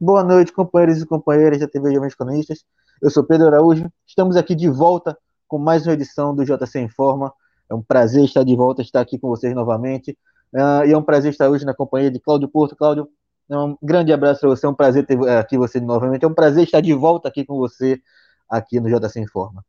[0.00, 2.64] Boa noite, companheiros e companheiras da TV Jovens Cronistas.
[3.00, 3.90] Eu sou Pedro Araújo.
[4.06, 7.32] Estamos aqui de volta com mais uma edição do JC Informa.
[7.68, 10.16] É um prazer estar de volta, estar aqui com vocês novamente.
[10.52, 12.76] Uh, e é um prazer estar hoje na companhia de Cláudio Porto.
[12.76, 13.08] Cláudio,
[13.50, 16.24] um grande abraço para você, é um prazer ter eh, aqui você novamente.
[16.24, 18.00] É um prazer estar de volta aqui com você
[18.48, 19.64] aqui no JC Informa.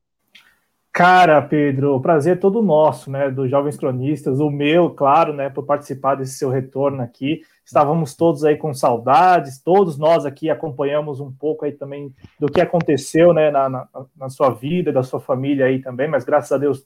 [0.94, 5.50] Cara, Pedro, o prazer é todo nosso, né, dos Jovens Cronistas, o meu, claro, né,
[5.50, 7.42] por participar desse seu retorno aqui.
[7.66, 12.62] Estávamos todos aí com saudades, todos nós aqui acompanhamos um pouco aí também do que
[12.62, 16.60] aconteceu, né, na, na, na sua vida, da sua família aí também, mas graças a
[16.60, 16.86] Deus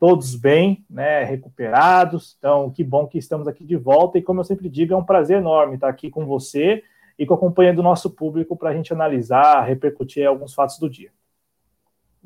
[0.00, 2.34] todos bem, né, recuperados.
[2.40, 5.04] Então, que bom que estamos aqui de volta e como eu sempre digo, é um
[5.04, 6.82] prazer enorme estar aqui com você
[7.16, 10.90] e com a companhia do nosso público para a gente analisar, repercutir alguns fatos do
[10.90, 11.10] dia.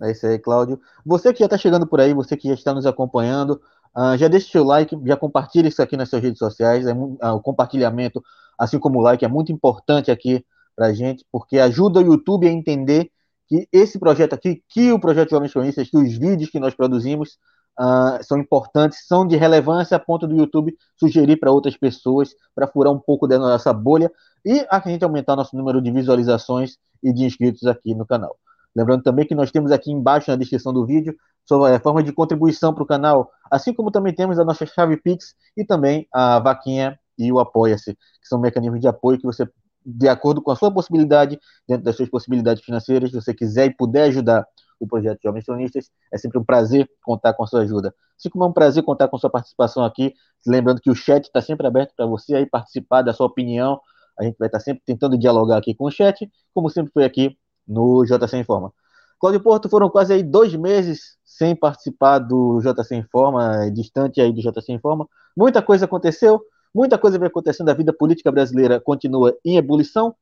[0.02, 0.80] É isso aí, Cláudio.
[1.04, 3.60] Você que já está chegando por aí, você que já está nos acompanhando,
[3.96, 6.86] uh, já deixa o seu like, já compartilha isso aqui nas suas redes sociais.
[6.86, 8.22] É, uh, o compartilhamento,
[8.56, 10.44] assim como o like, é muito importante aqui
[10.76, 13.10] para a gente, porque ajuda o YouTube a entender
[13.48, 17.38] que esse projeto aqui, que o projeto Jovens Cronistas, que os vídeos que nós produzimos
[17.80, 22.68] uh, são importantes, são de relevância a ponto do YouTube sugerir para outras pessoas, para
[22.68, 24.12] furar um pouco da nossa bolha
[24.44, 28.36] e a gente aumentar nosso número de visualizações e de inscritos aqui no canal.
[28.78, 31.12] Lembrando também que nós temos aqui embaixo na descrição do vídeo
[31.44, 34.96] sobre a forma de contribuição para o canal, assim como também temos a nossa chave
[34.96, 39.48] Pix e também a vaquinha e o Apoia-se, que são mecanismos de apoio que você,
[39.84, 43.74] de acordo com a sua possibilidade, dentro das suas possibilidades financeiras, se você quiser e
[43.74, 44.46] puder ajudar
[44.78, 47.92] o projeto Jovens Cronistas, é sempre um prazer contar com a sua ajuda.
[48.16, 50.14] Assim como é um prazer contar com a sua participação aqui,
[50.46, 53.80] lembrando que o chat está sempre aberto para você aí participar da sua opinião,
[54.16, 57.36] a gente vai estar sempre tentando dialogar aqui com o chat, como sempre foi aqui
[57.68, 58.72] no JC Informa.
[59.20, 64.40] Cláudio Porto foram quase aí dois meses sem participar do JC Informa, distante aí do
[64.40, 65.06] JC Informa.
[65.36, 66.40] Muita coisa aconteceu,
[66.74, 70.14] muita coisa vem acontecendo, a vida política brasileira continua em ebulição,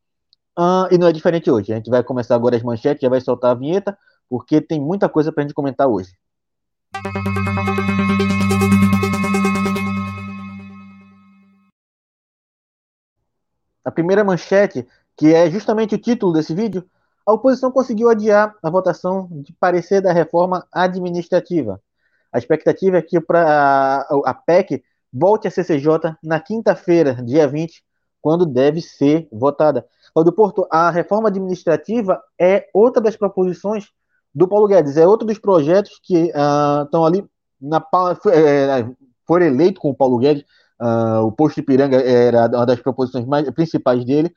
[0.59, 1.73] uh, e não é diferente hoje.
[1.73, 3.97] A gente vai começar agora as manchetes, já vai soltar a vinheta,
[4.29, 6.12] porque tem muita coisa para a gente comentar hoje.
[13.85, 14.87] A primeira manchete,
[15.17, 16.85] que é justamente o título desse vídeo,
[17.26, 21.81] a oposição conseguiu adiar a votação de parecer da reforma administrativa.
[22.32, 27.82] A expectativa é que pra, a PEC volte à CCJ na quinta-feira, dia 20,
[28.22, 29.84] quando deve ser votada.
[30.12, 33.88] Cláudio Porto, a reforma administrativa é outra das proposições
[34.34, 37.25] do Paulo Guedes, é outro dos projetos que uh, estão ali
[37.60, 37.84] na
[38.32, 38.87] é,
[39.26, 40.44] for eleito com o Paulo Guedes,
[40.81, 44.32] uh, o posto de Piranga era uma das proposições mais principais dele,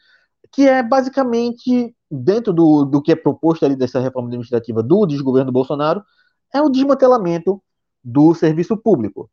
[0.51, 5.51] que é basicamente, dentro do, do que é proposto ali dessa reforma administrativa do desgoverno
[5.51, 6.03] Bolsonaro,
[6.53, 7.61] é o desmantelamento
[8.03, 9.29] do serviço público.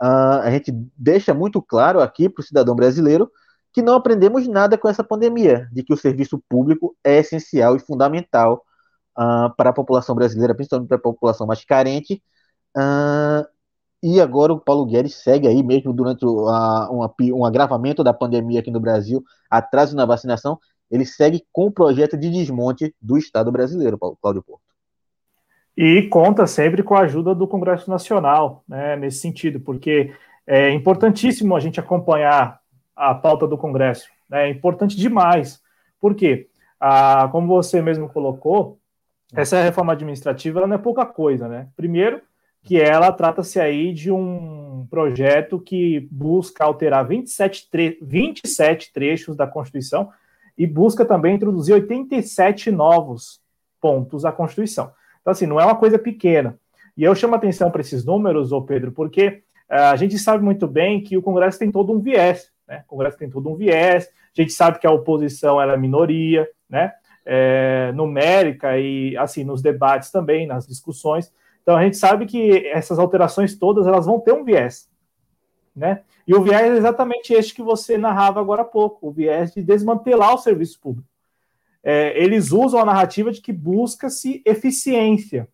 [0.00, 3.30] Uh, a gente deixa muito claro aqui para o cidadão brasileiro
[3.72, 7.80] que não aprendemos nada com essa pandemia, de que o serviço público é essencial e
[7.80, 8.64] fundamental
[9.18, 12.22] uh, para a população brasileira, principalmente para a população mais carente.
[12.76, 13.46] Uh,
[14.02, 18.60] e agora o Paulo Guedes segue aí, mesmo durante a, uma, um agravamento da pandemia
[18.60, 20.58] aqui no Brasil, atraso na vacinação,
[20.90, 24.62] ele segue com o projeto de desmonte do Estado brasileiro, Cláudio Porto.
[25.76, 30.12] E conta sempre com a ajuda do Congresso Nacional, né, nesse sentido, porque
[30.46, 32.60] é importantíssimo a gente acompanhar
[32.96, 34.08] a pauta do Congresso.
[34.28, 35.60] Né, é importante demais.
[36.00, 36.48] Por quê?
[36.78, 38.78] Ah, como você mesmo colocou,
[39.34, 41.68] essa reforma administrativa não é pouca coisa, né?
[41.76, 42.20] Primeiro,
[42.62, 49.46] que ela trata-se aí de um projeto que busca alterar 27, tre 27 trechos da
[49.46, 50.10] Constituição
[50.56, 53.40] e busca também introduzir 87 novos
[53.80, 54.92] pontos à Constituição.
[55.20, 56.58] Então, assim, não é uma coisa pequena.
[56.96, 60.66] E eu chamo atenção para esses números, ô Pedro, porque uh, a gente sabe muito
[60.66, 62.84] bem que o Congresso tem todo um viés, né?
[62.86, 66.92] O Congresso tem todo um viés, a gente sabe que a oposição é minoria, né?
[67.24, 71.32] É, numérica e, assim, nos debates também, nas discussões.
[71.62, 74.88] Então a gente sabe que essas alterações todas elas vão ter um viés,
[75.74, 76.02] né?
[76.26, 79.62] E o viés é exatamente este que você narrava agora há pouco, o viés de
[79.62, 81.08] desmantelar o serviço público.
[81.82, 85.48] É, eles usam a narrativa de que busca-se eficiência,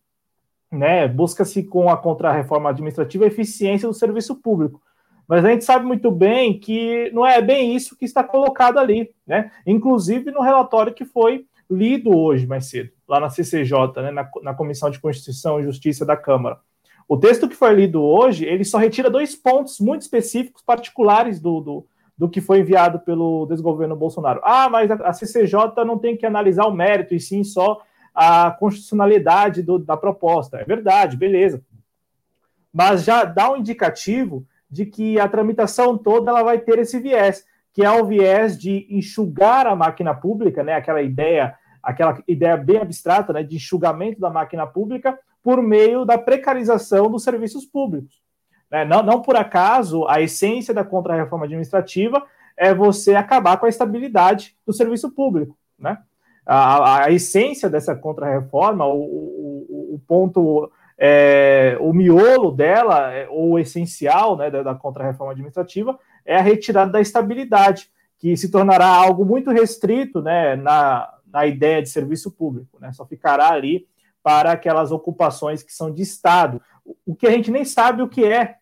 [0.71, 1.07] né?
[1.07, 4.83] Busca-se com a contra-reforma administrativa a eficiência do serviço público.
[5.29, 9.11] Mas a gente sabe muito bem que não é bem isso que está colocado ali,
[9.27, 9.51] né?
[9.67, 14.55] Inclusive no relatório que foi lido hoje mais cedo, lá na CCJ, né, na, na
[14.55, 16.59] Comissão de Constituição e Justiça da Câmara.
[17.09, 21.61] O texto que foi lido hoje, ele só retira dois pontos muito específicos, particulares do,
[21.61, 21.87] do,
[22.19, 24.41] do que foi enviado pelo desgoverno Bolsonaro.
[24.43, 27.81] Ah, mas a, CCJ não tem que analisar o mérito, e sim só
[28.13, 30.57] a constitucionalidade do, da proposta.
[30.57, 31.63] É verdade, beleza.
[32.73, 37.45] Mas já dá um indicativo de que a tramitação toda ela vai ter esse viés,
[37.73, 41.55] que é o viés de enxugar a máquina pública, né, aquela ideia,
[41.87, 47.23] aquela ideia bem abstrata, né, de enxugamento da máquina pública por meio da precarização dos
[47.23, 48.21] serviços públicos.
[48.69, 48.85] Né?
[48.85, 52.21] Não, não por acaso a essência da contra-reforma administrativa
[52.57, 55.99] é você acabar com a estabilidade do serviço público, né?
[56.45, 63.53] A, a essência dessa contra-reforma, o, o, o ponto é, o miolo dela, é, ou
[63.53, 68.87] o essencial né, da, da contra-reforma administrativa, é a retirada da estabilidade, que se tornará
[68.87, 73.87] algo muito restrito né, na, na ideia de serviço público, né, só ficará ali
[74.23, 76.63] para aquelas ocupações que são de Estado,
[77.05, 78.57] o que a gente nem sabe o que é,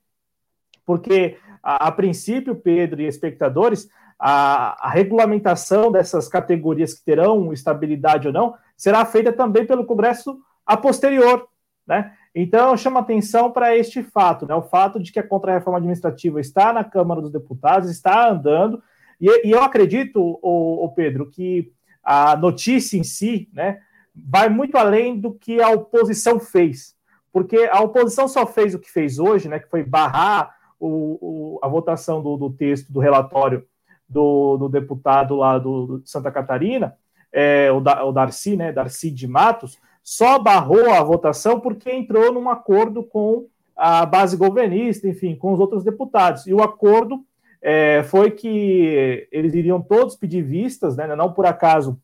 [0.85, 3.89] porque a, a princípio, Pedro e espectadores,
[4.19, 10.37] a, a, regulamentação dessas categorias que terão estabilidade ou não será feita também pelo Congresso
[10.67, 11.47] a posterior,
[11.87, 12.13] né?
[12.35, 14.55] Então, chama atenção para este fato, né?
[14.57, 18.83] o fato de que a contra-reforma administrativa está na Câmara dos Deputados, está andando,
[19.21, 21.73] e, e eu acredito, o, Pedro, que
[22.05, 23.81] a notícia em si né,
[24.15, 26.95] vai muito além do que a oposição fez,
[27.33, 31.59] porque a oposição só fez o que fez hoje, né, que foi barrar o, o,
[31.63, 33.65] a votação do, do, texto do relatório
[34.09, 36.97] do, do deputado lá do, do Santa Catarina,
[37.33, 42.31] é, o, da, o Darcy, né, Darcy de Matos, só barrou a votação porque entrou
[42.31, 46.47] num acordo com a base governista, enfim, com os outros deputados.
[46.47, 47.25] E o acordo
[47.67, 51.99] é, foi que eles iriam todos pedir vistas, né, não por acaso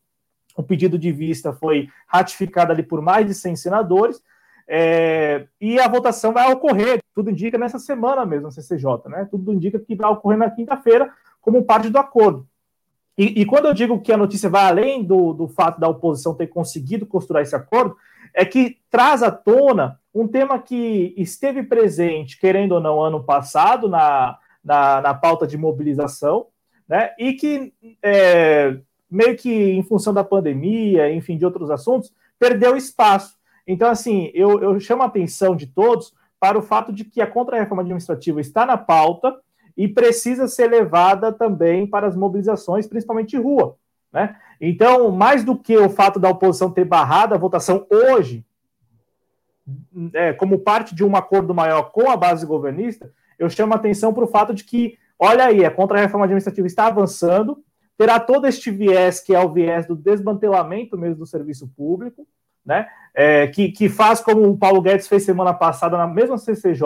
[0.57, 4.21] o pedido de vista foi ratificado ali por mais de 100 senadores,
[4.67, 9.27] é, e a votação vai ocorrer, tudo indica nessa semana mesmo, na CCJ, né?
[9.29, 11.11] Tudo indica que vai ocorrer na quinta-feira,
[11.41, 12.47] como parte do acordo.
[13.17, 16.33] E, e, quando eu digo que a notícia vai além do, do fato da oposição
[16.33, 17.97] ter conseguido costurar esse acordo,
[18.33, 23.89] é que traz à tona um tema que esteve presente, querendo ou não, ano passado,
[23.89, 26.47] na, na, na pauta de mobilização,
[26.87, 27.11] né?
[27.17, 27.73] E que
[28.03, 28.77] é,
[29.09, 33.37] meio que em função da pandemia, enfim, de outros assuntos, perdeu espaço.
[33.67, 37.27] Então, assim, eu, eu chamo a atenção de todos para o fato de que a
[37.27, 39.37] contra-reforma administrativa está na pauta
[39.77, 43.75] e precisa ser levada também para as mobilizações, principalmente de rua.
[44.11, 44.35] Né?
[44.59, 48.45] Então, mais do que o fato da oposição ter barrado a votação hoje,
[50.13, 53.11] é, como parte de um acordo maior com a base governista,
[53.41, 56.85] eu chamo a atenção para o fato de que, olha aí, a contra-reforma administrativa está
[56.85, 57.63] avançando,
[57.97, 62.27] terá todo este viés, que é o viés do desmantelamento mesmo do serviço público,
[62.63, 62.87] né?
[63.13, 66.85] É, que, que faz como o Paulo Guedes fez semana passada na mesma CCJ,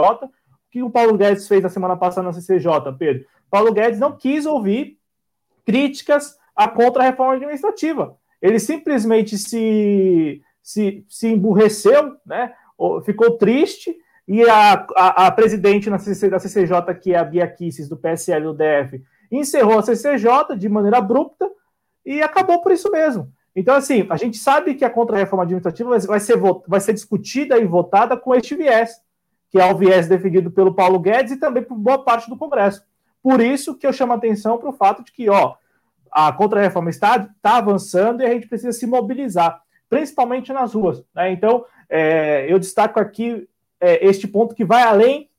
[0.71, 3.25] que o Paulo Guedes fez na semana passada na CCJ, Pedro?
[3.51, 4.97] Paulo Guedes não quis ouvir
[5.65, 8.15] críticas à contra-reforma administrativa.
[8.41, 12.53] Ele simplesmente se, se, se emburreceu, né?
[13.03, 13.95] ficou triste,
[14.27, 18.53] e a, a, a presidente da CCJ, que é a Bia Kisses, do PSL do
[18.53, 21.49] DF, encerrou a CCJ de maneira abrupta
[22.05, 23.31] e acabou por isso mesmo.
[23.55, 26.37] Então, assim, a gente sabe que a contra-reforma administrativa vai ser,
[26.67, 28.99] vai ser discutida e votada com este viés
[29.55, 32.83] que é o viés defendido pelo Paulo Guedes e também por boa parte do Congresso.
[33.23, 35.55] Por isso que eu chamo a atenção para o fato de que, ó,
[36.11, 41.01] a contra-reforma está, está avançando e a gente precisa se mobilizar, principalmente nas ruas.
[41.15, 41.31] Né?
[41.31, 43.47] Então, é, eu destaco aqui
[43.79, 45.29] é, este ponto que vai além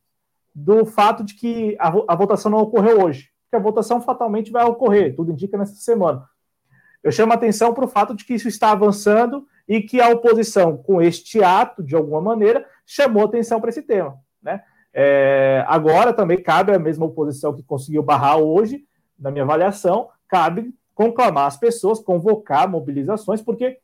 [0.54, 4.64] do fato de que a, a votação não ocorreu hoje, porque a votação fatalmente vai
[4.64, 6.28] ocorrer, tudo indica nessa semana.
[7.02, 10.76] Eu chamo atenção para o fato de que isso está avançando e que a oposição,
[10.76, 14.18] com este ato, de alguma maneira, chamou atenção para esse tema.
[14.42, 14.62] Né?
[14.92, 18.84] É, agora também cabe a mesma oposição que conseguiu barrar hoje,
[19.18, 23.78] na minha avaliação, cabe conclamar as pessoas, convocar mobilizações, porque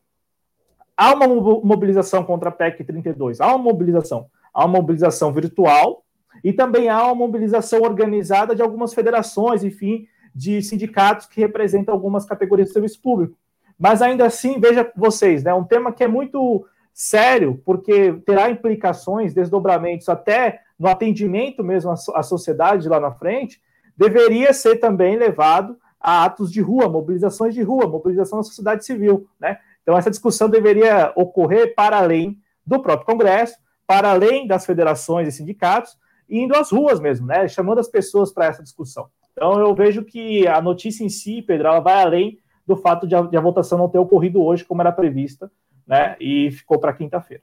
[0.97, 6.05] há uma mobilização contra a PEC 32, há uma mobilização, há uma mobilização virtual
[6.43, 12.25] e também há uma mobilização organizada de algumas federações, enfim, de sindicatos que representam algumas
[12.25, 13.37] categorias do serviço público.
[13.79, 19.35] Mas ainda assim, veja vocês, né, um tema que é muito sério, porque terá implicações,
[19.35, 23.61] desdobramentos até no atendimento mesmo à sociedade lá na frente,
[23.97, 29.29] deveria ser também levado a atos de rua, mobilizações de rua, mobilização da sociedade civil,
[29.41, 29.59] né?
[29.83, 33.57] Então essa discussão deveria ocorrer para além do próprio Congresso,
[33.87, 35.97] para além das federações e sindicatos,
[36.29, 37.47] indo às ruas mesmo, né?
[37.49, 39.09] Chamando as pessoas para essa discussão.
[39.33, 43.15] Então eu vejo que a notícia em si, Pedro, ela vai além do fato de
[43.15, 45.51] a, de a votação não ter ocorrido hoje como era prevista,
[45.87, 46.17] né?
[46.21, 47.43] E ficou para quinta-feira.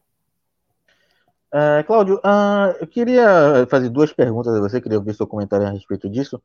[1.53, 5.71] Uh, Cláudio, uh, eu queria fazer duas perguntas a você, queria ouvir seu comentário a
[5.71, 6.41] respeito disso.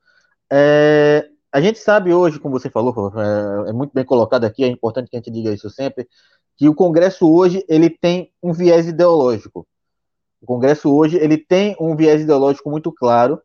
[0.51, 4.67] É, a gente sabe hoje, como você falou, é, é, muito bem colocado aqui, é
[4.67, 6.09] importante que a gente diga isso sempre,
[6.57, 9.67] que o Congresso hoje ele tem um viés ideológico.
[10.45, 13.41] O Congresso hoje ele tem um viés ideológico muito claro,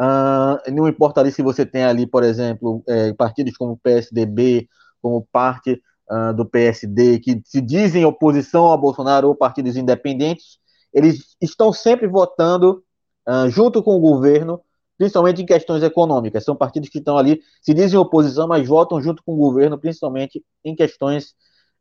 [0.00, 4.66] Uh, não importa ali se você tem ali, por exemplo, é, partidos como o PSDB,
[5.02, 10.58] como parte uh, do PSD, que se dizem oposição a Bolsonaro ou partidos independentes,
[10.90, 12.82] eles estão sempre votando
[13.28, 14.62] uh, junto com o governo,
[14.96, 16.44] principalmente em questões econômicas.
[16.44, 20.42] São partidos que estão ali, se dizem oposição, mas votam junto com o governo, principalmente
[20.64, 21.34] em questões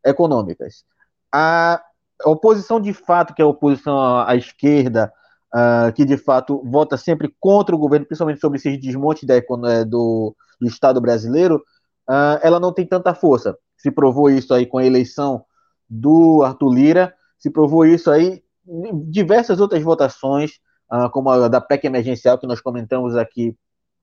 [0.05, 0.83] econômicas.
[1.31, 1.81] A
[2.25, 5.11] oposição de fato, que é a oposição à, esquerda,
[5.53, 9.85] uh, que de fato vota sempre contra o governo, principalmente sobre esses desmontes da, eh,
[9.85, 11.57] do, do Estado brasileiro,
[12.09, 13.57] uh, ela não tem tanta força.
[13.77, 15.43] Se provou isso aí com a eleição
[15.89, 20.51] do Arthur Lira, se provou isso aí em diversas outras votações,
[20.91, 23.55] uh, como a da PEC emergencial que nós comentamos aqui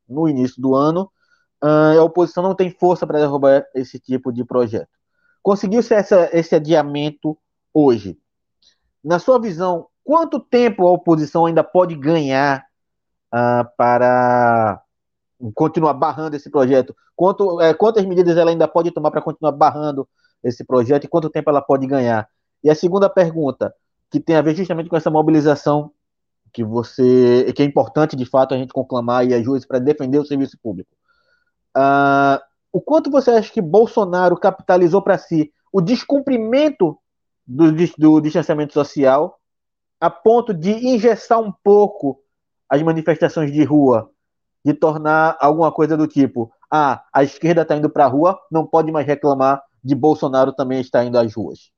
[0.08, 1.10] no início do ano.
[1.60, 4.88] a oposição não tem força para derrubar esse tipo de projeto.
[5.42, 5.94] Conseguiu-se
[6.32, 7.36] esse adiamento
[7.76, 8.18] hoje.
[9.04, 12.64] Na sua visão, quanto tempo a oposição ainda pode ganhar
[13.34, 14.80] uh, para
[15.54, 16.96] continuar barrando esse projeto?
[17.14, 20.08] Quanto, é, quantas medidas ela ainda pode tomar para continuar barrando
[20.42, 22.26] esse projeto e quanto tempo ela pode ganhar?
[22.64, 23.74] E a segunda pergunta,
[24.10, 25.92] que tem a ver justamente com essa mobilização
[26.52, 30.24] que você que é importante de fato a gente conclamar e as para defender o
[30.24, 30.90] serviço público.
[31.76, 32.40] Uh,
[32.72, 36.98] o quanto você acha que Bolsonaro capitalizou para si o descumprimento
[37.46, 39.38] do, do distanciamento social
[40.00, 42.20] a ponto de engessar um pouco
[42.68, 44.10] as manifestações de rua,
[44.64, 48.66] de tornar alguma coisa do tipo: ah, a esquerda está indo para a rua, não
[48.66, 51.70] pode mais reclamar de Bolsonaro também estar indo às ruas.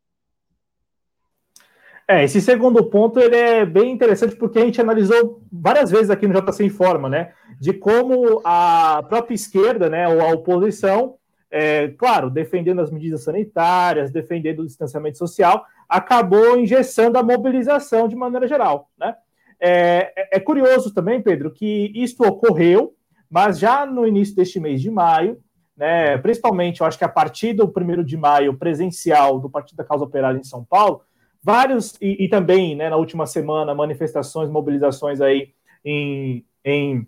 [2.11, 6.27] É, esse segundo ponto ele é bem interessante porque a gente analisou várias vezes aqui
[6.27, 11.17] no JC Informa, né, de como a própria esquerda, né, ou a oposição,
[11.51, 18.15] é, claro, defendendo as medidas sanitárias, defendendo o distanciamento social, acabou engessando a mobilização de
[18.15, 18.91] maneira geral.
[18.99, 19.15] Né?
[19.61, 22.95] É, é, é curioso também, Pedro, que isto ocorreu,
[23.31, 25.39] mas já no início deste mês de maio,
[25.77, 29.85] né, principalmente, eu acho que a partir do primeiro de maio, presencial do Partido da
[29.85, 31.03] Causa Operária em São Paulo,
[31.43, 35.53] vários, e, e também né, na última semana, manifestações, mobilizações aí
[35.85, 37.07] em, em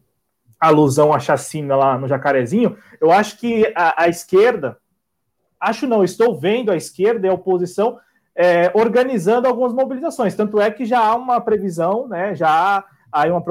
[0.60, 4.76] alusão à chacina lá no Jacarezinho, eu acho que a, a esquerda,
[5.58, 7.98] acho não, estou vendo a esquerda e a oposição
[8.36, 10.34] é, organizando algumas mobilizações.
[10.34, 13.42] Tanto é que já há uma previsão, né, já há aí uma,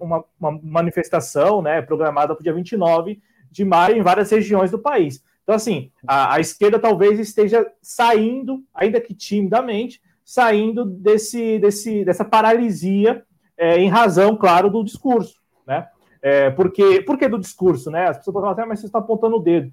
[0.00, 4.78] uma, uma, manifestação né, programada para o dia 29 de maio em várias regiões do
[4.78, 5.22] país.
[5.42, 12.24] Então, assim, a, a esquerda talvez esteja saindo, ainda que timidamente, saindo desse, desse, dessa
[12.24, 13.24] paralisia
[13.56, 15.40] é, em razão, claro, do discurso.
[15.66, 15.86] Né?
[16.22, 17.90] É, porque, por que do discurso?
[17.90, 18.06] Né?
[18.06, 19.72] As pessoas falam assim, ah, mas você está apontando o dedo.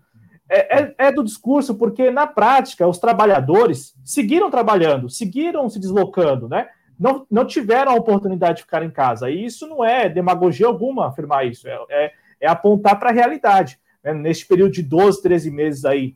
[0.50, 6.50] É, é, é, do discurso, porque na prática os trabalhadores seguiram trabalhando, seguiram se deslocando,
[6.50, 6.68] né?
[7.00, 9.30] Não, não tiveram a oportunidade de ficar em casa.
[9.30, 13.80] E isso não é demagogia alguma afirmar isso, é, é, é apontar para a realidade.
[14.04, 14.12] Né?
[14.12, 16.16] Neste período de 12, 13 meses aí,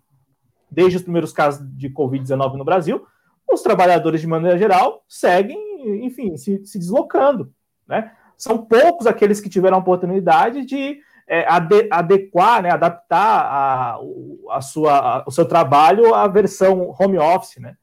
[0.70, 3.06] desde os primeiros casos de Covid-19 no Brasil,
[3.50, 7.54] os trabalhadores, de maneira geral, seguem, enfim, se, se deslocando,
[7.88, 8.12] né?
[8.38, 14.00] São poucos aqueles que tiveram a oportunidade de é, ade adequar, né, adaptar a,
[14.52, 17.76] a sua, a, o seu trabalho à versão home office, né?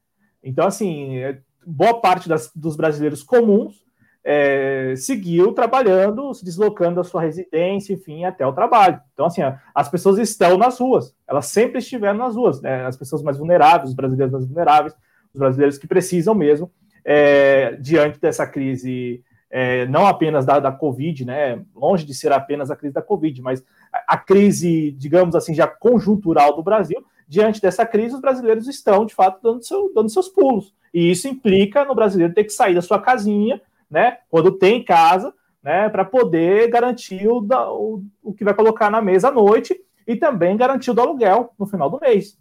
[0.43, 3.85] Então, assim, é, boa parte das, dos brasileiros comuns
[4.23, 9.01] é, seguiu trabalhando, se deslocando da sua residência, enfim, até o trabalho.
[9.15, 9.41] Então, assim,
[9.75, 12.85] as pessoas estão nas ruas, elas sempre estiveram nas ruas, né?
[12.87, 14.95] As pessoas mais vulneráveis, os brasileiros mais vulneráveis,
[15.33, 16.71] os brasileiros que precisam mesmo,
[17.05, 22.71] é, diante dessa crise é, não apenas da, da Covid, né, longe de ser apenas
[22.71, 27.61] a crise da Covid, mas a, a, crise, digamos assim, já conjuntural do Brasil, diante
[27.61, 30.73] dessa crise, os brasileiros estão, de fato, dando, seu, dando seus pulos.
[30.95, 35.35] E isso implica no brasileiro ter que sair da sua casinha, né, quando tem casa,
[35.63, 40.17] né, para poder garantir o, o, o que vai colocar na mesa à noite e
[40.17, 42.39] também garantir o do aluguel no final do mês.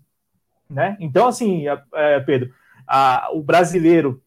[0.70, 0.96] Né?
[1.00, 2.52] Então, assim, é, Pedro,
[2.88, 4.22] a, o brasileiro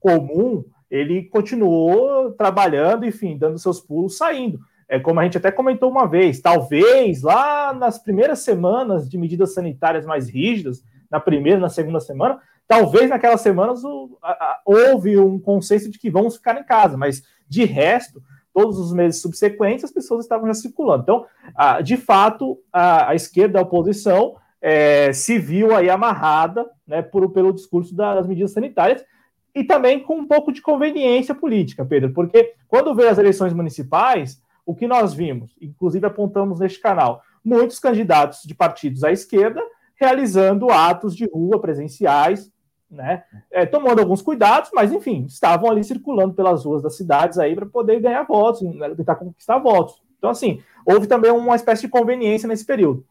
[0.00, 4.58] comum, ele continuou trabalhando, enfim, dando seus pulos, saindo.
[4.88, 9.52] É como a gente até comentou uma vez, talvez lá nas primeiras semanas de medidas
[9.52, 15.18] sanitárias mais rígidas, na primeira, na segunda semana, talvez naquelas semanas o, a, a, houve
[15.18, 19.84] um consenso de que vamos ficar em casa, mas de resto, todos os meses subsequentes
[19.84, 21.02] as pessoas estavam já circulando.
[21.02, 27.30] Então, a, de fato, a, esquerda, a oposição, é, se viu aí amarrada né, por,
[27.30, 29.04] pelo discurso das medidas sanitárias,
[29.58, 34.40] e também com um pouco de conveniência política, Pedro, porque quando veio as eleições municipais,
[34.64, 39.60] o que nós vimos, inclusive apontamos neste canal, muitos candidatos de partidos à esquerda
[39.96, 42.52] realizando atos de rua presenciais,
[42.88, 47.56] né, é, tomando alguns cuidados, mas enfim, estavam ali circulando pelas ruas das cidades aí
[47.56, 50.00] para poder ganhar votos, né, tentar conquistar votos.
[50.18, 53.04] Então, assim, houve também uma espécie de conveniência nesse período.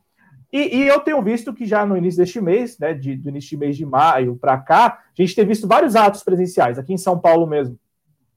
[0.52, 3.50] E, e eu tenho visto que já no início deste mês, né, de, do início
[3.52, 6.98] de mês de maio para cá, a gente tem visto vários atos presenciais, aqui em
[6.98, 7.78] São Paulo mesmo.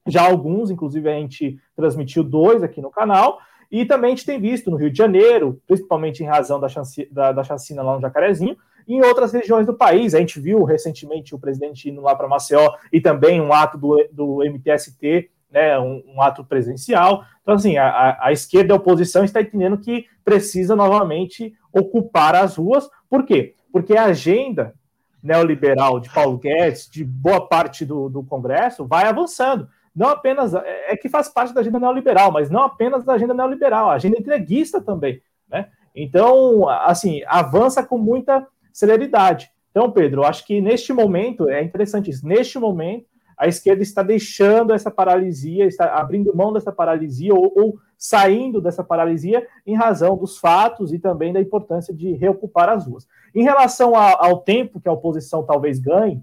[0.06, 3.38] Já alguns, inclusive a gente transmitiu dois aqui no canal,
[3.70, 7.08] e também a gente tem visto no Rio de Janeiro, principalmente em razão da, chance,
[7.12, 8.56] da, da chacina lá no Jacarezinho,
[8.88, 10.14] e em outras regiões do país.
[10.14, 14.08] A gente viu recentemente o presidente indo lá para Maceió e também um ato do,
[14.10, 17.24] do MTST, né, um, um ato presencial.
[17.42, 22.88] Então, assim, a, a esquerda a oposição está entendendo que precisa novamente ocupar as ruas.
[23.08, 23.54] Por quê?
[23.72, 24.74] Porque a agenda
[25.22, 30.92] neoliberal de Paulo Guedes, de boa parte do, do Congresso, vai avançando não apenas é,
[30.92, 34.18] é que faz parte da agenda neoliberal, mas não apenas da agenda neoliberal, a agenda
[34.18, 35.68] entreguista também, né?
[35.94, 39.50] Então, assim, avança com muita celeridade.
[39.70, 42.26] Então, Pedro, acho que neste momento é interessante isso.
[42.26, 43.06] Neste momento,
[43.40, 48.84] a esquerda está deixando essa paralisia, está abrindo mão dessa paralisia ou, ou saindo dessa
[48.84, 53.08] paralisia em razão dos fatos e também da importância de reocupar as ruas.
[53.34, 56.22] Em relação a, ao tempo que a oposição talvez ganhe,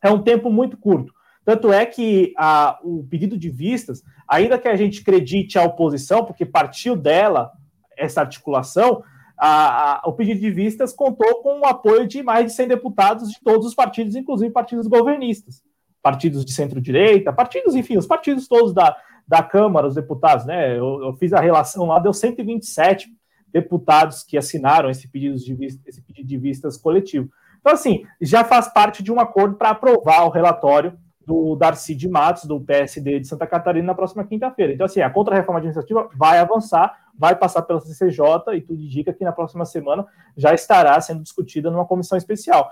[0.00, 1.12] é um tempo muito curto.
[1.44, 6.24] Tanto é que a, o pedido de vistas, ainda que a gente acredite a oposição,
[6.24, 7.50] porque partiu dela
[7.96, 9.02] essa articulação,
[9.36, 13.28] a, a, o pedido de vistas contou com o apoio de mais de 100 deputados
[13.28, 15.60] de todos os partidos, inclusive partidos governistas,
[16.04, 18.94] partidos de centro-direita, partidos, enfim, os partidos todos da,
[19.26, 20.78] da Câmara, os deputados, né?
[20.78, 23.08] Eu, eu, fiz a relação lá, deu 127
[23.50, 27.30] deputados que assinaram esse pedido de, vista, esse pedido de vistas coletivo.
[27.58, 30.92] Então, assim, já faz parte de um acordo para aprovar o relatório
[31.26, 34.74] do Darcy de Matos, do PSD de Santa Catarina, na próxima quinta-feira.
[34.74, 39.24] Então, assim, a contra-reforma administrativa vai avançar, vai passar pela CCJ e tudo indica que
[39.24, 40.04] na próxima semana
[40.36, 42.70] já estará sendo discutida numa comissão especial.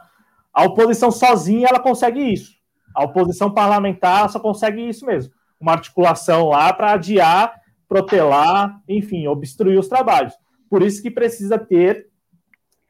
[0.53, 2.61] A oposição sozinha, ela consegue isso.
[2.95, 5.33] A oposição parlamentar só consegue isso mesmo.
[5.61, 7.55] Uma articulação lá para adiar,
[7.89, 10.35] protelar, enfim, obstruir os trabalhos.
[10.69, 12.09] Por isso que precisa ter,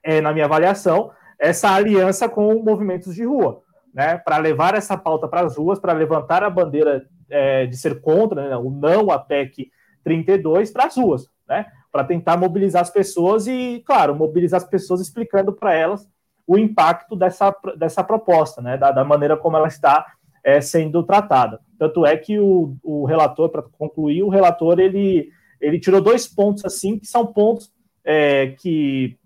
[0.03, 3.63] é, na minha avaliação, essa aliança com movimentos de rua
[3.93, 8.01] né, para levar essa pauta para as ruas, para levantar a bandeira é, de ser
[8.01, 9.71] contra, né, o não à PEC
[10.03, 15.01] 32 para as ruas, né, para tentar mobilizar as pessoas e, claro, mobilizar as pessoas
[15.01, 16.09] explicando para elas
[16.53, 20.07] o impacto dessa, dessa proposta, né, da, da maneira como ela está
[20.45, 21.61] é, sendo tratada.
[21.79, 26.63] Tanto é que o, o relator, para concluir, o relator ele, ele tirou dois pontos
[26.67, 27.73] assim, que são pontos
[28.05, 29.17] é, que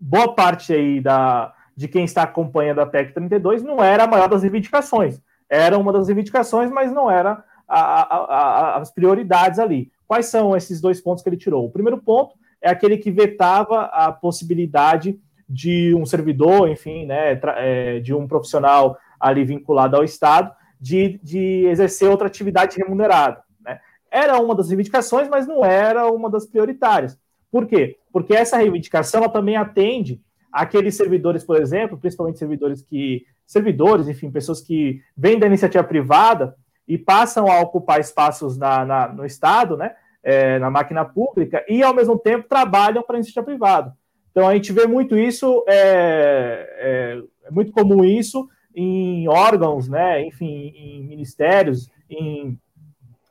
[0.00, 4.28] boa parte aí da, de quem está acompanhando a PEC 32 não era a maior
[4.28, 5.20] das reivindicações.
[5.48, 9.92] Era uma das reivindicações, mas não era a, a, a, as prioridades ali.
[10.08, 11.66] Quais são esses dois pontos que ele tirou?
[11.66, 15.20] O primeiro ponto é aquele que vetava a possibilidade
[15.52, 21.66] de um servidor, enfim, né, é, de um profissional ali vinculado ao Estado, de, de
[21.66, 23.42] exercer outra atividade remunerada.
[23.60, 23.78] Né?
[24.10, 27.18] Era uma das reivindicações, mas não era uma das prioritárias.
[27.50, 27.98] Por quê?
[28.10, 33.26] Porque essa reivindicação também atende aqueles servidores, por exemplo, principalmente servidores que.
[33.46, 36.56] Servidores, enfim, pessoas que vêm da iniciativa privada
[36.88, 39.94] e passam a ocupar espaços na, na no Estado, né?
[40.22, 43.92] É, na máquina pública, e ao mesmo tempo trabalham para a iniciativa privada.
[44.32, 50.26] Então a gente vê muito isso, é, é, é, muito comum isso em órgãos, né?
[50.26, 52.58] Enfim, em ministérios, em,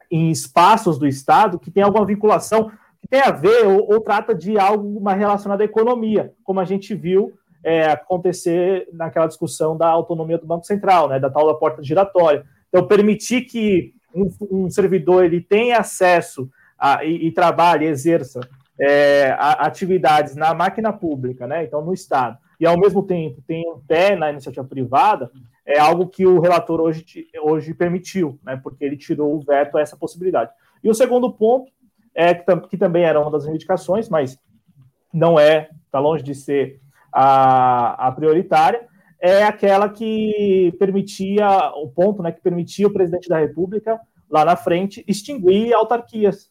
[0.10, 4.34] em espaços do Estado que tem alguma vinculação que tem a ver ou, ou trata
[4.36, 7.34] de algo mais relacionado à economia, como a gente viu
[7.64, 12.46] é, acontecer naquela discussão da autonomia do Banco Central, né, da tal da porta giratória.
[12.70, 18.40] Então, permitir que um, um servidor ele tenha acesso a, e, e trabalhe, exerça
[18.80, 23.80] é, atividades na máquina pública, né, então no Estado, e ao mesmo tempo tem um
[23.80, 25.32] pé na iniciativa privada,
[25.66, 27.06] é algo que o relator hoje,
[27.42, 30.52] hoje permitiu, né, porque ele tirou o veto a essa possibilidade.
[30.84, 31.72] E o segundo ponto
[32.14, 34.40] é, que, que, também era uma das reivindicações, mas
[35.14, 36.80] não é, está longe de ser
[37.12, 38.88] a, a, prioritária,
[39.20, 44.56] é aquela que permitia, o ponto né, que permitia o presidente da República, lá na
[44.56, 46.50] frente, extinguir autarquias,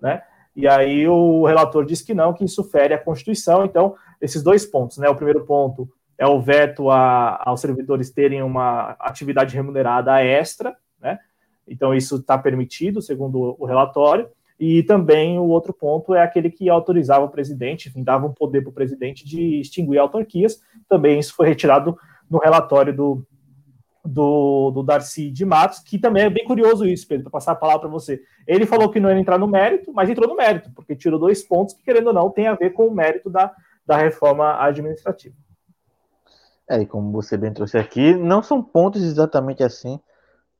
[0.00, 0.22] né?
[0.58, 3.64] E aí o relator diz que não, que isso fere a Constituição.
[3.64, 5.08] Então, esses dois pontos, né?
[5.08, 11.16] O primeiro ponto é o veto a, aos servidores terem uma atividade remunerada extra, né?
[11.64, 14.28] Então, isso está permitido, segundo o relatório.
[14.58, 18.60] E também o outro ponto é aquele que autorizava o presidente, enfim, dava um poder
[18.62, 20.60] para o presidente de extinguir autarquias.
[20.88, 21.96] Também isso foi retirado
[22.28, 23.24] no relatório do,
[24.08, 27.56] do, do Darcy de Matos, que também é bem curioso isso, Pedro, para passar a
[27.56, 28.20] palavra para você.
[28.46, 31.42] Ele falou que não ia entrar no mérito, mas entrou no mérito, porque tirou dois
[31.42, 33.52] pontos que, querendo ou não, tem a ver com o mérito da,
[33.86, 35.34] da reforma administrativa.
[36.68, 40.00] É, e como você bem trouxe aqui, não são pontos exatamente assim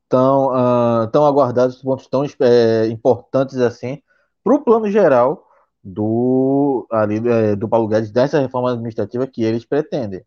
[0.09, 4.03] tão, uh, tão aguardados, pontos tão é, importantes assim
[4.43, 5.47] para o plano geral
[5.83, 10.25] do, ali, é, do Paulo Guedes, dessa reforma administrativa que eles pretendem.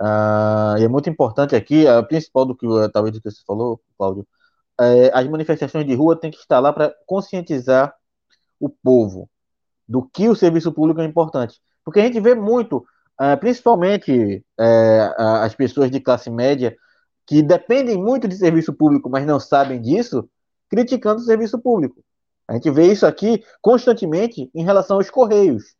[0.00, 3.80] Uh, e é muito importante aqui, a principal do que talvez do que você falou,
[3.96, 4.26] Cláudio,
[4.80, 7.94] é, as manifestações de rua têm que estar lá para conscientizar
[8.58, 9.30] o povo
[9.88, 11.60] do que o serviço público é importante.
[11.84, 12.78] Porque a gente vê muito,
[13.20, 16.76] uh, principalmente uh, as pessoas de classe média,
[17.26, 20.28] que dependem muito de serviço público, mas não sabem disso,
[20.68, 22.02] criticando o serviço público.
[22.48, 25.74] A gente vê isso aqui constantemente em relação aos Correios.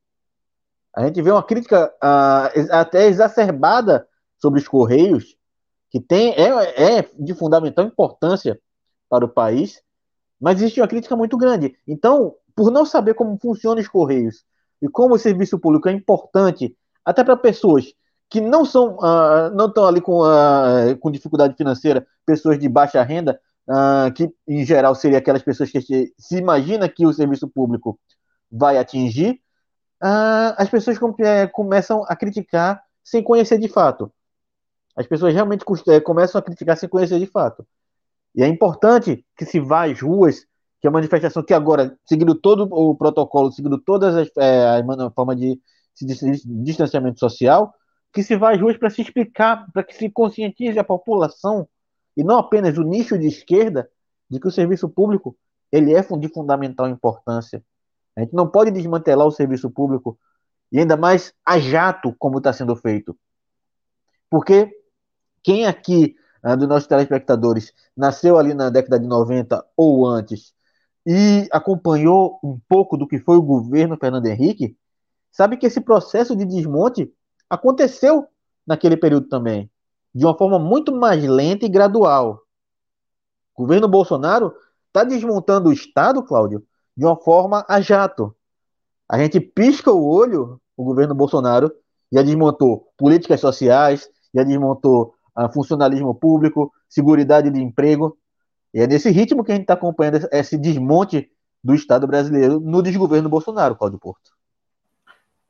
[0.96, 4.07] A gente vê uma crítica uh, até exacerbada
[4.40, 5.37] sobre os Correios,
[5.90, 8.59] que tem, é, é de fundamental importância
[9.09, 9.83] para o país,
[10.40, 11.76] mas existe uma crítica muito grande.
[11.87, 14.44] Então, por não saber como funcionam os Correios
[14.80, 17.92] e como o serviço público é importante até para pessoas
[18.30, 23.02] que não são uh, não estão ali com, uh, com dificuldade financeira, pessoas de baixa
[23.02, 27.98] renda, uh, que em geral seria aquelas pessoas que se imagina que o serviço público
[28.50, 29.40] vai atingir,
[30.07, 34.12] as pessoas é, começam a criticar sem conhecer de fato.
[34.97, 37.67] As pessoas realmente é, começam a criticar sem conhecer de fato.
[38.35, 40.40] E é importante que se vá às ruas,
[40.81, 44.83] que é uma manifestação que agora, seguindo todo o protocolo, seguindo todas as é,
[45.14, 45.59] formas de
[46.62, 47.73] distanciamento social,
[48.12, 51.67] que se vá às ruas para se explicar, para que se conscientize a população
[52.17, 53.88] e não apenas o nicho de esquerda
[54.29, 55.37] de que o serviço público
[55.73, 57.64] ele é de fundamental importância.
[58.16, 60.18] A gente não pode desmantelar o serviço público
[60.70, 63.16] e ainda mais a jato como está sendo feito.
[64.31, 64.70] Porque
[65.42, 70.55] quem aqui uh, dos nossos telespectadores nasceu ali na década de 90 ou antes
[71.07, 74.77] e acompanhou um pouco do que foi o governo Fernando Henrique,
[75.31, 77.12] sabe que esse processo de desmonte
[77.48, 78.27] aconteceu
[78.66, 79.70] naquele período também
[80.14, 82.42] de uma forma muito mais lenta e gradual.
[83.55, 84.55] O governo Bolsonaro
[84.87, 86.64] está desmontando o Estado, Cláudio,
[86.96, 88.35] de uma forma a jato.
[89.09, 91.72] A gente pisca o olho, o governo Bolsonaro
[92.12, 98.16] já desmontou políticas sociais, já desmontou uh, funcionalismo público, segurança de emprego.
[98.72, 101.30] E é nesse ritmo que a gente está acompanhando esse desmonte
[101.62, 104.33] do Estado brasileiro no desgoverno Bolsonaro, Cláudio Porto.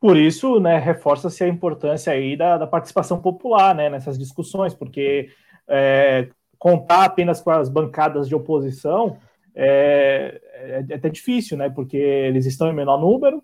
[0.00, 5.30] Por isso, né, reforça-se a importância aí da, da, participação popular né, nessas discussões, porque
[5.66, 6.28] é,
[6.58, 9.16] contar apenas com as bancadas de oposição
[9.54, 11.68] é, é, é, até difícil, né?
[11.70, 13.42] Porque eles estão em menor número,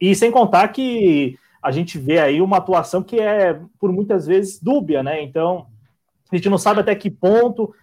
[0.00, 4.60] e sem contar que a gente vê aí uma atuação que é, por muitas vezes,
[4.60, 5.22] dúbia, né?
[5.22, 5.66] Então,
[6.30, 7.74] a gente não sabe até que ponto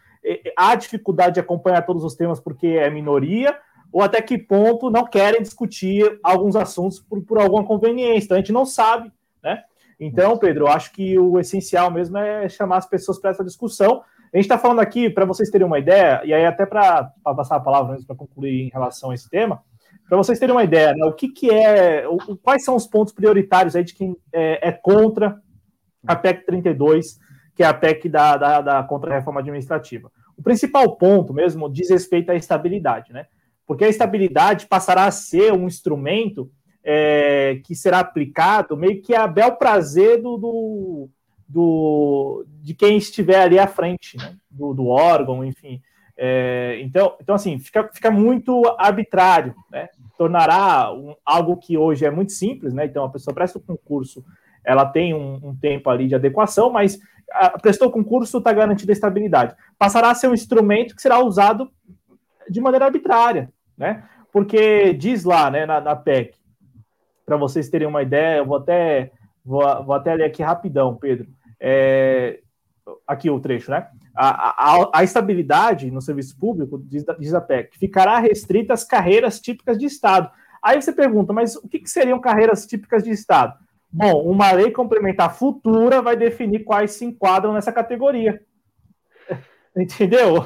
[0.57, 3.57] há dificuldade de acompanhar todos os temas porque é minoria,
[3.91, 8.25] ou até que ponto não querem discutir alguns assuntos por, por alguma conveniência.
[8.25, 9.11] Então a gente não sabe,
[9.41, 9.63] né?
[9.99, 14.03] Então, Pedro, eu acho que o essencial mesmo é chamar as pessoas para essa discussão.
[14.35, 17.55] A gente está falando aqui, para vocês terem uma ideia, e aí até para passar
[17.55, 19.63] a palavra para concluir em relação a esse tema,
[20.09, 23.13] para vocês terem uma ideia, né, o que, que é, o, quais são os pontos
[23.13, 25.39] prioritários aí de quem é, é contra
[26.05, 27.17] a PEC 32,
[27.55, 30.11] que é a PEC da, da, da contra-reforma administrativa.
[30.37, 33.27] O principal ponto mesmo diz respeito à estabilidade, né?
[33.65, 36.51] porque a estabilidade passará a ser um instrumento
[36.83, 41.09] é, que será aplicado meio que a bel prazer do, do,
[41.47, 44.35] do, de quem estiver ali à frente né?
[44.49, 45.81] do, do, órgão, enfim.
[46.17, 49.89] É, então, então, assim, fica, fica muito arbitrário, né?
[50.17, 52.85] tornará um, algo que hoje é muito simples, né?
[52.85, 54.23] Então, a pessoa presta o concurso,
[54.63, 56.97] ela tem um, um tempo ali de adequação, mas
[57.31, 59.55] a, prestou o concurso, está garantida a estabilidade.
[59.77, 61.69] Passará a ser um instrumento que será usado
[62.49, 64.03] de maneira arbitrária né?
[64.31, 66.35] Porque diz lá, né, na, na PEC,
[67.25, 69.11] para vocês terem uma ideia, eu vou até
[69.43, 71.27] vou, vou até ler aqui rapidão, Pedro.
[71.59, 72.39] É,
[73.07, 73.87] aqui o trecho, né?
[74.15, 79.39] A, a, a, estabilidade no serviço público, diz, diz a PEC, ficará restrita às carreiras
[79.39, 80.29] típicas de Estado.
[80.61, 83.57] Aí você pergunta, mas o que, que seriam carreiras típicas de Estado?
[83.91, 88.41] Bom, uma lei complementar futura vai definir quais se enquadram nessa categoria.
[89.75, 90.43] Entendeu?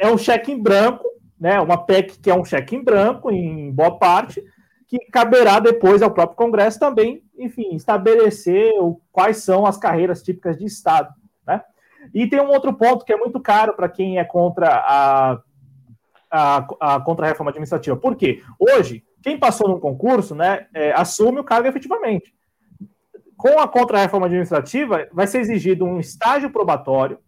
[0.00, 3.72] É um cheque em branco né, uma PEC que é um cheque em branco, em
[3.72, 4.40] boa parte,
[4.86, 8.72] que caberá depois ao próprio Congresso também, enfim, estabelecer
[9.10, 11.12] quais são as carreiras típicas de Estado.
[11.46, 11.60] Né?
[12.14, 15.40] E tem um outro ponto que é muito caro para quem é contra a,
[16.30, 17.96] a, a contra-reforma administrativa.
[17.96, 18.42] Por quê?
[18.58, 22.34] Hoje, quem passou no concurso né, é, assume o cargo efetivamente.
[23.36, 27.18] Com a contra-reforma administrativa, vai ser exigido um estágio probatório,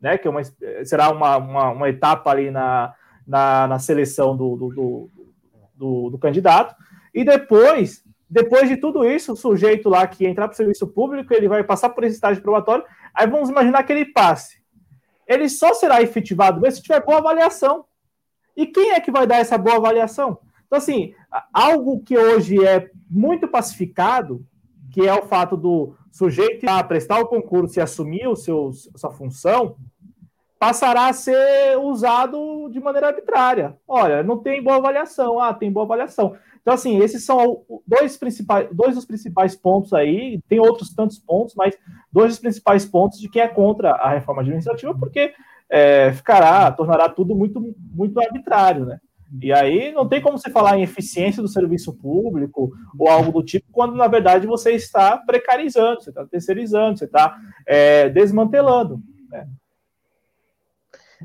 [0.00, 0.42] né, que é uma,
[0.84, 2.94] será uma, uma, uma etapa ali na,
[3.26, 5.10] na, na seleção do, do, do,
[5.74, 6.74] do, do candidato.
[7.14, 11.32] E depois, depois de tudo isso, o sujeito lá que entrar para o serviço público,
[11.32, 12.84] ele vai passar por esse estágio probatório.
[13.14, 14.58] Aí vamos imaginar que ele passe.
[15.26, 17.84] Ele só será efetivado mesmo se tiver boa avaliação.
[18.56, 20.38] E quem é que vai dar essa boa avaliação?
[20.66, 21.14] Então, assim,
[21.52, 24.44] algo que hoje é muito pacificado,
[24.92, 29.10] que é o fato do sujeito a prestar o concurso e assumir o seu, sua
[29.10, 29.76] função,
[30.58, 33.78] passará a ser usado de maneira arbitrária.
[33.86, 36.36] Olha, não tem boa avaliação, ah, tem boa avaliação.
[36.68, 41.54] Então, assim, esses são dois, principais, dois dos principais pontos aí, tem outros tantos pontos,
[41.54, 41.74] mas
[42.12, 45.32] dois dos principais pontos de quem é contra a reforma administrativa, porque
[45.70, 48.98] é, ficará, tornará tudo muito, muito arbitrário, né?
[49.40, 53.42] E aí não tem como você falar em eficiência do serviço público ou algo do
[53.42, 57.34] tipo, quando na verdade você está precarizando, você está terceirizando, você está
[57.66, 59.00] é, desmantelando.
[59.30, 59.48] Né?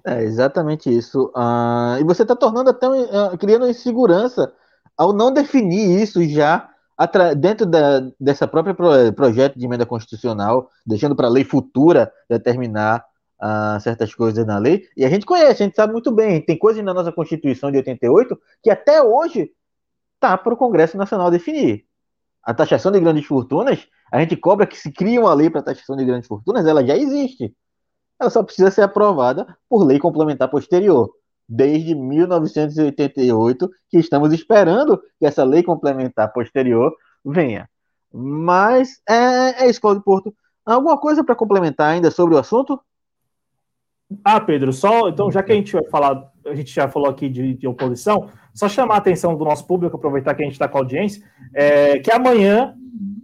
[0.06, 1.34] É exatamente isso.
[1.36, 4.54] Uh, e você está tornando até uh, criando insegurança
[4.98, 6.70] ao não definir isso já
[7.38, 13.04] dentro da, dessa própria pro projeto de emenda constitucional, deixando para a lei futura determinar
[13.42, 14.88] uh, certas coisas na lei.
[14.96, 16.42] E a gente conhece, a gente sabe muito bem.
[16.42, 19.52] Tem coisas na nossa Constituição de 88 que até hoje
[20.20, 21.86] tá para o Congresso Nacional definir.
[22.44, 25.96] A taxação de grandes fortunas, a gente cobra que se cria uma lei para taxação
[25.96, 27.54] de grandes fortunas, ela já existe.
[28.20, 31.10] Ela só precisa ser aprovada por lei complementar posterior.
[31.48, 37.70] Desde 1988 que estamos esperando que essa lei complementar posterior venha.
[38.12, 40.34] Mas é, é isso, Cláudio Porto.
[40.66, 42.80] Alguma coisa para complementar ainda sobre o assunto?
[44.24, 47.28] Ah, Pedro, só então, já que a gente vai falar, a gente já falou aqui
[47.28, 50.68] de, de oposição, só chamar a atenção do nosso público, aproveitar que a gente está
[50.68, 52.76] com a audiência, é, que amanhã,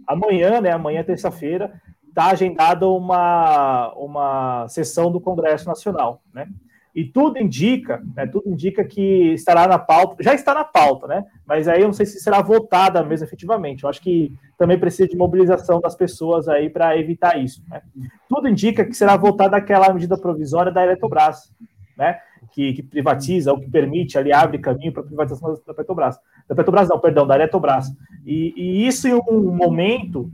[0.06, 6.48] amanhã, né, amanhã terça-feira, está agendada uma, uma sessão do Congresso Nacional, né?
[6.94, 11.24] E tudo indica, né, tudo indica que estará na pauta, já está na pauta, né?
[11.46, 13.84] Mas aí eu não sei se será votada mesmo efetivamente.
[13.84, 17.62] Eu acho que também precisa de mobilização das pessoas aí para evitar isso.
[17.68, 17.80] Né?
[18.28, 21.52] Tudo indica que será votada aquela medida provisória da Eletrobras,
[21.96, 22.18] né?
[22.52, 26.18] Que, que privatiza, ou que permite, ali abre caminho para a privatização da Petrobras.
[26.48, 27.86] Da Petrobras, não, perdão, da Eletrobras.
[28.26, 30.28] E, e isso em um momento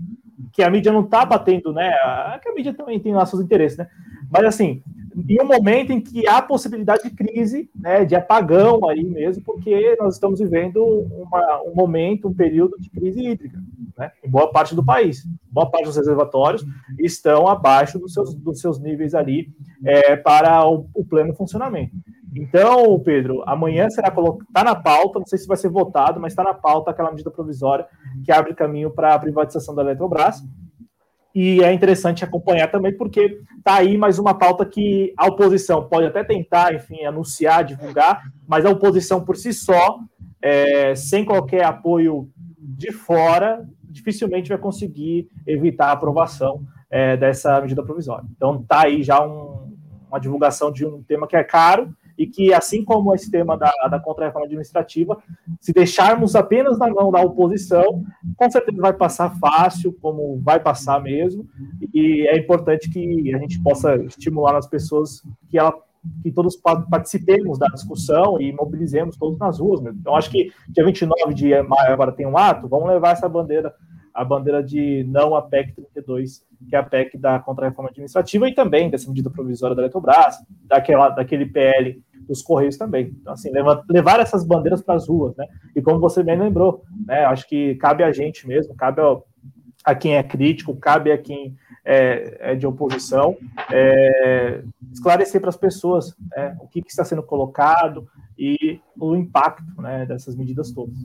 [0.52, 1.90] que a mídia não está batendo, né?
[2.42, 3.88] Que a mídia também tem lá seus interesses, né?
[4.30, 4.82] Mas assim,
[5.28, 9.96] em um momento em que há possibilidade de crise, né, de apagão aí mesmo, porque
[9.98, 13.58] nós estamos vivendo uma, um momento, um período de crise hídrica,
[13.96, 15.24] né, em boa parte do país.
[15.50, 16.66] Boa parte dos reservatórios
[16.98, 19.48] estão abaixo dos seus, dos seus níveis ali
[19.84, 21.94] é, para o, o pleno funcionamento.
[22.36, 26.32] Então, Pedro, amanhã será colocado, está na pauta, não sei se vai ser votado, mas
[26.32, 27.86] está na pauta aquela medida provisória
[28.24, 30.44] que abre caminho para a privatização da Eletrobras.
[31.34, 36.06] E é interessante acompanhar também, porque está aí mais uma pauta que a oposição pode
[36.06, 39.98] até tentar, enfim, anunciar, divulgar, mas a oposição por si só,
[40.40, 47.82] é, sem qualquer apoio de fora, dificilmente vai conseguir evitar a aprovação é, dessa medida
[47.82, 48.26] provisória.
[48.34, 49.74] Então está aí já um,
[50.08, 53.70] uma divulgação de um tema que é caro e que, assim como esse tema da,
[53.90, 55.18] da contra-reforma administrativa,
[55.60, 58.04] se deixarmos apenas na mão da oposição,
[58.36, 61.46] com certeza vai passar fácil, como vai passar mesmo,
[61.92, 65.74] e é importante que a gente possa estimular as pessoas que ela
[66.22, 69.80] que todos participemos da discussão e mobilizemos todos nas ruas.
[69.80, 69.98] Mesmo.
[70.00, 73.74] Então, acho que dia 29 de maio agora tem um ato, vamos levar essa bandeira,
[74.14, 78.54] a bandeira de não a PEC 32, que é a PEC da contra-reforma administrativa, e
[78.54, 83.14] também dessa medida provisória da Eletrobras, daquela, daquele PL dos Correios também.
[83.20, 85.46] Então, assim, levar, levar essas bandeiras para as ruas, né?
[85.74, 87.24] E como você bem lembrou, né?
[87.24, 89.16] Acho que cabe a gente mesmo, cabe a,
[89.84, 93.36] a quem é crítico, cabe a quem é, é de oposição,
[93.70, 94.62] é,
[94.92, 100.04] esclarecer para as pessoas né, o que, que, está sendo colocado e o impacto né,
[100.04, 100.96] dessas medidas todas.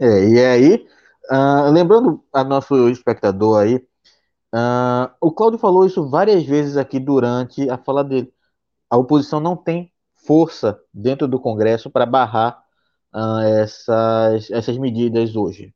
[0.00, 0.86] É, e aí,
[1.30, 3.76] uh, lembrando a nosso espectador aí,
[4.52, 8.32] uh, o Cláudio falou isso várias vezes aqui durante a fala dele
[8.90, 12.62] a oposição não tem força dentro do Congresso para barrar
[13.14, 15.74] uh, essas, essas medidas hoje.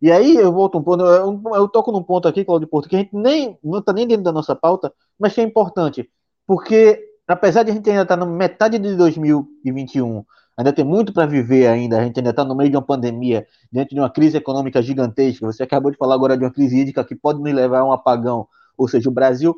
[0.00, 2.96] E aí eu volto um ponto, eu, eu toco num ponto aqui, Claudio Porto, que
[2.96, 6.10] a gente nem não está nem dentro da nossa pauta, mas que é importante,
[6.46, 10.24] porque apesar de a gente ainda estar tá na metade de 2021,
[10.56, 13.46] ainda tem muito para viver ainda, a gente ainda está no meio de uma pandemia,
[13.72, 15.46] dentro de uma crise econômica gigantesca.
[15.46, 17.92] Você acabou de falar agora de uma crise hídrica que pode nos levar a um
[17.92, 19.56] apagão, ou seja, o Brasil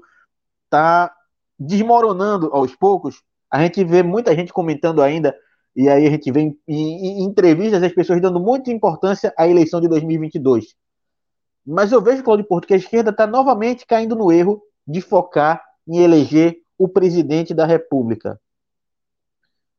[0.65, 1.13] está
[1.59, 5.35] desmoronando aos poucos, a gente vê muita gente comentando ainda,
[5.75, 9.47] e aí a gente vê em, em, em entrevistas as pessoas dando muita importância à
[9.47, 10.75] eleição de 2022.
[11.67, 15.63] Mas eu vejo, Claudio Porto, que a esquerda está novamente caindo no erro de focar
[15.87, 18.41] em eleger o presidente da República.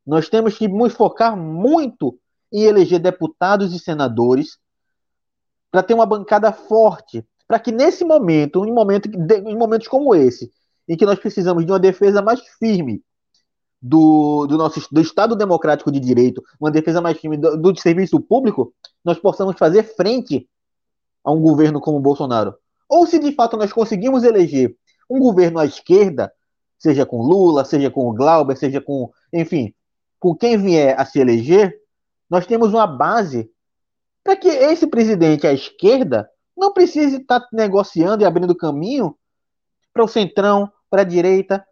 [0.05, 2.17] Nós temos que nos focar muito
[2.51, 4.57] em eleger deputados e senadores
[5.71, 10.51] para ter uma bancada forte, para que nesse momento, em, momento, em momentos como esse,
[10.87, 13.03] em que nós precisamos de uma defesa mais firme
[13.81, 18.19] do, do nosso do Estado Democrático de Direito, uma defesa mais firme do, do serviço
[18.19, 18.73] público,
[19.03, 20.47] nós possamos fazer frente
[21.23, 22.55] a um governo como o Bolsonaro.
[22.89, 24.75] Ou se de fato nós conseguimos eleger
[25.09, 26.31] um governo à esquerda,
[26.77, 29.73] seja com Lula, seja com o Glauber, seja com, enfim,
[30.19, 31.77] com quem vier a se eleger,
[32.29, 33.49] nós temos uma base
[34.23, 39.15] para que esse presidente à esquerda não precise estar negociando e abrindo caminho
[39.93, 41.65] para o centrão, para a direita.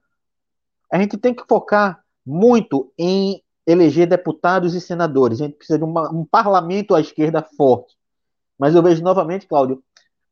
[0.91, 5.41] A gente tem que focar muito em eleger deputados e senadores.
[5.41, 7.95] A gente precisa de uma, um parlamento à esquerda forte.
[8.57, 9.83] Mas eu vejo novamente, Cláudio,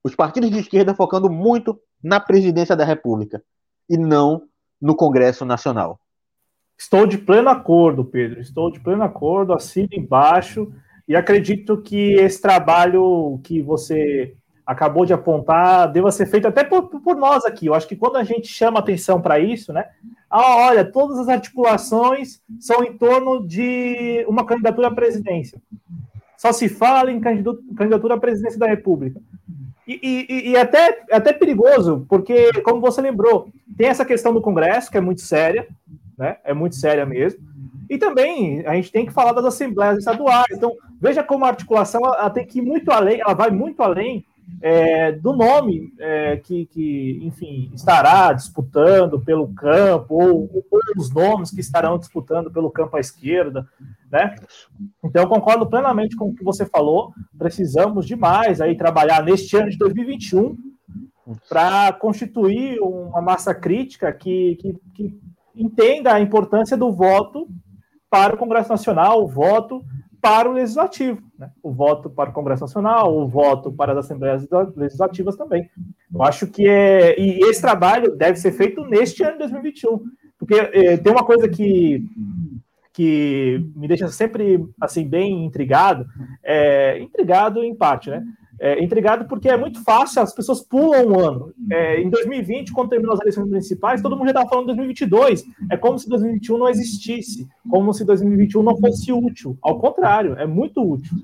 [0.03, 3.43] os partidos de esquerda focando muito na presidência da República
[3.89, 4.43] e não
[4.81, 5.99] no Congresso Nacional.
[6.77, 8.41] Estou de pleno acordo, Pedro.
[8.41, 10.73] Estou de pleno acordo, assino embaixo
[11.07, 14.35] e acredito que esse trabalho que você
[14.65, 17.67] acabou de apontar deva ser feito até por, por nós aqui.
[17.67, 19.85] Eu acho que quando a gente chama atenção para isso, né?
[20.29, 25.61] Ah, olha, todas as articulações são em torno de uma candidatura à presidência.
[26.37, 29.21] Só se fala em candidatura à presidência da República.
[29.87, 29.99] E,
[30.29, 34.97] e, e até, até perigoso, porque, como você lembrou, tem essa questão do Congresso, que
[34.97, 35.67] é muito séria,
[36.17, 36.37] né?
[36.43, 37.41] É muito séria mesmo.
[37.89, 40.47] E também a gente tem que falar das assembleias estaduais.
[40.51, 44.25] Então, veja como a articulação ela tem que ir muito além, ela vai muito além
[44.61, 51.51] é, do nome é, que, que, enfim, estará disputando pelo campo, ou, ou, os nomes
[51.51, 53.67] que estarão disputando pelo campo à esquerda,
[54.09, 54.35] né?
[55.03, 57.13] Então, concordo plenamente com o que você falou.
[57.37, 60.55] Precisamos demais aí trabalhar neste ano de 2021
[61.49, 65.19] para constituir uma massa crítica que, que, que
[65.55, 67.47] entenda a importância do voto
[68.09, 69.83] para o Congresso Nacional, o voto
[70.23, 71.51] para o Legislativo, né?
[71.61, 75.69] o voto para o Congresso Nacional, o voto para as Assembleias Legislativas também.
[76.13, 77.19] Eu acho que é.
[77.19, 79.99] E esse trabalho deve ser feito neste ano de 2021,
[80.39, 82.05] porque é, tem uma coisa que,
[82.93, 86.05] que me deixa sempre assim bem intrigado,
[86.41, 88.23] é, intrigado em parte, né?
[88.63, 91.53] É, intrigado porque é muito fácil, as pessoas pulam um ano.
[91.69, 95.43] É, em 2020, quando terminou as eleições municipais, todo mundo já estava falando de 2022.
[95.69, 99.57] É como se 2021 não existisse, como se 2021 não fosse útil.
[99.61, 101.17] Ao contrário, é muito útil.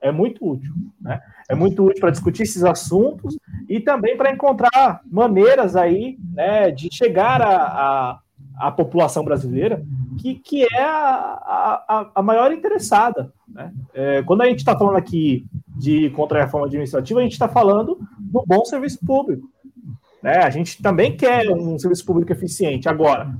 [0.00, 0.72] É muito útil.
[1.00, 1.20] Né?
[1.48, 6.88] É muito útil para discutir esses assuntos e também para encontrar maneiras aí né, de
[6.92, 8.18] chegar a, a
[8.56, 9.84] a população brasileira,
[10.18, 13.32] que, que é a, a, a maior interessada.
[13.48, 13.72] Né?
[13.92, 18.42] É, quando a gente está falando aqui de contra-reforma administrativa, a gente está falando do
[18.46, 19.48] bom serviço público.
[20.22, 20.38] Né?
[20.38, 22.88] A gente também quer um serviço público eficiente.
[22.88, 23.34] Agora,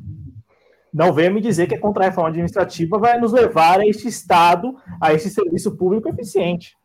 [0.92, 5.12] não venha me dizer que a contra-reforma administrativa vai nos levar a este Estado, a
[5.12, 6.76] esse serviço público eficiente.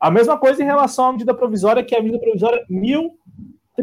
[0.00, 2.64] A mesma coisa em relação à medida provisória, que é a medida provisória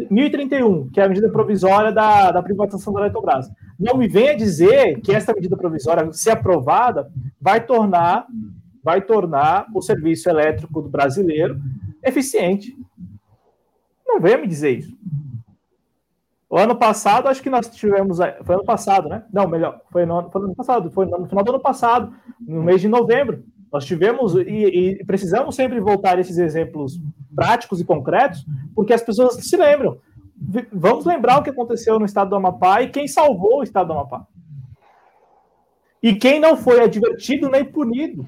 [0.09, 3.49] 1031, que é a medida provisória da, da privatização da Eletrobras.
[3.79, 8.27] Não me venha dizer que essa medida provisória, se aprovada, vai tornar
[8.85, 11.59] vai tornar o serviço elétrico do brasileiro
[12.03, 12.77] eficiente.
[14.05, 14.95] Não venha me dizer isso.
[16.47, 18.19] O ano passado, acho que nós tivemos.
[18.43, 19.25] Foi ano passado, né?
[19.33, 22.61] Não, melhor, foi no, foi no ano passado, foi no final do ano passado, no
[22.61, 23.43] mês de novembro.
[23.75, 24.39] Nós tivemos, e,
[24.99, 26.97] e precisamos sempre voltar a esses exemplos
[27.35, 29.97] práticos e concretos, porque as pessoas se lembram.
[30.71, 33.91] Vamos lembrar o que aconteceu no estado do Amapá e quem salvou o estado do
[33.91, 34.25] Amapá.
[36.01, 38.25] E quem não foi advertido nem punido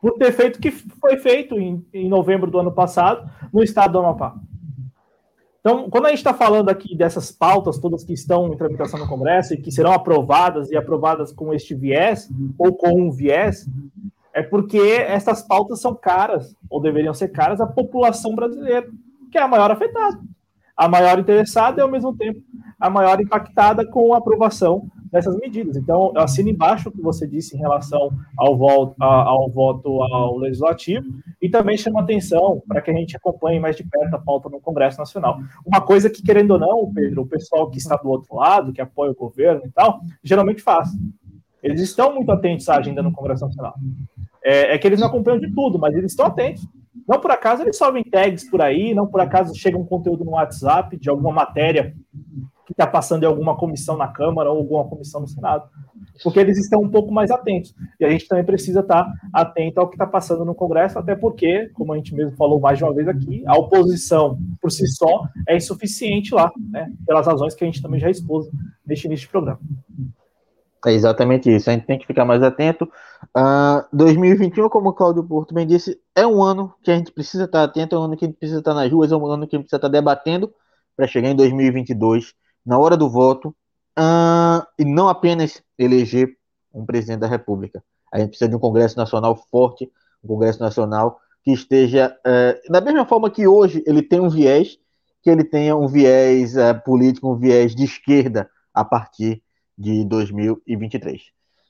[0.00, 3.94] por ter feito o que foi feito em, em novembro do ano passado no estado
[3.94, 4.36] do Amapá.
[5.58, 9.08] Então, quando a gente está falando aqui dessas pautas todas que estão em tramitação no
[9.08, 13.64] Congresso e que serão aprovadas e aprovadas com este viés ou com um viés,
[14.34, 18.86] é porque essas pautas são caras, ou deveriam ser caras, à população brasileira,
[19.30, 20.20] que é a maior afetada,
[20.76, 22.40] a maior interessada e, ao mesmo tempo,
[22.80, 25.76] a maior impactada com a aprovação dessas medidas.
[25.76, 30.38] Então, eu assino embaixo o que você disse em relação ao voto, ao voto ao
[30.38, 31.06] legislativo
[31.40, 34.58] e também chama atenção para que a gente acompanhe mais de perto a pauta no
[34.58, 35.38] Congresso Nacional.
[35.66, 38.80] Uma coisa que, querendo ou não, Pedro, o pessoal que está do outro lado, que
[38.80, 40.88] apoia o governo e tal, geralmente faz.
[41.62, 43.74] Eles estão muito atentos à agenda no Congresso Nacional.
[44.44, 46.66] É, é que eles não acompanham de tudo, mas eles estão atentos.
[47.08, 50.32] Não por acaso eles sobem tags por aí, não por acaso chega um conteúdo no
[50.32, 51.94] WhatsApp de alguma matéria
[52.66, 55.68] que está passando em alguma comissão na Câmara ou alguma comissão no Senado,
[56.22, 57.74] porque eles estão um pouco mais atentos.
[57.98, 61.14] E a gente também precisa estar tá atento ao que está passando no Congresso, até
[61.14, 64.86] porque, como a gente mesmo falou mais de uma vez aqui, a oposição por si
[64.86, 68.46] só é insuficiente lá, né, pelas razões que a gente também já expôs
[68.86, 69.60] neste início de programa.
[70.84, 72.84] É exatamente isso, a gente tem que ficar mais atento.
[72.84, 72.88] Uh,
[73.36, 77.44] ah, 2021, como o Claudio Porto bem disse, é um ano que a gente precisa
[77.44, 79.46] estar atento, é um ano que a gente precisa estar nas ruas, é um ano
[79.46, 80.52] que a gente precisa estar debatendo
[80.96, 82.34] para chegar em 2022
[82.66, 83.54] na hora do voto,
[83.98, 86.36] uh, e não apenas eleger
[86.74, 87.82] um presidente da República.
[88.12, 89.90] A gente precisa de um Congresso Nacional forte,
[90.22, 94.78] um Congresso Nacional que esteja uh, da mesma forma que hoje ele tem um viés,
[95.22, 99.42] que ele tenha um viés uh, político, um viés de esquerda a partir
[99.82, 101.20] de 2023.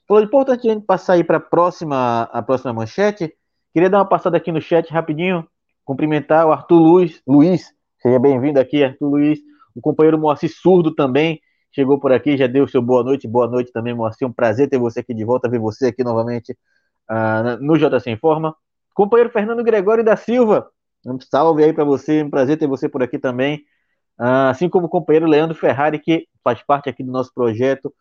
[0.04, 3.32] Então é importante a gente passar aí para a próxima, a próxima manchete.
[3.72, 5.46] Queria dar uma passada aqui no chat rapidinho,
[5.84, 9.38] cumprimentar o Arthur Luiz, Luiz seja bem-vindo aqui, Arthur Luiz,
[9.76, 11.40] o companheiro Moacir Surdo também,
[11.70, 14.76] chegou por aqui, já deu seu boa noite, boa noite também, Moacir, um prazer ter
[14.76, 16.52] você aqui de volta, ver você aqui novamente
[17.08, 18.56] uh, no JC Informa.
[18.92, 20.68] Companheiro Fernando Gregório da Silva,
[21.06, 23.58] um salve aí para você, um prazer ter você por aqui também,
[24.20, 27.94] uh, assim como o companheiro Leandro Ferrari, que faz parte aqui do nosso projeto.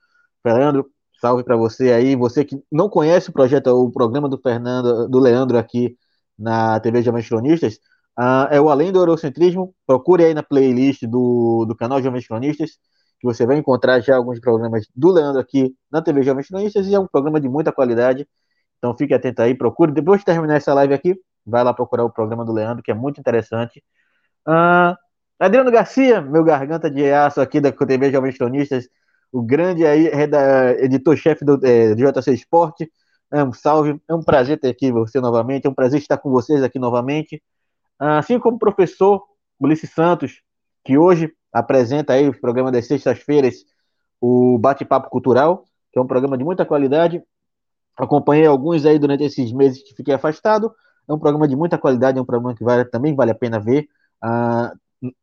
[0.43, 0.89] Fernando,
[1.19, 5.19] salve para você aí, você que não conhece o projeto, o programa do Fernando, do
[5.19, 5.95] Leandro aqui
[6.37, 7.75] na TV Jovens Cronistas,
[8.19, 12.71] uh, é o Além do Eurocentrismo, procure aí na playlist do, do canal Jovens Cronistas,
[13.19, 16.95] que você vai encontrar já alguns programas do Leandro aqui na TV Jovens Cronistas, e
[16.95, 18.27] é um programa de muita qualidade.
[18.79, 19.91] Então fique atento aí, procure.
[19.91, 21.15] Depois de terminar essa live aqui,
[21.45, 23.83] vai lá procurar o programa do Leandro, que é muito interessante.
[24.47, 24.95] Uh,
[25.39, 28.87] Adriano Garcia, meu garganta de aço aqui da TV Jovens Cronistas,
[29.31, 32.91] o grande editor-chefe do, é, do JC Esporte.
[33.31, 36.29] É um salve, é um prazer ter aqui você novamente, é um prazer estar com
[36.29, 37.41] vocês aqui novamente.
[37.97, 39.23] Assim como o professor
[39.59, 40.41] Ulisses Santos,
[40.83, 43.63] que hoje apresenta aí o programa das sextas-feiras,
[44.19, 47.21] o Bate-Papo Cultural, que é um programa de muita qualidade.
[47.97, 50.73] Acompanhei alguns aí durante esses meses que fiquei afastado.
[51.07, 53.59] É um programa de muita qualidade, é um programa que vale, também vale a pena
[53.59, 53.87] ver.
[54.21, 54.73] Ah,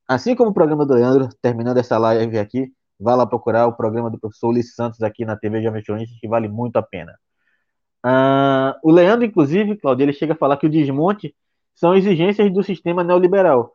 [0.06, 4.10] assim como o programa do Leandro, terminando essa live aqui, vá lá procurar o programa
[4.10, 5.82] do professor Ulisses Santos aqui na TV Jovem
[6.20, 7.14] que vale muito a pena.
[8.02, 11.34] Ah, o Leandro, inclusive, Claudio, ele chega a falar que o desmonte
[11.74, 13.72] são exigências do sistema neoliberal.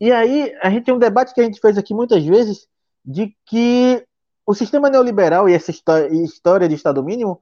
[0.00, 2.66] E aí, a gente tem um debate que a gente fez aqui muitas vezes
[3.04, 4.04] de que
[4.46, 7.40] o sistema neoliberal e essa história de Estado mínimo,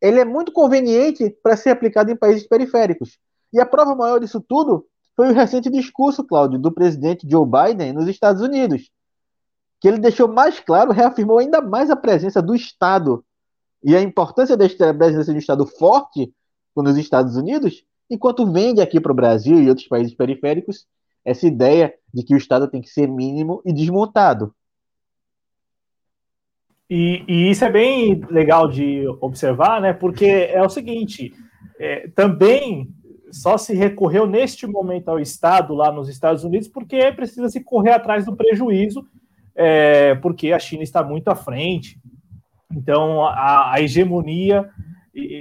[0.00, 3.18] ele é muito conveniente para ser aplicado em países periféricos.
[3.52, 7.92] E a prova maior disso tudo foi o recente discurso, Cláudio, do presidente Joe Biden
[7.92, 8.90] nos Estados Unidos,
[9.80, 13.24] que ele deixou mais claro, reafirmou ainda mais a presença do Estado
[13.82, 16.32] e a importância da presença de um Estado forte
[16.74, 20.86] nos Estados Unidos, enquanto vende aqui para o Brasil e outros países periféricos
[21.26, 24.54] essa ideia de que o Estado tem que ser mínimo e desmontado.
[26.88, 29.92] E, e isso é bem legal de observar, né?
[29.92, 31.34] Porque é o seguinte:
[31.80, 32.88] é, também
[33.32, 37.90] só se recorreu neste momento ao Estado lá nos Estados Unidos porque precisa se correr
[37.90, 39.04] atrás do prejuízo,
[39.56, 41.98] é, porque a China está muito à frente.
[42.70, 44.68] Então a, a hegemonia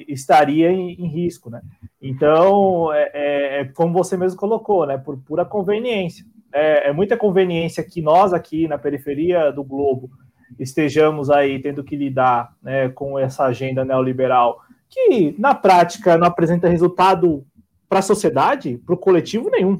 [0.07, 1.61] estaria em, em risco, né?
[2.01, 4.97] Então, é, é, é, como você mesmo colocou, né?
[4.97, 6.25] Por pura conveniência.
[6.53, 10.09] É, é, muita conveniência que nós aqui na periferia do globo
[10.57, 16.69] estejamos aí tendo que lidar né, com essa agenda neoliberal que, na prática, não apresenta
[16.69, 17.45] resultado
[17.89, 19.77] para a sociedade, para o coletivo nenhum.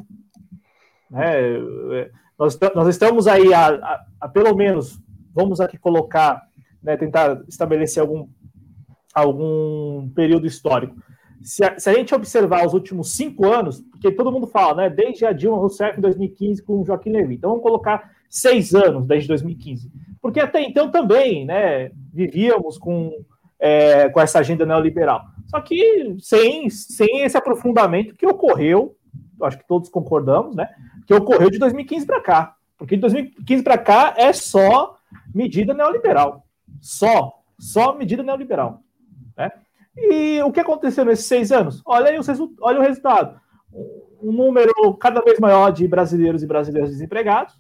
[1.10, 2.10] Né?
[2.38, 5.00] Nós, nós estamos aí a, a, a, pelo menos,
[5.34, 6.42] vamos aqui colocar,
[6.84, 8.28] né, tentar estabelecer algum
[9.16, 10.94] algum período histórico.
[11.42, 14.90] Se a, se a, gente observar os últimos cinco anos, porque todo mundo fala, né,
[14.90, 19.06] desde a Dilma Rousseff em 2015 com o Joaquim Levy, então vamos colocar seis anos
[19.06, 19.90] desde 2015,
[20.22, 23.12] porque até então também, né, vivíamos com,
[23.60, 28.96] é, com essa agenda neoliberal, só que sem, sem esse aprofundamento que ocorreu,
[29.44, 30.68] acho que todos concordamos, né,
[31.06, 34.98] que ocorreu de 2015 para cá, porque de 2015 para cá é só
[35.34, 36.46] medida neoliberal,
[36.82, 38.82] só, só medida neoliberal.
[39.38, 39.52] Né?
[39.96, 41.82] E o que aconteceu nesses seis anos?
[41.86, 42.28] Olha aí os
[42.62, 43.40] olha o resultado.
[44.22, 47.56] Um número cada vez maior de brasileiros e brasileiras desempregados,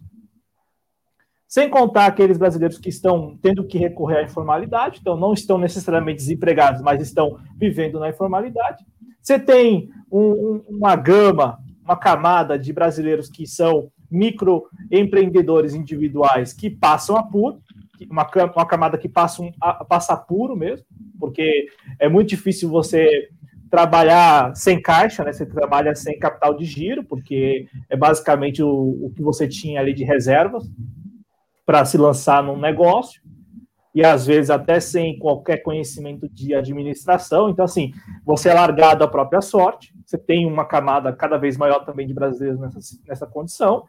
[1.47, 6.17] sem contar aqueles brasileiros que estão tendo que recorrer à informalidade, então não estão necessariamente
[6.17, 8.85] desempregados, mas estão vivendo na informalidade.
[9.21, 17.15] Você tem um, uma gama, uma camada de brasileiros que são microempreendedores individuais que passam
[17.15, 17.61] apuro,
[18.09, 19.51] uma, uma camada que passa, um,
[19.87, 20.85] passa apuro mesmo,
[21.19, 21.67] porque
[21.99, 23.29] é muito difícil você
[23.69, 25.31] trabalhar sem caixa, né?
[25.31, 29.93] Você trabalha sem capital de giro, porque é basicamente o, o que você tinha ali
[29.93, 30.69] de reservas
[31.65, 33.21] para se lançar num negócio,
[33.93, 37.49] e às vezes até sem qualquer conhecimento de administração.
[37.49, 37.93] Então, assim,
[38.25, 42.13] você é largado à própria sorte, você tem uma camada cada vez maior também de
[42.13, 43.87] brasileiros nessa, nessa condição,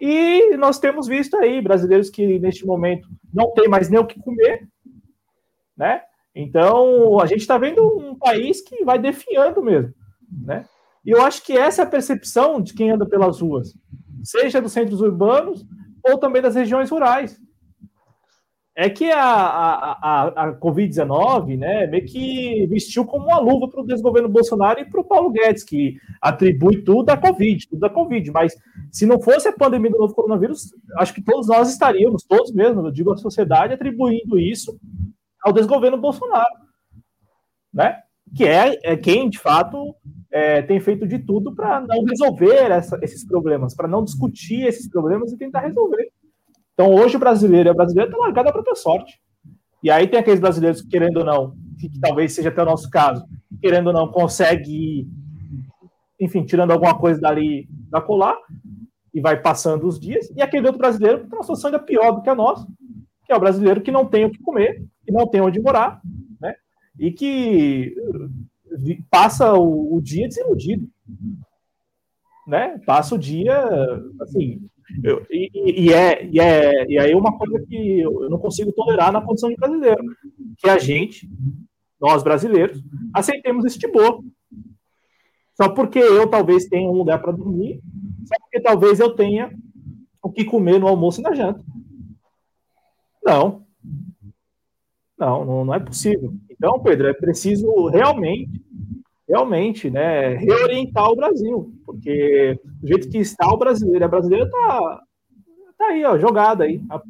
[0.00, 4.20] e nós temos visto aí brasileiros que neste momento não tem mais nem o que
[4.20, 4.68] comer,
[5.76, 6.02] né?
[6.34, 9.94] Então a gente está vendo um país que vai definhando mesmo,
[10.30, 10.64] né?
[11.04, 13.74] E eu acho que essa é a percepção de quem anda pelas ruas,
[14.22, 15.64] seja dos centros urbanos
[16.02, 17.40] ou também das regiões rurais.
[18.76, 23.80] É que a, a, a, a Covid-19 né, meio que vestiu como uma luva para
[23.80, 27.90] o desgoverno Bolsonaro e para o Paulo Guedes, que atribui tudo à Covid, tudo à
[27.90, 28.32] Covid.
[28.32, 28.56] Mas
[28.90, 32.84] se não fosse a pandemia do novo coronavírus, acho que todos nós estaríamos, todos mesmo,
[32.84, 34.76] eu digo a sociedade, atribuindo isso
[35.40, 36.64] ao desgoverno Bolsonaro.
[37.72, 37.96] Né?
[38.34, 39.94] Que é, é quem, de fato,
[40.32, 44.88] é, tem feito de tudo para não resolver essa, esses problemas, para não discutir esses
[44.88, 46.10] problemas e tentar resolver.
[46.74, 49.20] Então, hoje o brasileiro e a brasileira estão largada para ter sorte.
[49.82, 52.90] E aí tem aqueles brasileiros que, querendo ou não, que, talvez seja até o nosso
[52.90, 53.24] caso,
[53.60, 55.08] querendo ou não, consegue,
[56.20, 58.36] enfim, tirando alguma coisa dali da colar,
[59.12, 62.10] e vai passando os dias, e aquele outro brasileiro que tem uma situação ainda pior
[62.10, 62.66] do que a nossa,
[63.24, 66.00] que é o brasileiro que não tem o que comer, que não tem onde morar,
[66.40, 66.56] né?
[66.98, 67.94] E que
[69.08, 70.88] passa o, o dia desiludido,
[72.46, 72.78] né?
[72.84, 73.64] Passa o dia,
[74.20, 74.68] assim,
[75.02, 75.50] eu, e,
[75.86, 79.48] e, é, e, é, e aí uma coisa que eu não consigo tolerar na condição
[79.48, 80.02] de brasileiro,
[80.58, 81.28] que a gente,
[82.00, 82.82] nós brasileiros,
[83.12, 83.98] aceitemos esse tipo.
[85.54, 87.80] Só porque eu talvez tenha um lugar para dormir,
[88.26, 89.52] só porque talvez eu tenha
[90.22, 91.62] o que comer no almoço e na janta.
[93.24, 93.64] Não.
[95.16, 96.34] Não, não, não é possível.
[96.50, 98.50] Então, Pedro, é preciso realmente
[99.28, 105.02] realmente, né, reorientar o Brasil, porque do jeito que está o brasileiro, a brasileira está
[105.78, 107.02] tá aí, ó, jogada aí, a,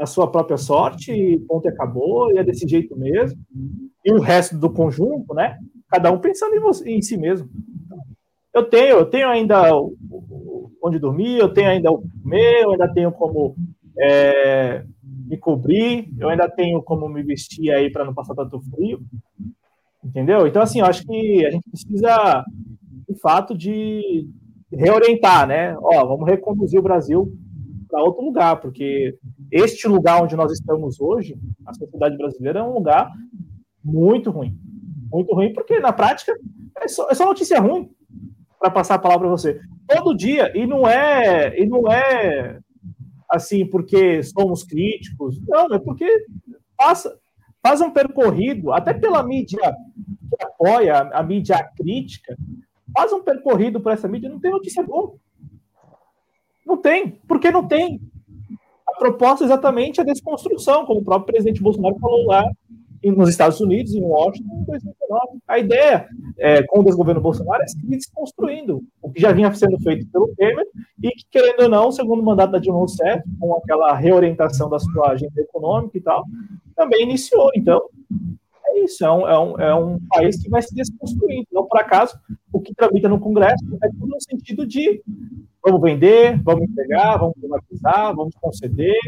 [0.00, 3.38] a sua própria sorte, ponto e acabou, e é desse jeito mesmo.
[4.04, 5.58] E o resto do conjunto, né,
[5.88, 7.48] cada um pensando em, você, em si mesmo.
[8.52, 9.70] Eu tenho, eu tenho ainda
[10.82, 13.54] onde dormir, eu tenho ainda o comer, eu ainda tenho como
[13.98, 19.00] é, me cobrir, eu ainda tenho como me vestir aí para não passar tanto frio.
[20.04, 20.46] Entendeu?
[20.46, 22.44] Então, assim, eu acho que a gente precisa,
[23.16, 24.28] fato, de
[24.72, 25.76] reorientar, né?
[25.78, 27.32] Ó, vamos reconduzir o Brasil
[27.88, 29.16] para outro lugar, porque
[29.50, 33.10] este lugar onde nós estamos hoje, a sociedade brasileira, é um lugar
[33.82, 34.58] muito ruim.
[35.10, 36.32] Muito ruim, porque na prática
[36.80, 37.88] é só, é só notícia ruim
[38.58, 39.60] para passar a palavra para você.
[39.86, 42.58] Todo dia, e não é, e não é
[43.30, 46.06] assim porque somos críticos, não, é porque
[46.76, 47.16] passa,
[47.62, 49.74] faz um percorrido, até pela mídia
[50.28, 52.36] que apoia, a, mídia crítica,
[52.96, 55.14] faz um percorrido por essa mídia, não tem notícia boa.
[56.64, 58.00] Não tem, porque não tem.
[58.88, 62.50] A proposta é exatamente a desconstrução, como o próprio presidente Bolsonaro falou lá
[63.04, 65.38] nos Estados Unidos, em Washington, em 2019.
[65.46, 69.78] A ideia é, com o desgoverno Bolsonaro é seguir desconstruindo o que já vinha sendo
[69.80, 70.66] feito pelo Temer
[71.02, 74.78] e que, querendo ou não, segundo o mandato da Dilma Rousseff, com aquela reorientação da
[74.78, 76.24] sua agenda econômica e tal,
[76.74, 77.50] também iniciou.
[77.54, 77.80] Então,
[78.68, 81.46] é isso, é um, é um, é um país que vai se desconstruindo.
[81.52, 82.18] Não por acaso,
[82.52, 85.02] o que tramita no Congresso é tudo no sentido de
[85.64, 88.98] vamos vender, vamos entregar, vamos privatizar, vamos conceder,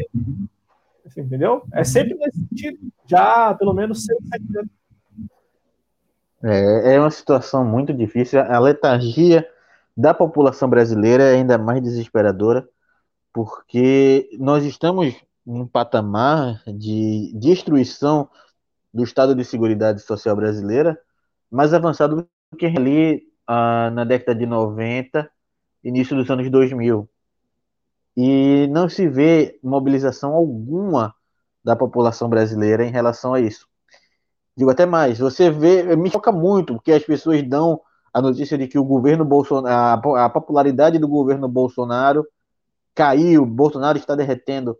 [1.03, 1.63] você entendeu?
[1.73, 4.71] É sempre nesse sentido, já pelo menos seis, sete anos.
[6.43, 8.39] É, é uma situação muito difícil.
[8.41, 9.47] A letargia
[9.95, 12.67] da população brasileira é ainda mais desesperadora,
[13.33, 18.29] porque nós estamos num patamar de destruição
[18.93, 20.99] do Estado de Seguridade Social brasileira
[21.49, 25.29] mais avançado do que ali ah, na década de 90,
[25.83, 27.09] início dos anos 2000
[28.21, 31.15] e não se vê mobilização alguma
[31.63, 33.65] da população brasileira em relação a isso.
[34.57, 37.79] Digo até mais, você vê, me choca muito, porque as pessoas dão
[38.13, 42.27] a notícia de que o governo Bolsonaro, a popularidade do governo Bolsonaro
[42.93, 44.77] caiu, Bolsonaro está derretendo.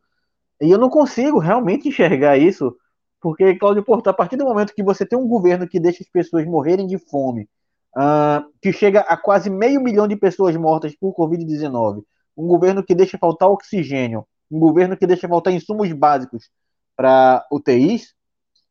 [0.61, 2.75] E eu não consigo realmente enxergar isso,
[3.21, 6.09] porque, Cláudio Porto, a partir do momento que você tem um governo que deixa as
[6.09, 7.49] pessoas morrerem de fome,
[7.95, 12.03] uh, que chega a quase meio milhão de pessoas mortas por Covid-19,
[12.37, 16.49] um governo que deixa faltar oxigênio, um governo que deixa faltar insumos básicos
[16.95, 18.13] para UTIs,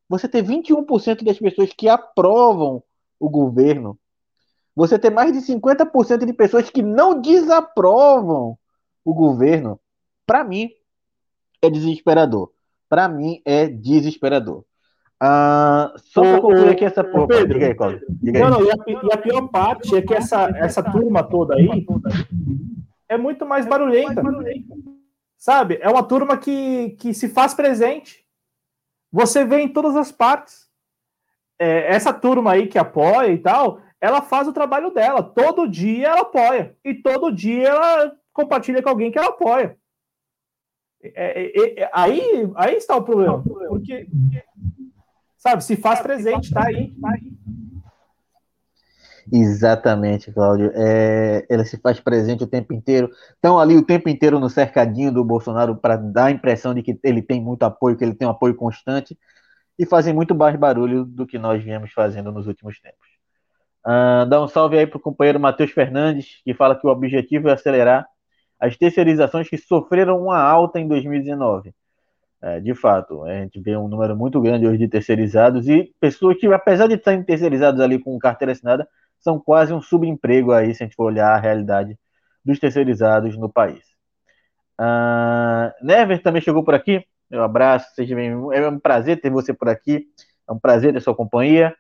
[0.09, 2.82] você ter 21% das pessoas que aprovam
[3.20, 3.99] o governo,
[4.74, 8.57] você ter mais de 50% de pessoas que não desaprovam
[9.05, 9.78] o governo,
[10.26, 10.70] para mim
[11.61, 12.51] é desesperador.
[12.89, 14.64] Para mim é desesperador.
[15.20, 17.26] Ah, só para concluir aqui essa porra.
[17.26, 18.07] Pedro, diga aí, Cláudio.
[18.09, 21.57] Diga não, não, e a, e a, pior parte é que essa, essa turma toda
[21.57, 21.84] aí
[23.09, 24.22] é muito mais barulhenta.
[24.22, 24.74] Mais barulhenta.
[25.36, 25.78] Sabe?
[25.80, 28.24] É uma turma que, que se faz presente.
[29.11, 30.68] Você vê em todas as partes.
[31.59, 35.22] É, essa turma aí que apoia e tal, ela faz o trabalho dela.
[35.22, 36.76] Todo dia ela apoia.
[36.84, 39.76] E todo dia ela compartilha com alguém que ela apoia.
[41.03, 43.42] É, é, é aí, aí está o problema.
[43.42, 44.09] Porque,
[45.36, 47.38] sabe, se faz presente, tá aí, tá aí.
[49.32, 50.72] Exatamente, Cláudio.
[50.74, 53.11] É, ela se faz presente o tempo inteiro.
[53.34, 56.99] Estão ali o tempo inteiro no cercadinho do Bolsonaro para dar a impressão de que
[57.05, 59.18] ele tem muito apoio, que ele tem um apoio constante,
[59.78, 63.07] e fazem muito mais barulho do que nós viemos fazendo nos últimos tempos.
[63.86, 67.49] Uh, dá um salve aí para o companheiro Matheus Fernandes, que fala que o objetivo
[67.49, 68.07] é acelerar
[68.59, 71.74] as terceirizações que sofreram uma alta em 2019.
[72.40, 76.36] É, de fato, a gente vê um número muito grande hoje de terceirizados e pessoas
[76.38, 78.88] que, apesar de estarem terceirizados ali com carteira assinada,
[79.18, 81.98] são quase um subemprego aí, se a gente for olhar a realidade
[82.44, 83.82] dos terceirizados no país.
[84.80, 87.04] Uh, Never também chegou por aqui.
[87.28, 90.06] Meu abraço, seja bem É um prazer ter você por aqui.
[90.48, 91.74] É um prazer ter sua companhia.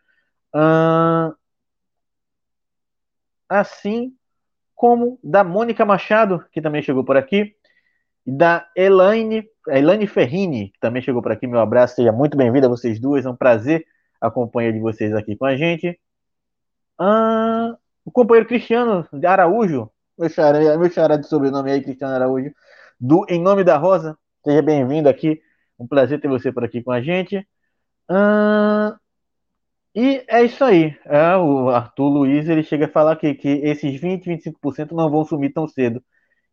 [0.54, 1.34] Uh,
[3.48, 4.17] assim
[4.78, 7.52] como da Mônica Machado, que também chegou por aqui,
[8.24, 11.48] e da Elaine, Elaine Ferrini, que também chegou por aqui.
[11.48, 13.26] Meu abraço, seja muito bem-vinda vocês duas.
[13.26, 13.84] É um prazer
[14.20, 15.98] a companhia de vocês aqui com a gente.
[16.96, 22.52] Ah, o companheiro Cristiano Araújo, meu xará, meu xará de sobrenome aí, Cristiano Araújo,
[23.00, 24.16] do Em Nome da Rosa.
[24.44, 25.42] Seja bem-vindo aqui.
[25.76, 27.44] Um prazer ter você por aqui com a gente.
[28.08, 28.96] Ah,
[30.00, 30.96] e é isso aí.
[31.06, 35.24] É, o Arthur Luiz ele chega a falar que, que esses 20, 25% não vão
[35.24, 36.00] sumir tão cedo,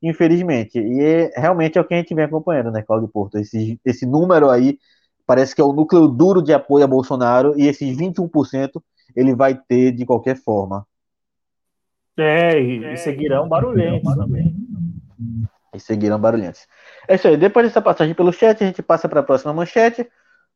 [0.02, 0.80] infelizmente.
[0.80, 3.38] E é, realmente é o que a gente vem acompanhando, né, Claudio Porto?
[3.38, 4.80] Esse, esse número aí
[5.28, 8.82] parece que é o núcleo duro de apoio a Bolsonaro, e esses 21%
[9.16, 10.84] ele vai ter de qualquer forma.
[12.18, 14.56] É, e, e seguirão barulhentos também.
[15.72, 16.66] E seguirão barulhentos.
[17.08, 17.38] É isso aí.
[17.38, 20.10] Depois dessa passagem pelo chat, a gente passa para a próxima manchete,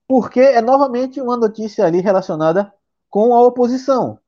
[0.07, 2.73] porque é novamente uma notícia ali relacionada
[3.09, 4.19] com a oposição.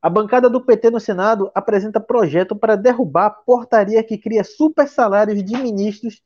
[0.00, 4.88] A bancada do PT no Senado apresenta projeto para derrubar a portaria que cria super
[4.88, 6.22] salários de ministros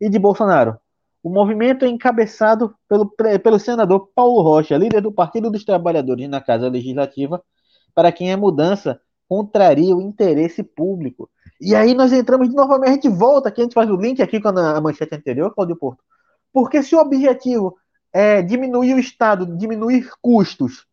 [0.00, 0.78] e de Bolsonaro.
[1.22, 3.10] O movimento é encabeçado pelo,
[3.42, 7.42] pelo senador Paulo Rocha, líder do Partido dos Trabalhadores na Casa Legislativa,
[7.94, 11.30] para quem a mudança contraria o interesse público.
[11.58, 14.48] E aí nós entramos novamente, a volta aqui, a gente faz o link aqui com
[14.48, 16.04] a manchete anterior, Claudio Porto.
[16.52, 17.74] Porque se o objetivo
[18.12, 20.86] é diminuir o Estado, diminuir custos,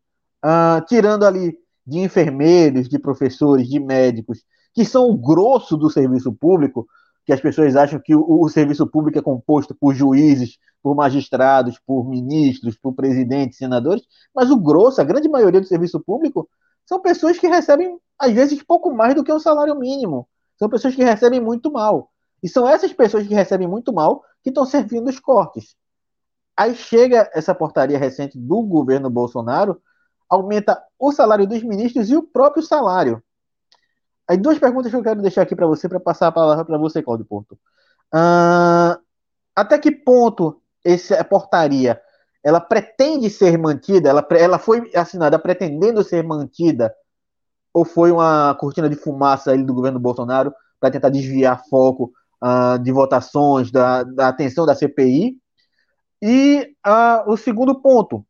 [0.44, 6.32] uh, tirando ali de enfermeiros, de professores, de médicos, que são o grosso do serviço
[6.32, 6.86] público,
[7.24, 11.78] que as pessoas acham que o, o, serviço público é composto por juízes, por magistrados,
[11.86, 14.02] por ministros, por presidentes, senadores,
[14.34, 16.48] mas o grosso, a grande maioria do serviço público,
[16.84, 20.28] são pessoas que recebem, às vezes, pouco mais do que um salário mínimo.
[20.58, 22.10] São pessoas que recebem muito mal.
[22.42, 25.76] E são essas pessoas que recebem muito mal que estão servindo os cortes.
[26.56, 29.80] Aí chega essa portaria recente do governo Bolsonaro,
[30.32, 33.22] aumenta o salário dos ministros e o próprio salário.
[34.26, 36.78] Aí duas perguntas que eu quero deixar aqui para você, para passar a palavra para
[36.78, 37.52] você, Claudio Porto.
[38.14, 38.98] Uh,
[39.54, 42.00] até que ponto essa portaria
[42.42, 44.08] ela pretende ser mantida?
[44.08, 46.94] Ela, ela foi assinada pretendendo ser mantida?
[47.74, 52.10] Ou foi uma cortina de fumaça do governo Bolsonaro para tentar desviar foco
[52.42, 55.36] uh, de votações, da, da, atenção da CPI?
[56.22, 58.24] E uh, o segundo ponto,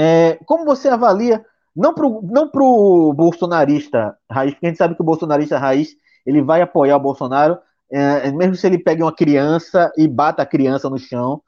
[0.00, 1.44] é, como você avalia
[1.76, 5.90] não para o bolsonarista raiz, porque a gente sabe que o bolsonarista raiz
[6.24, 7.58] ele vai apoiar o Bolsonaro,
[7.92, 11.42] é, mesmo se ele pegue uma criança e bata a criança no chão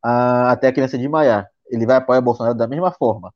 [0.00, 1.48] a, até a criança desmaiar.
[1.68, 3.34] Ele vai apoiar o Bolsonaro da mesma forma.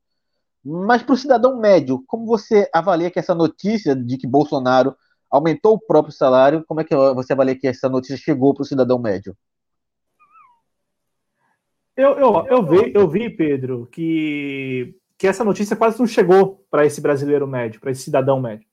[0.65, 4.95] Mas para o cidadão médio, como você avalia que essa notícia de que Bolsonaro
[5.29, 8.67] aumentou o próprio salário, como é que você avalia que essa notícia chegou para o
[8.67, 9.37] cidadão médio?
[11.97, 16.87] Eu, eu, eu, vi, eu vi, Pedro, que que essa notícia quase não chegou para
[16.87, 18.67] esse brasileiro médio, para esse cidadão médio.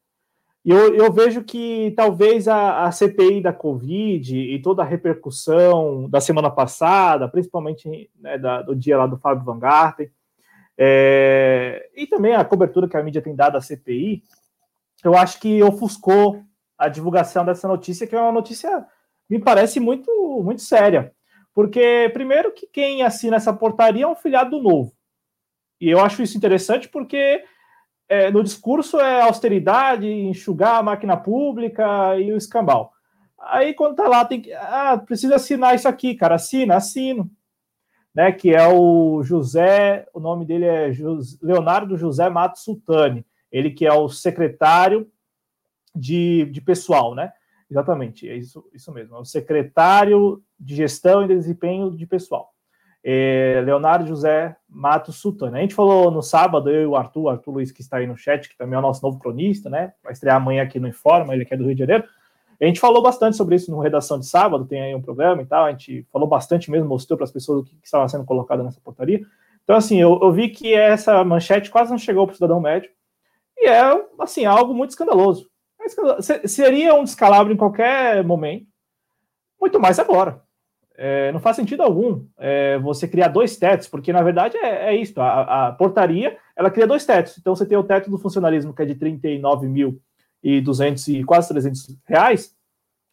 [0.64, 6.10] E eu, eu vejo que talvez a, a, CPI da Covid e toda a repercussão
[6.10, 10.10] da semana passada, principalmente né, da, do dia lá do Fábio Van Garten,
[10.78, 14.24] é, e também a cobertura que a mídia tem dado à CPI,
[15.04, 16.42] eu acho que ofuscou
[16.78, 18.86] a divulgação dessa notícia, que é uma notícia,
[19.30, 20.10] me parece, muito,
[20.42, 21.12] muito séria.
[21.58, 24.94] Porque, primeiro, que quem assina essa portaria é um filiado do novo.
[25.82, 27.44] E eu acho isso interessante porque
[28.08, 32.94] é, no discurso é austeridade, enxugar a máquina pública e o escambau.
[33.40, 34.54] Aí quando tá lá, tem que.
[34.54, 36.36] Ah, precisa assinar isso aqui, cara.
[36.36, 37.28] Assina, assino.
[38.14, 40.92] Né, que é o José, o nome dele é
[41.42, 45.12] Leonardo José Matos Sultani, ele que é o secretário
[45.96, 47.34] de, de pessoal, né?
[47.70, 52.54] Exatamente, é isso, isso mesmo, é o secretário de gestão e desempenho de pessoal
[53.10, 55.58] é, Leonardo José Matos Sultana.
[55.58, 58.18] A gente falou no sábado, eu e o Arthur, Arthur Luiz, que está aí no
[58.18, 59.94] chat, que também é o nosso novo cronista, né?
[60.04, 62.04] Vai estrear amanhã aqui no Informa, ele é do Rio de Janeiro.
[62.60, 65.46] A gente falou bastante sobre isso no Redação de Sábado, tem aí um programa e
[65.46, 65.64] tal.
[65.64, 68.62] A gente falou bastante mesmo, mostrou para as pessoas o que, que, estava sendo colocado
[68.62, 69.22] nessa portaria.
[69.64, 72.90] Então, assim, eu, eu vi que essa manchete quase não chegou para o cidadão médio.
[73.56, 73.82] E é,
[74.20, 75.50] assim, algo muito escandaloso.
[75.80, 78.68] É seria um descalabro em qualquer momento,
[79.62, 80.42] muito mais agora.
[81.00, 84.96] É, não faz sentido algum é, você criar dois tetos, porque na verdade é, é
[84.96, 85.22] isso.
[85.22, 87.38] A, a, portaria ela cria dois tetos.
[87.38, 92.56] Então você tem o teto do funcionalismo que é de 39.200 e quase 300 reais,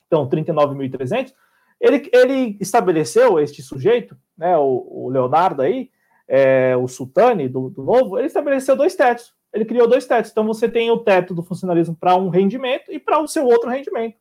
[0.06, 1.34] então 39.300.
[1.78, 5.90] Ele, ele estabeleceu este sujeito, né, o, o Leonardo aí,
[6.26, 9.34] é, o Sultani do, do Novo, ele estabeleceu dois tetos.
[9.52, 10.30] Ele criou dois tetos.
[10.30, 13.68] Então você tem o teto do funcionalismo para um rendimento e para o seu outro
[13.68, 14.16] rendimento.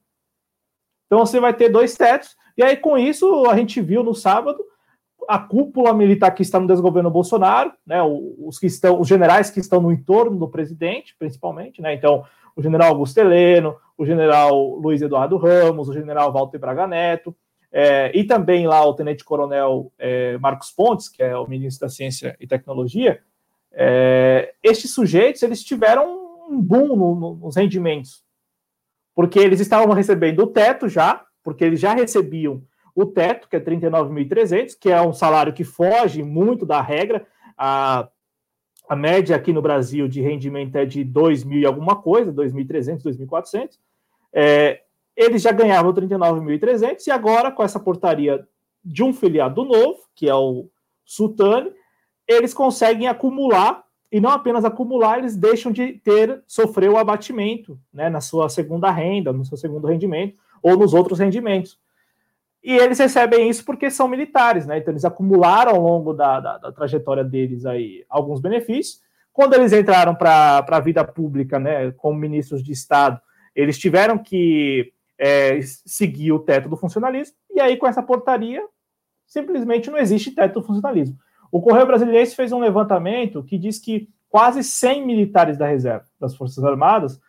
[1.06, 4.64] Então você vai ter dois tetos e aí, com isso, a gente viu no sábado
[5.28, 9.60] a cúpula militar que está no desgoverno Bolsonaro, né, os que estão, os generais que
[9.60, 12.26] estão no entorno do presidente, principalmente, né, então
[12.56, 17.36] o general Augusto Heleno, o general Luiz Eduardo Ramos, o general Walter Braga Neto,
[17.72, 22.36] é, e também lá o tenente-coronel é, Marcos Pontes, que é o ministro da Ciência
[22.40, 23.22] e Tecnologia,
[23.72, 26.06] é, estes sujeitos eles tiveram
[26.50, 28.24] um boom no, no, nos rendimentos,
[29.16, 32.64] porque eles estavam recebendo o teto já, porque eles já recebiam
[32.96, 37.26] o teto, que é 39.300, que é um salário que foge muito da regra.
[37.58, 38.08] A,
[38.88, 43.80] a média aqui no Brasil de rendimento é de 2.000 e alguma coisa, 2.300, 2.400.
[44.32, 44.82] É,
[45.16, 48.48] eles já ganhavam 39.300 e agora, com essa portaria
[48.84, 50.70] de um filiado novo, que é o
[51.06, 51.72] Sultane,
[52.28, 58.10] eles conseguem acumular e não apenas acumular, eles deixam de ter sofrer o abatimento né,
[58.10, 61.78] na sua segunda renda, no seu segundo rendimento, ou nos outros rendimentos.
[62.64, 64.78] E eles recebem isso porque são militares, né?
[64.78, 69.02] Então eles acumularam ao longo da, da, da trajetória deles aí alguns benefícios.
[69.34, 73.20] Quando eles entraram para a vida pública, né, como ministros de Estado,
[73.54, 78.64] eles tiveram que é, seguir o teto do funcionalismo, e aí com essa portaria,
[79.26, 81.18] simplesmente não existe teto do funcionalismo.
[81.52, 86.36] O Correio Brasileiro fez um levantamento que diz que quase 100 militares da reserva das
[86.36, 87.20] Forças Armadas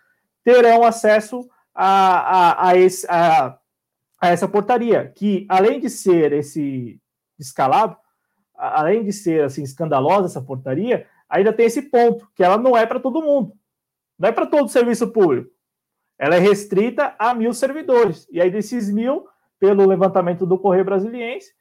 [0.42, 3.58] terão acesso a, a, a, esse, a,
[4.20, 7.00] a essa portaria, que além de ser esse
[7.38, 7.96] escalado,
[8.56, 12.86] além de ser assim escandalosa essa portaria, ainda tem esse ponto, que ela não é
[12.86, 13.52] para todo mundo.
[14.18, 15.50] Não é para todo o serviço público.
[16.18, 18.28] Ela é restrita a mil servidores.
[18.30, 19.26] E aí, desses mil,
[19.58, 21.52] pelo levantamento do Correio Brasiliense,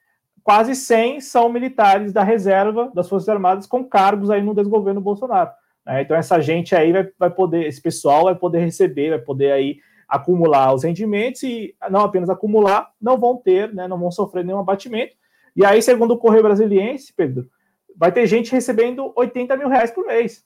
[0.43, 5.49] quase 100 são militares da reserva das Forças Armadas com cargos aí no desgoverno Bolsonaro.
[5.85, 6.03] Né?
[6.03, 9.79] Então, essa gente aí vai, vai poder, esse pessoal vai poder receber, vai poder aí
[10.13, 14.59] acumular os rendimentos e não apenas acumular, não vão ter, né, não vão sofrer nenhum
[14.59, 15.15] abatimento.
[15.55, 17.49] E aí, segundo o Correio Brasiliense, Pedro,
[17.97, 20.45] vai ter gente recebendo 80 mil reais por mês.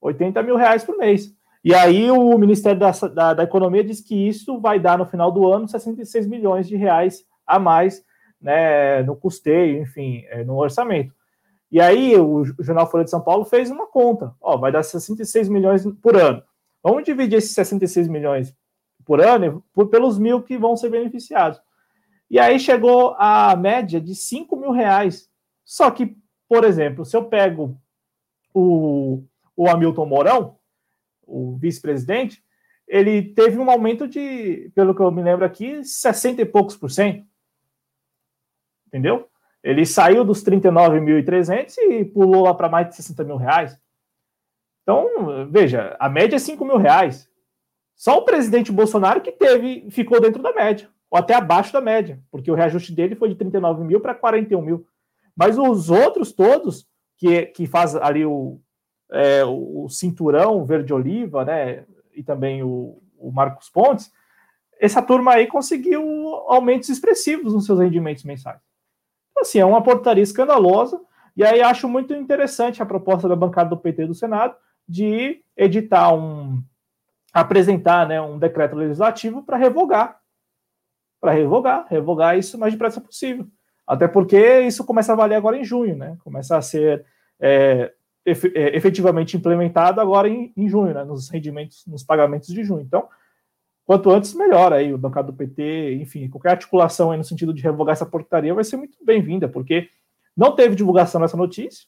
[0.00, 1.34] 80 mil reais por mês.
[1.64, 5.32] E aí o Ministério da, da, da, Economia diz que isso vai dar no final
[5.32, 8.04] do ano 66 milhões de reais a mais
[8.40, 11.12] né, no custeio, enfim, é, no orçamento.
[11.68, 15.48] E aí o Jornal Folha de São Paulo fez uma conta, ó, vai dar 66
[15.48, 16.40] milhões por ano.
[16.88, 18.54] Vamos dividir esses 66 milhões
[19.04, 21.60] por ano por, pelos mil que vão ser beneficiados.
[22.30, 25.28] E aí chegou a média de 5 mil reais.
[25.64, 26.16] Só que,
[26.48, 27.76] por exemplo, se eu pego
[28.54, 29.24] o,
[29.56, 30.58] o Hamilton Mourão,
[31.26, 32.40] o vice-presidente,
[32.86, 36.88] ele teve um aumento de, pelo que eu me lembro aqui, 60 e poucos por
[36.88, 37.26] cento.
[38.86, 39.28] Entendeu?
[39.60, 43.76] Ele saiu dos 39.300 e pulou lá para mais de 60 mil reais.
[44.86, 47.28] Então, veja, a média é 5 mil reais.
[47.96, 52.22] Só o presidente Bolsonaro que teve, ficou dentro da média, ou até abaixo da média,
[52.30, 54.86] porque o reajuste dele foi de 39 mil para 41 mil.
[55.34, 58.60] Mas os outros todos, que, que faz ali o,
[59.10, 61.84] é, o cinturão verde-oliva, né,
[62.14, 64.12] e também o, o Marcos Pontes,
[64.78, 66.00] essa turma aí conseguiu
[66.46, 68.60] aumentos expressivos nos seus rendimentos mensais.
[69.32, 71.00] Então, assim, é uma portaria escandalosa,
[71.36, 74.54] e aí acho muito interessante a proposta da bancada do PT do Senado,
[74.88, 76.62] de editar um
[77.32, 80.18] apresentar né, um decreto legislativo para revogar.
[81.20, 83.46] Para revogar, revogar isso o mais depressa possível.
[83.86, 86.16] Até porque isso começa a valer agora em junho, né?
[86.24, 87.04] Começa a ser
[87.38, 87.92] é,
[88.24, 91.04] é efetivamente implementado agora em, em junho, né?
[91.04, 92.80] Nos rendimentos, nos pagamentos de junho.
[92.80, 93.06] Então,
[93.84, 97.92] quanto antes, melhor aí, o bancado do PT, enfim, qualquer articulação no sentido de revogar
[97.92, 99.88] essa portaria vai ser muito bem-vinda, porque
[100.36, 101.86] não teve divulgação nessa notícia,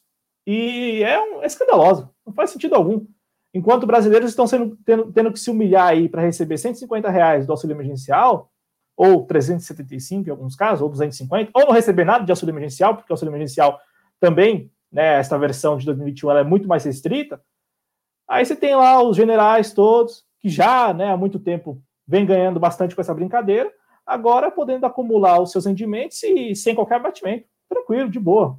[0.51, 3.05] e é, um, é escandaloso, não faz sentido algum.
[3.53, 7.51] Enquanto brasileiros estão sendo, tendo, tendo que se humilhar aí para receber 150 reais do
[7.51, 8.51] auxílio emergencial,
[8.97, 13.11] ou 375 em alguns casos, ou 250, ou não receber nada de auxílio emergencial, porque
[13.11, 13.79] o auxílio emergencial
[14.19, 17.39] também, né, esta versão de 2021 ela é muito mais restrita.
[18.27, 22.59] Aí você tem lá os generais todos, que já né, há muito tempo vem ganhando
[22.59, 23.71] bastante com essa brincadeira,
[24.03, 27.45] agora podendo acumular os seus rendimentos e sem qualquer abatimento.
[27.69, 28.57] Tranquilo, de boa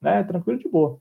[0.00, 0.22] né?
[0.24, 1.00] Tranquilo de boa.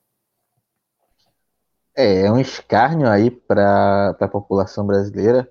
[1.96, 5.50] É, é um escárnio aí para a população brasileira,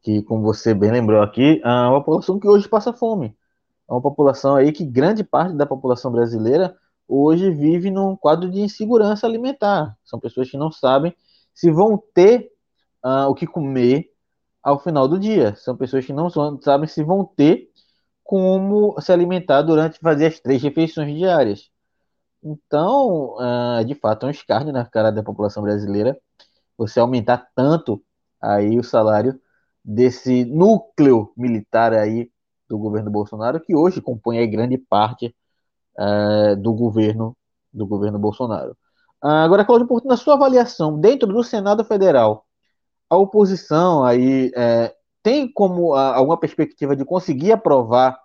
[0.00, 3.36] que, como você bem lembrou aqui, é uma população que hoje passa fome.
[3.88, 6.76] É uma população aí que grande parte da população brasileira
[7.08, 9.96] hoje vive num quadro de insegurança alimentar.
[10.04, 11.14] São pessoas que não sabem
[11.52, 12.50] se vão ter
[13.04, 14.10] uh, o que comer
[14.62, 15.54] ao final do dia.
[15.56, 16.30] São pessoas que não
[16.60, 17.70] sabem se vão ter
[18.22, 21.71] como se alimentar durante fazer as três refeições diárias.
[22.42, 26.18] Então, uh, de fato, é um escárnio na cara da população brasileira
[26.76, 28.02] você aumentar tanto
[28.40, 29.40] aí o salário
[29.84, 32.30] desse núcleo militar aí
[32.68, 35.34] do governo Bolsonaro, que hoje compõe aí grande parte
[35.98, 37.36] uh, do governo
[37.72, 38.72] do governo Bolsonaro.
[39.22, 42.44] Uh, agora, Cláudio Porto, na sua avaliação, dentro do Senado Federal,
[43.08, 48.18] a oposição aí é, tem como alguma perspectiva de conseguir aprovar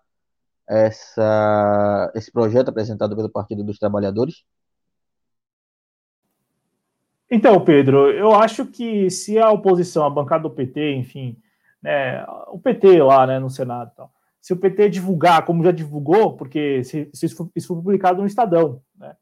[0.67, 4.43] essa, esse projeto apresentado pelo Partido dos Trabalhadores?
[7.29, 11.37] Então, Pedro, eu acho que se a oposição, a bancada do PT, enfim,
[11.81, 14.11] né, o PT lá né, no Senado, tal,
[14.41, 18.81] se o PT divulgar, como já divulgou, porque se, se isso, for publicado no Estadão,
[18.97, 19.13] né,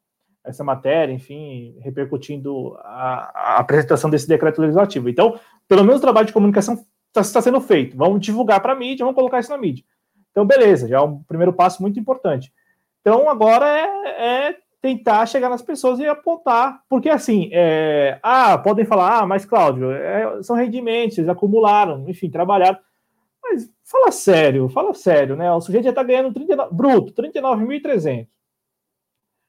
[0.44, 5.10] essa matéria, enfim, repercutindo a, a, apresentação desse decreto legislativo.
[5.10, 7.98] Então, pelo menos o trabalho de comunicação está tá sendo feito.
[7.98, 9.84] Vamos divulgar para a mídia, vamos colocar isso na mídia.
[10.36, 12.54] Então, beleza, já é um primeiro passo muito importante.
[13.00, 18.84] Então, agora é, é tentar chegar nas pessoas e apontar, porque assim, é, ah, podem
[18.84, 22.78] falar, ah, mas Cláudio, é, são rendimentos, eles acumularam, enfim, trabalharam.
[23.42, 25.50] Mas fala sério, fala sério, né?
[25.54, 28.28] O sujeito já está ganhando 39, bruto, 39.300.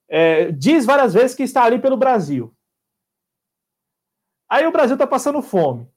[0.09, 2.55] É, diz várias vezes que está ali pelo Brasil.
[4.49, 5.89] Aí o Brasil está passando fome.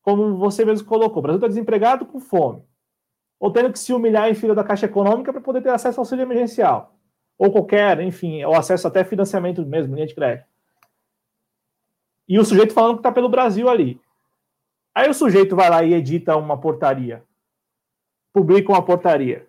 [0.00, 2.62] Como você mesmo colocou, o Brasil está desempregado com fome
[3.38, 6.02] ou tendo que se humilhar em fila da Caixa Econômica para poder ter acesso ao
[6.02, 6.94] auxílio emergencial,
[7.38, 10.46] ou qualquer, enfim, ou acesso até financiamento mesmo, linha de crédito.
[12.28, 14.00] E o sujeito falando que está pelo Brasil ali.
[14.94, 17.22] Aí o sujeito vai lá e edita uma portaria,
[18.32, 19.46] publica uma portaria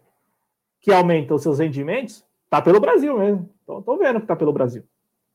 [0.80, 3.50] que aumenta os seus rendimentos, tá pelo Brasil mesmo.
[3.66, 4.84] Tô vendo que tá pelo Brasil.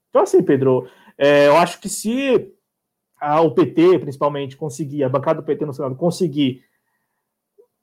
[0.08, 0.88] Então, assim, Pedro,
[1.18, 2.52] é, eu acho que se
[3.18, 6.64] a, o PT, principalmente, conseguir, a bancada do PT no Senado, conseguir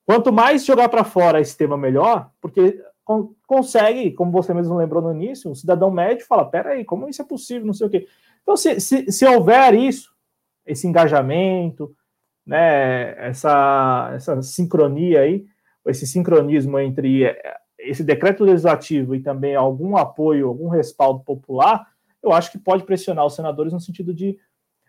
[0.10, 2.82] Quanto mais jogar para fora esse tema, melhor, porque
[3.46, 7.26] consegue, como você mesmo lembrou no início, o cidadão médio fala: peraí, como isso é
[7.26, 7.68] possível?
[7.68, 8.08] Não sei o quê.
[8.42, 10.12] Então, se, se, se houver isso,
[10.66, 11.96] esse engajamento,
[12.44, 15.46] né, essa, essa sincronia aí,
[15.86, 21.86] esse sincronismo entre eh, esse decreto legislativo e também algum apoio, algum respaldo popular,
[22.24, 24.40] eu acho que pode pressionar os senadores no sentido de.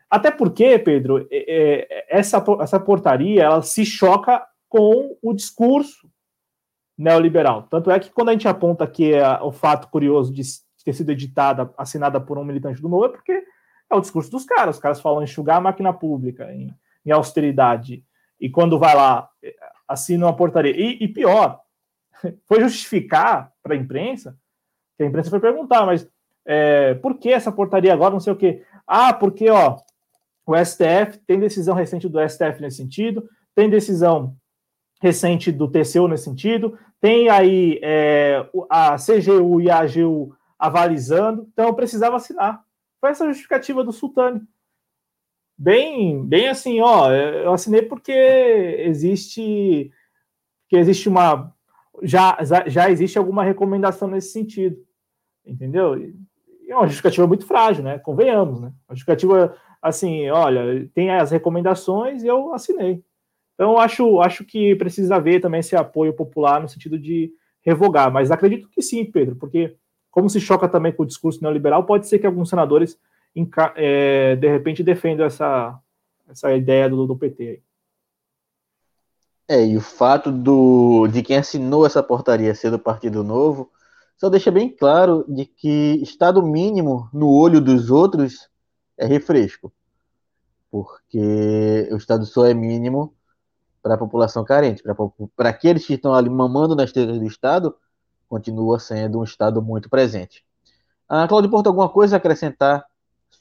[0.09, 1.29] Até porque, Pedro,
[2.09, 6.09] essa, essa portaria ela se choca com o discurso
[6.97, 7.65] neoliberal.
[7.65, 10.43] Tanto é que quando a gente aponta aqui é, o fato curioso de
[10.85, 13.45] ter sido editada, assinada por um militante do Novo, é porque
[13.91, 14.77] é o discurso dos caras.
[14.77, 16.73] Os caras falam enxugar a máquina pública, em,
[17.05, 18.05] em austeridade.
[18.41, 19.29] E quando vai lá,
[19.89, 20.73] assina uma portaria.
[20.73, 21.61] E, e pior,
[22.47, 24.39] foi justificar para a imprensa,
[24.97, 26.09] que a imprensa foi perguntar, mas
[26.47, 28.63] é, por que essa portaria agora, não sei o quê?
[28.87, 29.79] Ah, porque ó,
[30.47, 34.37] o STF tem decisão recente do STF nesse sentido, tem decisão
[35.01, 41.73] recente do TCU nesse sentido, tem aí é, a CGU e a AGU avalizando, então
[41.75, 42.63] precisava assinar.
[43.01, 44.43] Foi essa justificativa do Sultani.
[45.57, 49.91] Bem, bem assim, ó, eu assinei porque existe
[50.69, 51.53] que existe uma
[52.03, 54.77] já, já existe alguma recomendação nesse sentido,
[55.45, 55.99] entendeu?
[55.99, 56.15] E
[56.69, 57.99] é uma justificativa muito frágil, né?
[57.99, 58.73] Convenhamos, né?
[58.89, 63.03] Uma justificativa assim, olha, tem as recomendações e eu assinei.
[63.61, 67.31] Então, acho, acho que precisa haver também esse apoio popular no sentido de
[67.61, 69.77] revogar, mas acredito que sim, Pedro, porque
[70.11, 72.99] como se choca também com o discurso neoliberal, pode ser que alguns senadores,
[73.77, 75.79] é, de repente, defendam essa,
[76.27, 77.63] essa ideia do, do PT.
[79.47, 83.71] É, e o fato do, de quem assinou essa portaria ser do Partido Novo
[84.17, 88.49] só deixa bem claro de que Estado mínimo no olho dos outros
[88.97, 89.71] é refresco.
[90.71, 93.15] Porque o Estado só é mínimo
[93.83, 94.83] para a população carente,
[95.37, 97.75] para aqueles que estão ali mamando nas telhas do Estado,
[98.29, 100.45] continua sendo um Estado muito presente.
[101.09, 102.85] Ah, Claudio Porto, alguma coisa a acrescentar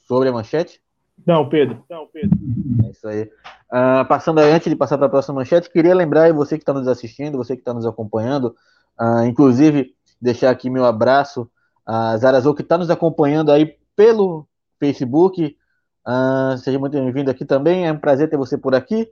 [0.06, 0.82] sobre a manchete?
[1.26, 1.84] Não, Pedro.
[1.88, 2.36] Não, Pedro.
[2.84, 3.30] É isso aí.
[3.70, 6.72] Ah, passando aí, antes de passar para a próxima manchete, queria lembrar você que está
[6.72, 8.56] nos assistindo, você que está nos acompanhando,
[8.98, 11.48] ah, inclusive deixar aqui meu abraço
[11.86, 14.46] a Zarazou, que está nos acompanhando aí pelo
[14.78, 15.56] Facebook.
[16.04, 19.08] Ah, seja muito bem-vindo aqui também, é um prazer ter você por aqui.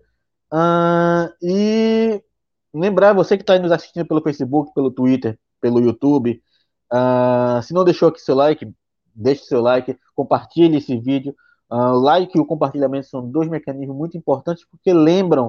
[0.53, 2.23] Uh, e
[2.73, 6.43] lembrar você que está nos assistindo pelo Facebook, pelo Twitter, pelo YouTube.
[6.93, 8.71] Uh, se não deixou aqui seu like,
[9.15, 11.35] deixe seu like, compartilhe esse vídeo
[11.71, 15.49] Uh, like e o compartilhamento são dois mecanismos muito importantes porque lembram,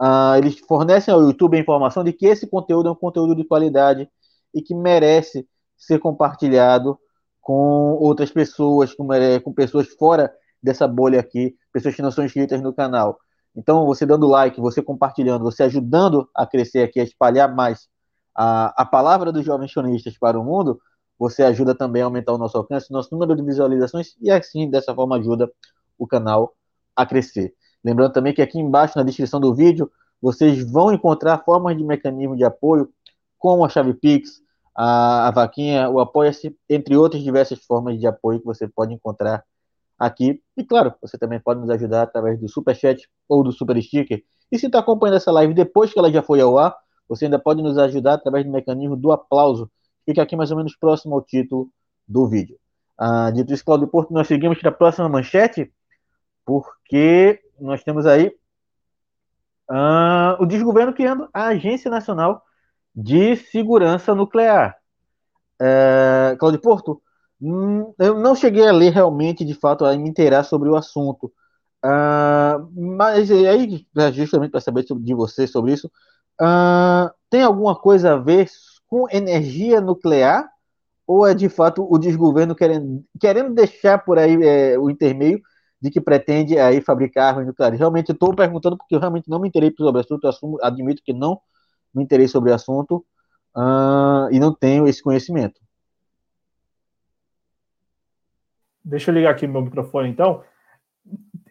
[0.00, 3.44] uh, eles fornecem ao YouTube a informação de que esse conteúdo é um conteúdo de
[3.44, 4.08] qualidade
[4.52, 5.46] e que merece
[5.76, 6.98] ser compartilhado
[7.40, 9.06] com outras pessoas, com,
[9.44, 13.18] com pessoas fora dessa bolha aqui, pessoas que não são inscritas no canal.
[13.54, 17.88] Então, você dando like, você compartilhando, você ajudando a crescer aqui, a espalhar mais
[18.34, 20.80] a, a palavra dos jovens sionistas para o mundo,
[21.18, 24.94] você ajuda também a aumentar o nosso alcance, nosso número de visualizações e assim, dessa
[24.94, 25.50] forma, ajuda
[25.98, 26.54] o canal
[26.96, 27.54] a crescer.
[27.84, 29.90] Lembrando também que aqui embaixo na descrição do vídeo
[30.20, 32.88] vocês vão encontrar formas de mecanismo de apoio,
[33.38, 34.40] como a chave Pix,
[34.74, 39.44] a, a vaquinha, o Apoia-se, entre outras diversas formas de apoio que você pode encontrar
[40.00, 40.42] aqui.
[40.56, 44.24] E claro, você também pode nos ajudar através do Super Chat ou do Super Sticker.
[44.50, 46.74] E se está acompanhando essa live depois que ela já foi ao ar,
[47.06, 49.70] você ainda pode nos ajudar através do mecanismo do aplauso,
[50.06, 51.68] fica aqui mais ou menos próximo ao título
[52.08, 52.56] do vídeo.
[52.98, 55.72] Ah, dito isso, Claudio Porto, nós seguimos para a próxima manchete,
[56.44, 58.32] porque nós temos aí
[59.68, 62.42] ah, o desgoverno criando a Agência Nacional
[62.94, 64.76] de Segurança Nuclear.
[65.60, 67.02] É, Claudio Porto,
[67.40, 71.32] eu não cheguei a ler realmente, de fato, a me inteirar sobre o assunto.
[71.84, 72.68] Uh,
[72.98, 75.90] mas aí, justamente para saber de você sobre isso,
[76.40, 78.48] uh, tem alguma coisa a ver
[78.86, 80.46] com energia nuclear
[81.06, 85.40] ou é de fato o desgoverno querendo, querendo deixar por aí é, o intermeio
[85.80, 87.78] de que pretende aí fabricar armas nucleares?
[87.78, 91.12] Realmente estou perguntando porque eu realmente não me interessei sobre o assunto, assumo, admito que
[91.12, 91.40] não
[91.94, 93.04] me interessei sobre o assunto
[93.56, 95.60] uh, e não tenho esse conhecimento.
[98.84, 100.42] Deixa eu ligar aqui meu microfone então.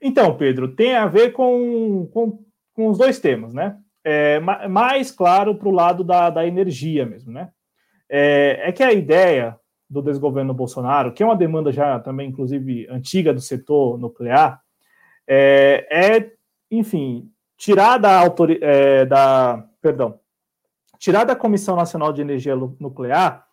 [0.01, 3.77] Então, Pedro, tem a ver com, com, com os dois temas, né?
[4.03, 7.49] é, mais claro para o lado da, da energia mesmo, né?
[8.09, 9.59] É, é, que a ideia
[9.89, 14.61] do desgoverno Bolsonaro, que é uma demanda já também, inclusive, antiga do setor nuclear,
[15.27, 16.31] é, é
[16.71, 20.19] enfim, tirar da, autori é, da, perdão,
[20.97, 23.45] tirar da Comissão Nacional de Energia Nuclear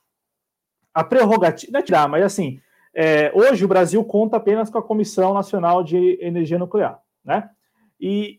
[0.93, 2.61] a prerrogativa, não é tirar, mas assim,
[2.99, 7.51] é, hoje o Brasil conta apenas com a Comissão Nacional de Energia Nuclear, né?
[8.01, 8.39] E,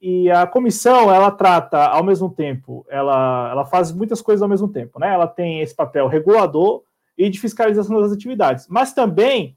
[0.00, 4.48] e, e, a comissão ela trata ao mesmo tempo, ela, ela faz muitas coisas ao
[4.48, 5.12] mesmo tempo, né?
[5.12, 6.84] Ela tem esse papel regulador
[7.18, 9.56] e de fiscalização das atividades, mas também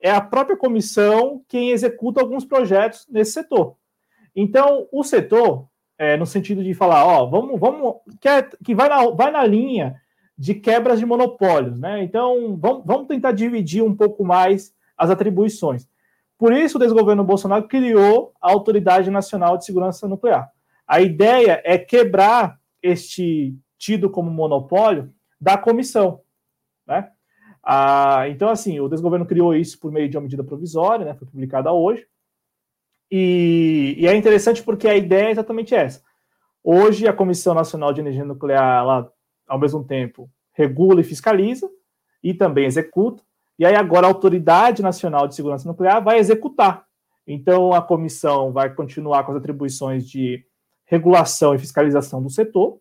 [0.00, 3.76] é a própria comissão quem executa alguns projetos nesse setor.
[4.34, 8.88] Então, o setor, é, no sentido de falar, ó, vamos, vamos, que, é, que vai,
[8.88, 10.00] na, vai na linha
[10.38, 12.02] de quebras de monopólios, né?
[12.02, 15.88] Então, vamos, vamos tentar dividir um pouco mais as atribuições.
[16.38, 20.52] Por isso, o desgoverno Bolsonaro criou a Autoridade Nacional de Segurança Nuclear.
[20.86, 26.20] A ideia é quebrar este tido como monopólio da comissão.
[26.86, 27.10] Né?
[27.62, 31.26] Ah, então, assim, o desgoverno criou isso por meio de uma medida provisória, né, foi
[31.26, 32.06] publicada hoje.
[33.10, 36.02] E, e, é interessante porque a ideia é exatamente essa.
[36.62, 39.12] Hoje, a Comissão Nacional de Energia Nuclear, ela,
[39.48, 41.68] ao mesmo tempo, regula e fiscaliza,
[42.22, 43.22] e também executa,
[43.58, 46.84] e aí agora a Autoridade Nacional de Segurança Nuclear vai executar.
[47.26, 50.44] Então a comissão vai continuar com as atribuições de
[50.84, 52.78] regulação e fiscalização do setor,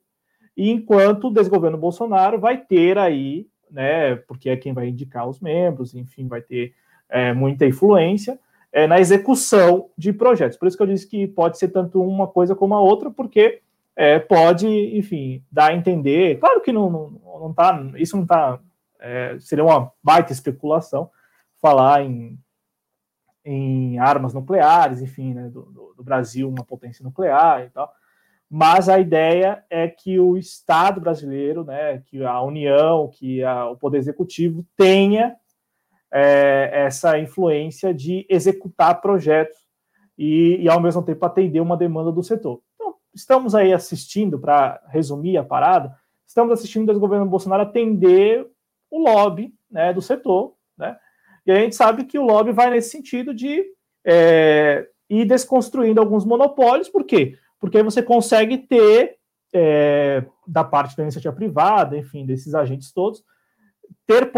[0.55, 5.39] e enquanto o desgoverno Bolsonaro vai ter aí, né, porque é quem vai indicar os
[5.39, 6.73] membros, enfim, vai ter
[7.09, 8.39] é, muita influência
[8.71, 10.57] é, na execução de projetos.
[10.57, 13.61] Por isso que eu disse que pode ser tanto uma coisa como a outra, porque
[13.97, 16.39] é, pode, enfim, dar a entender.
[16.39, 18.59] Claro que não, não, não tá, isso não está
[18.99, 21.09] é, seria uma baita especulação
[21.59, 22.37] falar em,
[23.43, 27.91] em armas nucleares, enfim, né, do, do, Brasil, uma potência nuclear e tal.
[28.49, 33.75] Mas a ideia é que o Estado brasileiro, né, que a União, que a, o
[33.75, 35.35] Poder Executivo tenha
[36.11, 39.57] é, essa influência de executar projetos
[40.17, 42.61] e, e, ao mesmo tempo, atender uma demanda do setor.
[43.17, 45.97] Estamos aí assistindo, para resumir a parada,
[46.27, 48.47] estamos assistindo o governo Bolsonaro atender
[48.91, 50.95] o lobby né, do setor, né?
[51.43, 53.65] E a gente sabe que o lobby vai nesse sentido de
[54.05, 57.35] é, ir desconstruindo alguns monopólios, por quê?
[57.59, 59.17] Porque você consegue ter,
[59.51, 63.23] é, da parte da iniciativa privada, enfim, desses agentes todos,
[64.05, 64.31] ter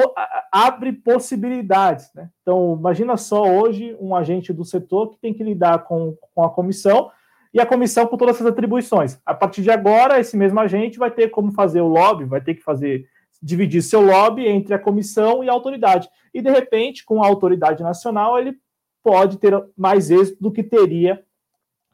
[0.54, 2.10] abre possibilidades.
[2.16, 2.30] Né?
[2.42, 6.50] Então, imagina só hoje um agente do setor que tem que lidar com, com a
[6.50, 7.12] comissão
[7.54, 9.20] e a comissão com todas essas atribuições.
[9.26, 12.54] A partir de agora, esse mesmo agente vai ter como fazer o lobby, vai ter
[12.54, 13.08] que fazer
[13.42, 16.10] dividir seu lobby entre a comissão e a autoridade.
[16.34, 18.58] E, de repente, com a autoridade nacional, ele
[19.04, 21.24] pode ter mais êxito do que teria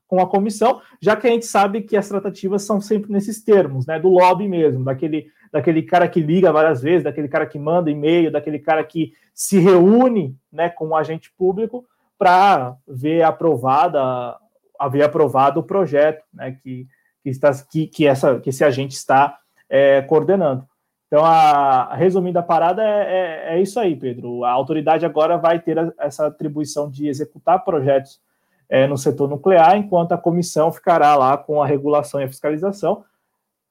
[0.08, 3.88] com a comissão, já que a gente sabe que as tratativas são sempre nesses termos,
[3.88, 7.90] né, do lobby mesmo, daquele, daquele cara que liga várias vezes, daquele cara que manda
[7.90, 11.86] e-mail, daquele cara que se reúne, né, com o um agente público
[12.18, 14.38] para ver aprovada,
[14.80, 16.88] haver aprovado o projeto, né, que,
[17.24, 19.38] que, está, que, que, essa, que esse agente está
[19.70, 20.68] é, coordenando.
[21.08, 24.44] Então, a, resumindo a parada, é, é, é, isso aí, Pedro.
[24.44, 28.20] A autoridade agora vai ter a, essa atribuição de executar projetos
[28.68, 33.04] é, no setor nuclear, enquanto a comissão ficará lá com a regulação e a fiscalização.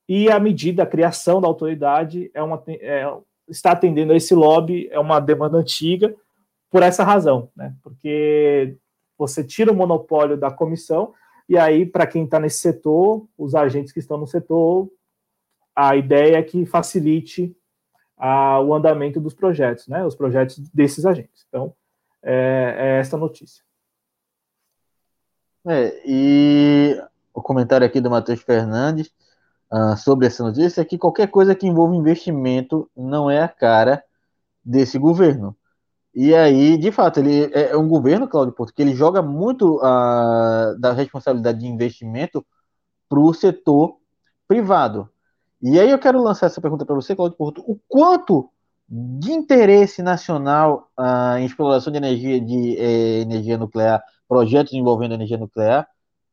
[0.08, 3.10] E a medida, a criação da autoridade é uma, é,
[3.48, 6.14] está atendendo a esse lobby, é uma demanda antiga,
[6.70, 7.74] por essa razão, né?
[7.82, 8.76] Porque
[9.18, 11.14] você tira o monopólio da comissão,
[11.48, 14.90] e aí, para quem está nesse setor, os agentes que estão no setor,
[15.76, 17.54] a ideia é que facilite
[18.16, 20.04] a, o andamento dos projetos, né?
[20.04, 21.44] Os projetos desses agentes.
[21.48, 21.74] Então,
[22.22, 23.62] é, é essa notícia.
[25.66, 27.02] É, e
[27.32, 29.12] o comentário aqui do Matheus Fernandes
[29.72, 34.02] uh, sobre essa notícia é que qualquer coisa que envolva investimento não é a cara
[34.64, 35.56] desse governo.
[36.14, 39.78] E aí, de fato, ele é, é um governo, Cláudio Porto, que ele joga muito
[39.78, 42.44] uh, da responsabilidade de investimento
[43.08, 43.96] para o setor
[44.46, 45.10] privado.
[45.60, 47.64] E aí eu quero lançar essa pergunta para você, Cláudio Porto.
[47.66, 48.48] O quanto
[48.88, 55.38] de interesse nacional uh, em exploração de energia de eh, energia nuclear, projetos envolvendo energia
[55.38, 55.88] nuclear,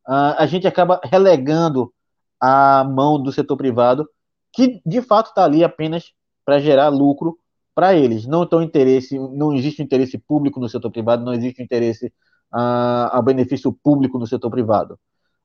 [0.07, 1.91] uh, a gente acaba relegando
[2.39, 4.07] a mão do setor privado,
[4.53, 6.11] que de fato está ali apenas
[6.45, 7.38] para gerar lucro
[7.74, 8.26] para eles.
[8.26, 12.07] Não tem interesse, não existe interesse público no setor privado, não existe interesse
[12.53, 14.99] uh, a benefício público no setor privado.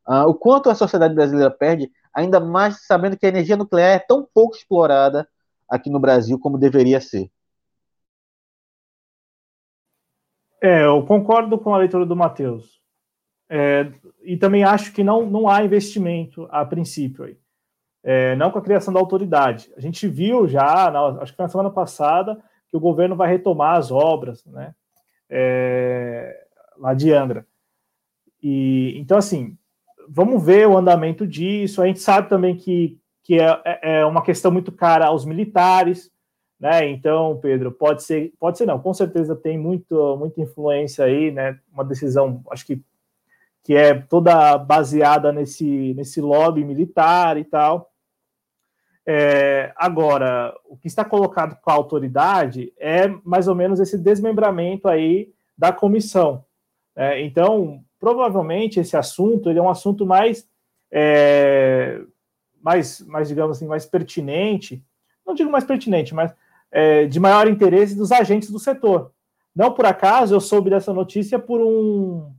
[0.08, 3.98] Uh, o quanto a sociedade brasileira perde, ainda mais sabendo que a energia nuclear é
[3.98, 5.28] tão pouco explorada
[5.68, 7.30] aqui no Brasil como deveria ser.
[10.62, 12.80] É, eu concordo com a leitura do Matheus.
[13.48, 17.36] É, e também acho que não, não há investimento a princípio aí
[18.08, 19.68] é, não com a criação da autoridade.
[19.76, 23.76] A gente viu já, na, acho que na semana passada, que o governo vai retomar
[23.76, 24.72] as obras, né,
[25.28, 26.46] é,
[26.78, 27.44] lá de Angra.
[28.40, 29.58] E então assim,
[30.08, 31.82] vamos ver o andamento disso.
[31.82, 36.08] A gente sabe também que, que é, é, é uma questão muito cara aos militares,
[36.60, 36.88] né?
[36.88, 41.58] Então, Pedro, pode ser, pode ser não, com certeza tem muito, muita influência aí, né?
[41.72, 42.80] Uma decisão, acho que
[43.64, 47.90] que é toda baseada nesse nesse lobby militar e tal.
[49.08, 54.88] É, agora, o que está colocado com a autoridade é mais ou menos esse desmembramento
[54.88, 56.44] aí da comissão.
[56.96, 60.48] É, então, provavelmente esse assunto ele é um assunto mais,
[60.90, 62.00] é,
[62.60, 64.84] mais, mais, digamos assim, mais pertinente,
[65.24, 66.34] não digo mais pertinente, mas
[66.72, 69.12] é, de maior interesse dos agentes do setor.
[69.54, 72.34] Não por acaso eu soube dessa notícia por um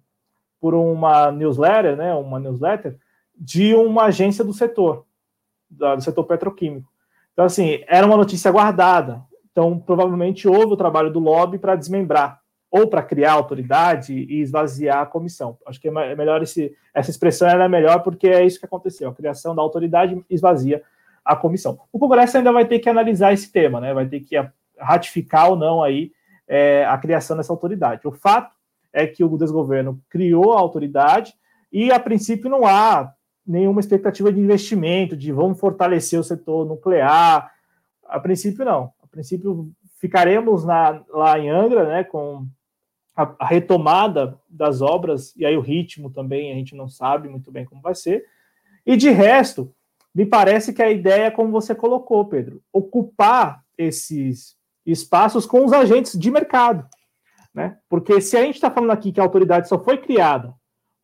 [0.60, 2.98] por uma newsletter, né, uma newsletter
[3.36, 5.07] de uma agência do setor
[5.70, 6.92] do setor petroquímico.
[7.34, 9.22] Então, assim, era uma notícia guardada.
[9.52, 15.00] Então, provavelmente houve o trabalho do lobby para desmembrar ou para criar autoridade e esvaziar
[15.00, 15.58] a comissão.
[15.66, 19.10] Acho que é, é melhor esse, essa expressão era melhor porque é isso que aconteceu.
[19.10, 20.84] A criação da autoridade esvazia
[21.24, 21.80] a comissão.
[21.92, 23.94] O Congresso ainda vai ter que analisar esse tema, né?
[23.94, 24.36] Vai ter que
[24.80, 26.12] ratificar ou não aí
[26.48, 28.08] é, a criação dessa autoridade.
[28.08, 28.56] O fato
[28.94, 31.34] é que o desgoverno criou a autoridade
[31.72, 33.14] e a princípio não há
[33.48, 37.52] nenhuma expectativa de investimento, de vamos fortalecer o setor nuclear.
[38.06, 38.92] A princípio, não.
[39.02, 42.46] A princípio, ficaremos na, lá em Angra, né, com
[43.16, 47.52] a, a, retomada das obras, e aí o ritmo também a gente não sabe muito
[47.52, 48.26] bem como vai ser.
[48.86, 49.74] E de resto,
[50.14, 54.56] me parece que a ideia como você colocou, Pedro, ocupar esses
[54.86, 56.88] espaços com os agentes de mercado.
[57.54, 57.78] Né?
[57.90, 60.54] Porque se a gente está falando aqui que a autoridade só foi criada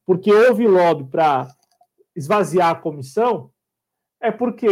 [0.06, 1.48] porque houve lobby para
[2.15, 3.52] esvaziar a comissão,
[4.22, 4.68] é porque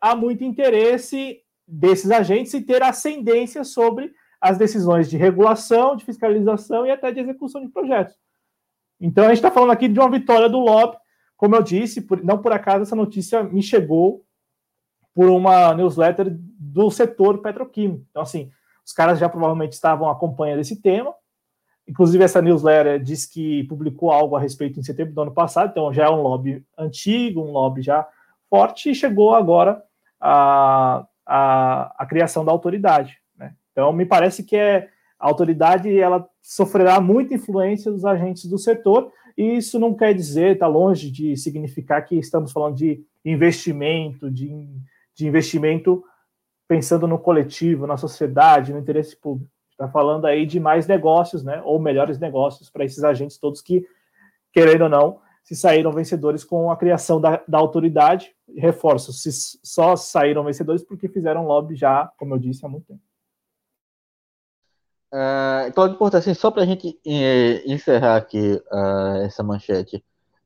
[0.00, 6.86] há muito interesse desses agentes em ter ascendência sobre as decisões de regulação, de fiscalização
[6.86, 8.14] e até de execução de projetos.
[9.00, 10.96] Então, a gente está falando aqui de uma vitória do lobby,
[11.36, 14.24] como eu disse, por, não por acaso essa notícia me chegou
[15.14, 18.04] por uma newsletter do setor petroquímico.
[18.10, 18.50] Então, assim,
[18.84, 21.14] os caras já provavelmente estavam acompanhando esse tema,
[21.88, 25.92] Inclusive, essa newsletter diz que publicou algo a respeito em setembro do ano passado, então
[25.92, 28.06] já é um lobby antigo, um lobby já
[28.50, 29.82] forte, e chegou agora
[30.20, 33.16] a, a, a criação da autoridade.
[33.38, 33.54] Né?
[33.72, 34.88] Então, me parece que é,
[35.18, 40.52] a autoridade ela sofrerá muita influência dos agentes do setor, e isso não quer dizer,
[40.52, 44.50] está longe de significar que estamos falando de investimento, de,
[45.14, 46.04] de investimento
[46.66, 51.62] pensando no coletivo, na sociedade, no interesse público está falando aí de mais negócios, né,
[51.64, 53.86] ou melhores negócios para esses agentes todos que,
[54.52, 58.34] querendo ou não, se saíram vencedores com a criação da, da autoridade.
[58.56, 59.30] Reforço, se
[59.62, 63.00] só saíram vencedores porque fizeram lobby já, como eu disse, há muito tempo.
[65.10, 70.04] Uh, Claudio Porto, assim, só para a gente eh, encerrar aqui uh, essa manchete,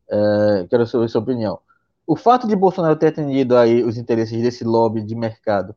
[0.08, 1.58] uh, quero saber sua opinião.
[2.06, 5.74] O fato de Bolsonaro ter atendido aí os interesses desse lobby de mercado,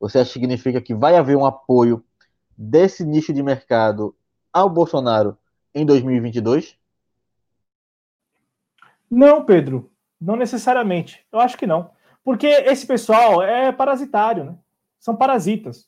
[0.00, 2.04] você acha que significa que vai haver um apoio
[2.56, 4.14] desse nicho de mercado
[4.52, 5.36] ao Bolsonaro
[5.74, 6.78] em 2022?
[9.10, 9.90] Não, Pedro,
[10.20, 11.24] não necessariamente.
[11.30, 11.90] Eu acho que não.
[12.24, 14.54] Porque esse pessoal é parasitário, né?
[14.98, 15.86] São parasitas.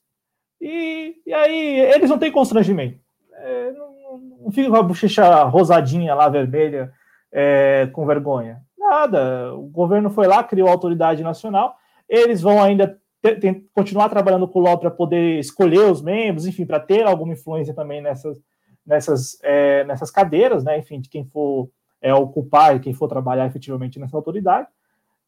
[0.60, 3.00] E, e aí eles não têm constrangimento.
[3.32, 6.92] É, não, não fica com a bochecha rosadinha lá, vermelha,
[7.32, 8.62] é, com vergonha.
[8.78, 9.54] Nada.
[9.54, 11.76] O governo foi lá, criou a autoridade nacional.
[12.08, 13.00] Eles vão ainda
[13.34, 17.32] ter, continuar trabalhando com o LOB para poder escolher os membros, enfim, para ter alguma
[17.32, 18.40] influência também nessas,
[18.86, 20.78] nessas, é, nessas cadeiras, né?
[20.78, 21.68] Enfim, de quem for
[22.00, 24.68] é, ocupar e quem for trabalhar efetivamente nessa autoridade.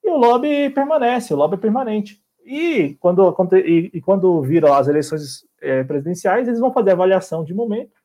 [0.05, 2.23] E o lobby permanece, o lobby é permanente.
[2.45, 7.53] E quando, e, e quando viram as eleições é, presidenciais, eles vão fazer avaliação de
[7.53, 7.99] momento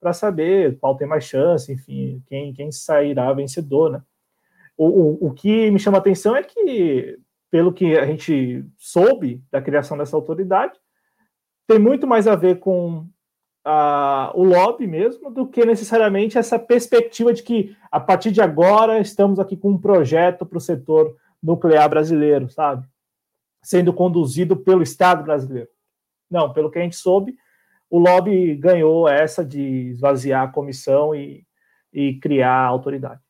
[0.00, 4.02] para saber qual tem mais chance, enfim, quem, quem sairá vencedor, né?
[4.76, 7.18] O, o, o que me chama atenção é que,
[7.54, 10.76] pelo que a gente soube da criação dessa autoridade,
[11.68, 13.08] tem muito mais a ver com
[13.64, 18.98] a, o lobby mesmo do que necessariamente essa perspectiva de que a partir de agora
[18.98, 22.88] estamos aqui com um projeto para o setor nuclear brasileiro, sabe?
[23.62, 25.70] sendo conduzido pelo Estado brasileiro.
[26.28, 27.36] Não, pelo que a gente soube,
[27.88, 31.46] o lobby ganhou essa de esvaziar a comissão e,
[31.92, 33.22] e criar a autoridade.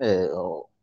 [0.00, 0.28] É,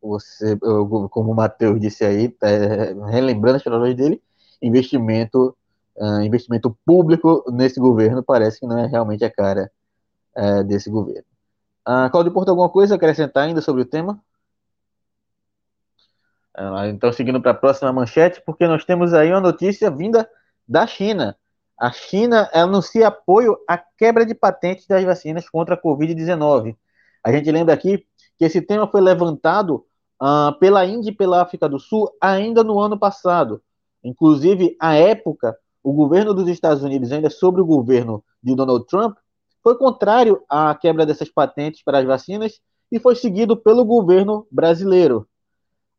[0.07, 4.21] você, como o Matheus disse aí, é, relembrando as palavras dele,
[4.61, 5.55] investimento,
[5.97, 9.71] uh, investimento público nesse governo parece que não é realmente a cara
[10.37, 11.25] uh, desse governo.
[11.87, 14.19] Uh, Claudio Porto, alguma coisa a acrescentar ainda sobre o tema?
[16.57, 20.29] Ah, então, seguindo para a próxima manchete, porque nós temos aí uma notícia vinda
[20.67, 21.37] da China.
[21.77, 26.77] A China anuncia apoio à quebra de patentes das vacinas contra a Covid-19.
[27.21, 28.05] A gente lembra aqui
[28.37, 29.85] que esse tema foi levantado
[30.21, 33.61] uh, pela Índia e pela África do Sul ainda no ano passado.
[34.03, 39.17] Inclusive, à época, o governo dos Estados Unidos, ainda sobre o governo de Donald Trump,
[39.63, 42.59] foi contrário à quebra dessas patentes para as vacinas
[42.91, 45.27] e foi seguido pelo governo brasileiro.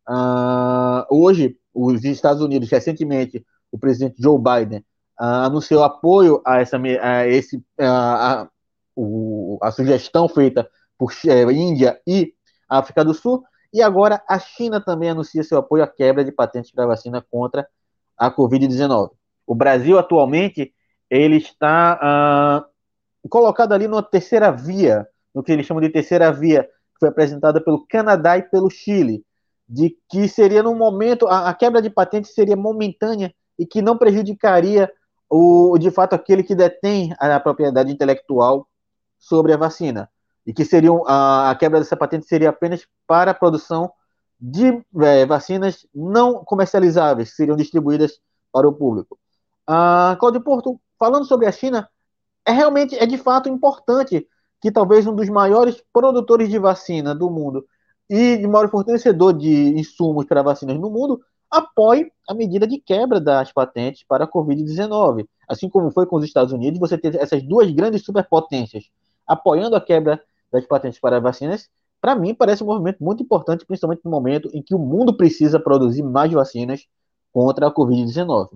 [0.09, 4.80] Uh, hoje, os Estados Unidos, recentemente, o presidente Joe Biden
[5.20, 8.48] uh, anunciou apoio a essa a esse, a, a,
[8.94, 12.32] o, a sugestão feita por é, Índia e
[12.68, 16.70] África do Sul, e agora a China também anuncia seu apoio à quebra de patentes
[16.70, 17.66] para vacina contra
[18.16, 19.10] a Covid-19.
[19.47, 20.72] O Brasil, atualmente,
[21.09, 22.66] ele está
[23.24, 27.09] uh, colocado ali numa terceira via, no que eles chamam de terceira via, que foi
[27.09, 29.24] apresentada pelo Canadá e pelo Chile
[29.68, 33.98] de que seria no momento, a, a, quebra de patente seria momentânea e que não
[33.98, 34.90] prejudicaria
[35.28, 38.68] o, de fato aquele que detém a, propriedade intelectual
[39.18, 40.09] sobre a vacina.
[40.47, 43.93] E que seria a, a quebra dessa patente seria apenas para a produção
[44.40, 48.20] de é, vacinas não comercializáveis, que seriam distribuídas
[48.52, 49.18] para o público.
[49.66, 51.89] Ah, Cláudio Porto, falando sobre a China,
[52.47, 54.27] é realmente, é de fato importante
[54.60, 57.66] que talvez um dos maiores produtores de vacina do mundo
[58.09, 61.20] e de maior fornecedor de insumos para vacinas no mundo
[61.51, 65.27] apoie a medida de quebra das patentes para a Covid-19.
[65.48, 68.85] Assim como foi com os Estados Unidos, você tem essas duas grandes superpotências
[69.27, 71.68] apoiando a quebra das patentes para vacinas.
[72.01, 75.59] Para mim, parece um movimento muito importante, principalmente no momento em que o mundo precisa
[75.59, 76.86] produzir mais vacinas
[77.32, 78.51] contra a Covid-19.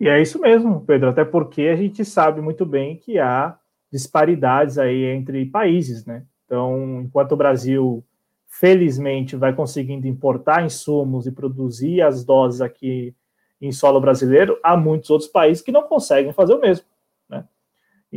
[0.00, 3.58] E é isso mesmo, Pedro, até porque a gente sabe muito bem que há
[3.90, 6.24] disparidades aí entre países, né?
[6.44, 8.04] Então, enquanto o Brasil,
[8.46, 13.14] felizmente, vai conseguindo importar insumos e produzir as doses aqui
[13.60, 16.84] em solo brasileiro, há muitos outros países que não conseguem fazer o mesmo.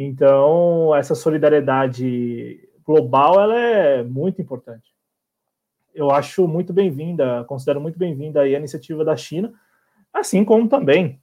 [0.01, 4.95] Então, essa solidariedade global ela é muito importante.
[5.93, 9.53] Eu acho muito bem-vinda, considero muito bem-vinda a iniciativa da China,
[10.13, 11.19] assim como também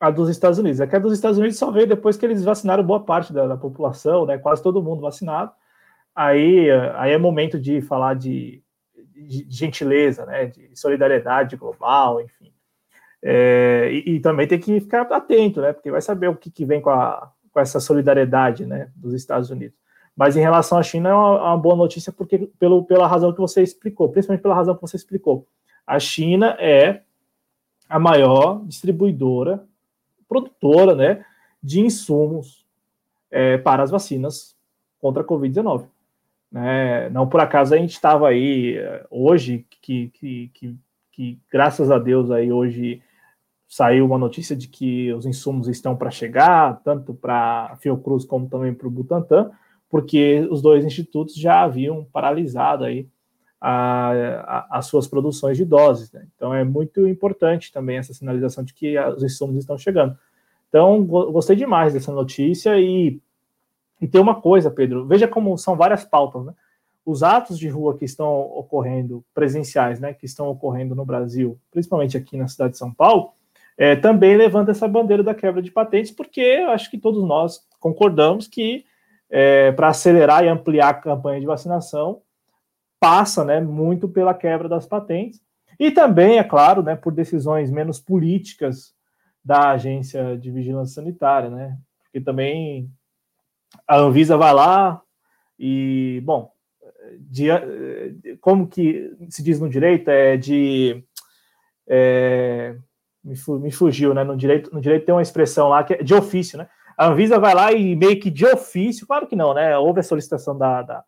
[0.00, 0.80] a dos Estados Unidos.
[0.80, 3.46] É que a dos Estados Unidos só veio depois que eles vacinaram boa parte da,
[3.46, 5.52] da população, né, quase todo mundo vacinado,
[6.12, 8.60] aí, aí é momento de falar de,
[8.92, 12.52] de gentileza, né, de solidariedade global, enfim.
[13.22, 16.64] É, e, e, também tem que ficar atento, né, porque vai saber o que, que
[16.64, 19.76] vem com, a, com essa solidariedade, né, dos Estados Unidos.
[20.16, 23.32] Mas em relação à China é uma, é uma boa notícia porque pelo, pela razão
[23.32, 25.44] que você explicou, principalmente pela razão que você explicou.
[25.84, 27.02] A China é
[27.88, 29.64] a maior distribuidora,
[30.28, 31.24] produtora, né,
[31.60, 32.64] de insumos
[33.28, 34.56] é, para as vacinas
[35.00, 35.86] contra a Covid-19.
[36.52, 37.08] Né?
[37.10, 40.76] Não por acaso a gente estava aí eh, hoje, que, que, que,
[41.10, 43.02] que, graças a Deus aí hoje
[43.68, 48.48] saiu uma notícia de que os insumos estão para chegar, tanto para a Fiocruz como
[48.48, 49.50] também para o Butantan,
[49.90, 53.06] porque os dois institutos já haviam paralisado aí
[53.60, 56.10] a, a, as suas produções de doses.
[56.10, 56.26] Né?
[56.34, 60.16] Então é muito importante também essa sinalização de que os insumos estão chegando.
[60.68, 63.20] Então, gostei demais dessa notícia e,
[64.00, 66.54] e tem uma coisa, Pedro, veja como são várias pautas, né?
[67.06, 72.18] Os atos de rua que estão ocorrendo, presenciais, né, que estão ocorrendo no Brasil, principalmente
[72.18, 73.32] aqui na cidade de São Paulo,
[73.78, 78.48] é, também levanta essa bandeira da quebra de patentes, porque acho que todos nós concordamos
[78.48, 78.84] que
[79.30, 82.20] é, para acelerar e ampliar a campanha de vacinação
[82.98, 85.40] passa né, muito pela quebra das patentes
[85.78, 88.92] e também, é claro, né, por decisões menos políticas
[89.44, 91.78] da agência de vigilância sanitária, né?
[92.02, 92.90] Porque também
[93.86, 95.00] a Anvisa vai lá
[95.56, 96.50] e, bom,
[97.20, 97.48] de,
[98.40, 101.04] como que se diz no direito, é de.
[101.86, 102.76] É,
[103.24, 104.24] me, fugiu, né?
[104.24, 106.68] No direito, no direito tem uma expressão lá que é de ofício, né?
[106.96, 109.76] A Anvisa vai lá e meio que de ofício, claro que não, né?
[109.78, 111.04] Houve a solicitação da, da,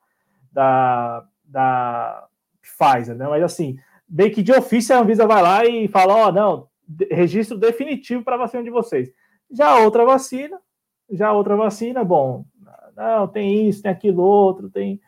[0.52, 2.26] da, da
[2.62, 3.26] Pfizer, né?
[3.28, 3.76] Mas assim,
[4.08, 6.68] meio que de ofício a Anvisa vai lá e fala: Ó, oh, não,
[7.10, 9.10] registro definitivo para a vacina de vocês.
[9.50, 10.60] Já outra vacina,
[11.10, 12.44] já outra vacina, bom,
[12.96, 15.00] não, tem isso, tem aquilo outro, tem.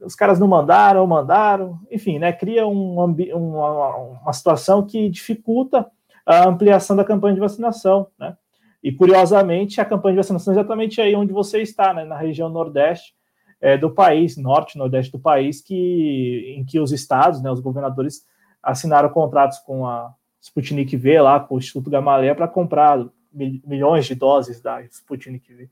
[0.00, 2.32] Os caras não mandaram, mandaram, enfim, né?
[2.32, 5.88] Cria um, uma, uma situação que dificulta
[6.26, 8.36] a ampliação da campanha de vacinação, né?
[8.82, 12.04] E curiosamente, a campanha de vacinação é exatamente aí onde você está, né?
[12.04, 13.14] Na região nordeste
[13.60, 18.26] é, do país, norte, nordeste do país, que, em que os estados, né, os governadores
[18.62, 20.12] assinaram contratos com a,
[20.42, 25.70] Sputnik V lá com o Instituto Gamaleia para comprar milhões de doses da Sputnik V.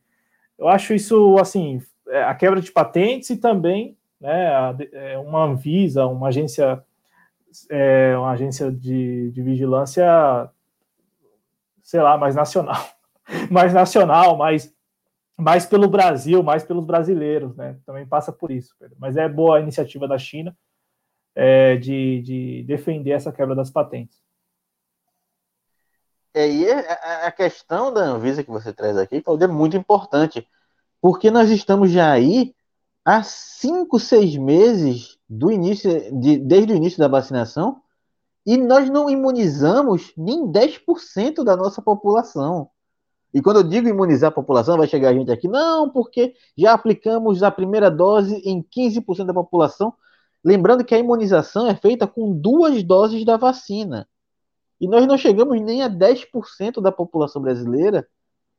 [0.57, 6.07] Eu acho isso assim é, a quebra de patentes e também né, é, uma Anvisa,
[6.07, 6.83] uma agência,
[7.71, 10.05] é, uma agência de, de vigilância,
[11.83, 12.83] sei lá, mais nacional,
[13.51, 14.73] mais nacional, mais
[15.41, 17.79] mais pelo Brasil, mais pelos brasileiros, né?
[17.87, 18.95] Também passa por isso, Pedro.
[19.01, 20.55] Mas é boa a iniciativa da China
[21.35, 24.21] é, de, de defender essa quebra das patentes.
[26.35, 29.77] É, e é, a, a questão da Anvisa que você traz aqui, Claudio, é muito
[29.77, 30.47] importante,
[31.01, 32.55] porque nós estamos já aí
[33.05, 35.91] há cinco, seis meses do início,
[36.21, 37.81] de, desde o início da vacinação,
[38.45, 42.69] e nós não imunizamos nem 10% da nossa população.
[43.33, 46.73] E quando eu digo imunizar a população, vai chegar a gente aqui, não, porque já
[46.73, 49.95] aplicamos a primeira dose em 15% da população.
[50.43, 54.09] Lembrando que a imunização é feita com duas doses da vacina.
[54.81, 58.09] E nós não chegamos nem a 10% da população brasileira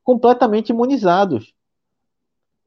[0.04, 1.54] completamente imunizados.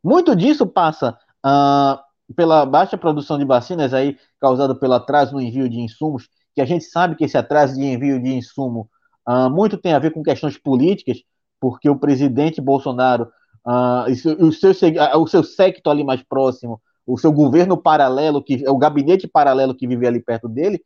[0.03, 5.69] Muito disso passa ah, pela baixa produção de vacinas aí causada pelo atraso no envio
[5.69, 8.89] de insumos, que a gente sabe que esse atraso de envio de insumo
[9.27, 11.19] ah, muito tem a ver com questões políticas,
[11.61, 13.28] porque o presidente Bolsonaro
[13.66, 14.73] ah, e o, seu,
[15.16, 19.74] o seu secto ali mais próximo, o seu governo paralelo, que é o gabinete paralelo
[19.74, 20.82] que vive ali perto dele,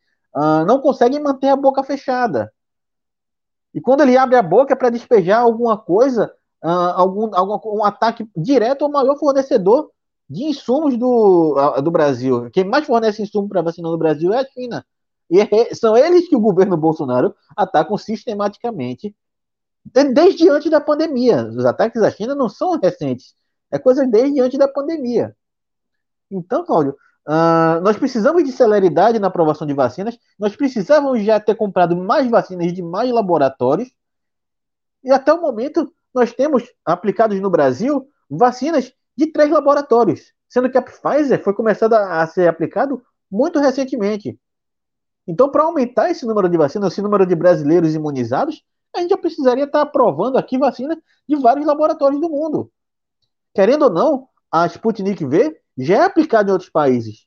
[0.66, 2.52] não conseguem manter a boca fechada.
[3.74, 6.32] E quando ele abre a boca é para despejar alguma coisa,
[6.64, 9.90] uh, algum, algum um ataque direto ao maior fornecedor
[10.28, 12.50] de insumos do, do Brasil.
[12.50, 14.84] Quem mais fornece insumo para vacina no Brasil é a China.
[15.30, 19.14] E é, são eles que o governo Bolsonaro atacam sistematicamente
[19.84, 21.46] desde antes da pandemia.
[21.48, 23.34] Os ataques à China não são recentes.
[23.70, 25.36] É coisa desde antes da pandemia.
[26.30, 26.96] Então, Cláudio,
[27.28, 32.26] Uh, nós precisamos de celeridade na aprovação de vacinas, nós precisávamos já ter comprado mais
[32.26, 33.92] vacinas de mais laboratórios,
[35.04, 40.78] e até o momento nós temos aplicados no Brasil vacinas de três laboratórios, sendo que
[40.78, 44.38] a Pfizer foi começada a ser aplicado muito recentemente.
[45.26, 48.62] Então, para aumentar esse número de vacinas, esse número de brasileiros imunizados,
[48.94, 50.96] a gente já precisaria estar aprovando aqui vacinas
[51.28, 52.70] de vários laboratórios do mundo.
[53.52, 57.26] Querendo ou não, a Sputnik V já é aplicado em outros países.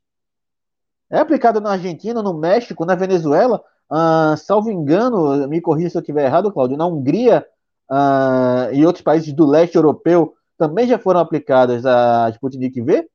[1.09, 3.61] É aplicado na Argentina, no México, na Venezuela,
[3.91, 7.45] uh, salvo engano, me corrija se eu estiver errado, Claudio, na Hungria
[7.91, 13.09] uh, e outros países do leste europeu também já foram aplicadas a Sputnik V.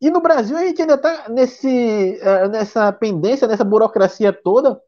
[0.00, 4.80] E no Brasil a gente ainda está uh, nessa pendência, nessa burocracia toda.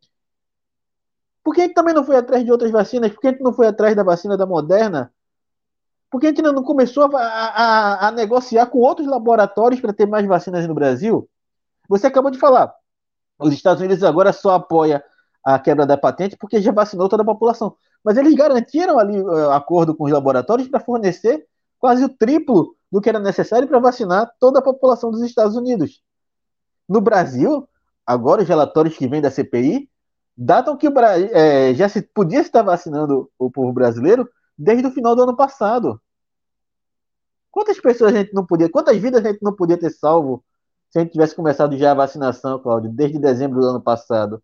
[1.45, 3.13] Por que a gente também não foi atrás de outras vacinas?
[3.13, 5.13] Por que a gente não foi atrás da vacina da Moderna?
[6.11, 10.27] Porque a gente não começou a, a, a negociar com outros laboratórios para ter mais
[10.27, 11.29] vacinas no Brasil?
[11.91, 12.75] Você acabou de falar.
[13.39, 15.05] Os Estados Unidos agora só apoia
[15.45, 17.77] a quebra da patente porque já vacinou toda a população.
[18.03, 21.47] Mas eles garantiram ali uh, acordo com os laboratórios para fornecer
[21.83, 26.01] quase o triplo do que era necessário para vacinar toda a população dos Estados Unidos.
[26.89, 27.69] No Brasil,
[28.07, 29.91] agora os relatórios que vêm da CPI
[30.37, 30.87] datam que
[31.33, 36.01] é, já se podia estar vacinando o povo brasileiro desde o final do ano passado.
[37.51, 40.45] Quantas pessoas a gente não podia, quantas vidas a gente não podia ter salvo
[40.89, 44.41] se a gente tivesse começado já a vacinação, Cláudio, desde dezembro do ano passado?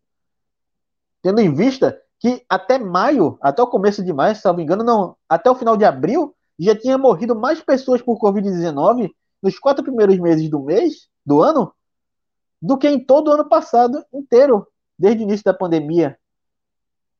[1.22, 4.82] Tendo em vista que até maio, até o começo de maio, se não me engano,
[4.82, 9.10] não, até o final de abril, já tinha morrido mais pessoas por Covid-19
[9.42, 11.72] nos quatro primeiros meses do mês, do ano,
[12.60, 14.66] do que em todo o ano passado inteiro,
[14.98, 16.18] desde o início da pandemia.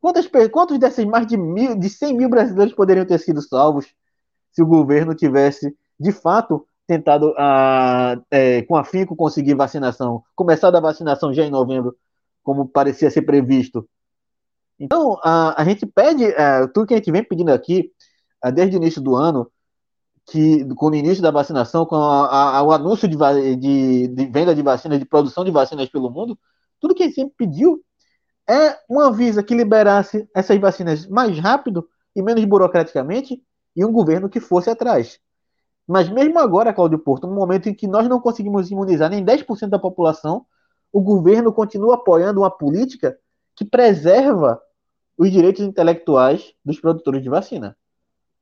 [0.00, 3.86] Quantas, quantos desses mais de, mil, de 100 mil brasileiros poderiam ter sido salvos
[4.52, 10.80] se o governo tivesse, de fato, tentado, ah, é, com afinco, conseguir vacinação, começado a
[10.80, 11.96] vacinação já em novembro,
[12.42, 13.88] como parecia ser previsto?
[14.78, 17.92] Então, a, a gente pede, é, tudo que a gente vem pedindo aqui,
[18.54, 19.50] desde o início do ano,
[20.30, 23.16] que com o início da vacinação, com a, a, o anúncio de,
[23.56, 26.38] de, de, venda de vacinas, de produção de vacinas pelo mundo,
[26.80, 27.82] tudo que gente sempre pediu
[28.48, 33.42] é uma visa que liberasse essas vacinas mais rápido e menos burocraticamente
[33.74, 35.18] e um governo que fosse atrás.
[35.86, 39.68] Mas mesmo agora, Cláudio Porto, no momento em que nós não conseguimos imunizar nem 10%
[39.68, 40.44] da população,
[40.92, 43.18] o governo continua apoiando uma política
[43.56, 44.60] que preserva
[45.16, 47.76] os direitos intelectuais dos produtores de vacina.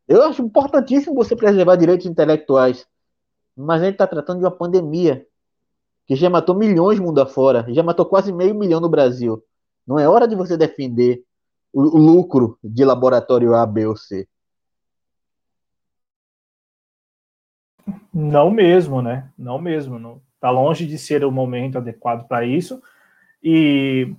[0.08, 2.86] Eu acho importantíssimo você preservar direitos intelectuais,
[3.56, 5.26] mas a gente está tratando de uma pandemia
[6.06, 9.42] que já matou milhões mundo afora, já matou quase meio milhão no Brasil.
[9.86, 11.24] Não é hora de você defender
[11.72, 14.28] o, o lucro de laboratório A, B ou C.
[18.12, 19.30] Não mesmo, né?
[19.36, 19.98] Não mesmo.
[19.98, 20.22] Não.
[20.40, 22.80] Tá longe de ser o momento adequado para isso.
[23.42, 24.14] E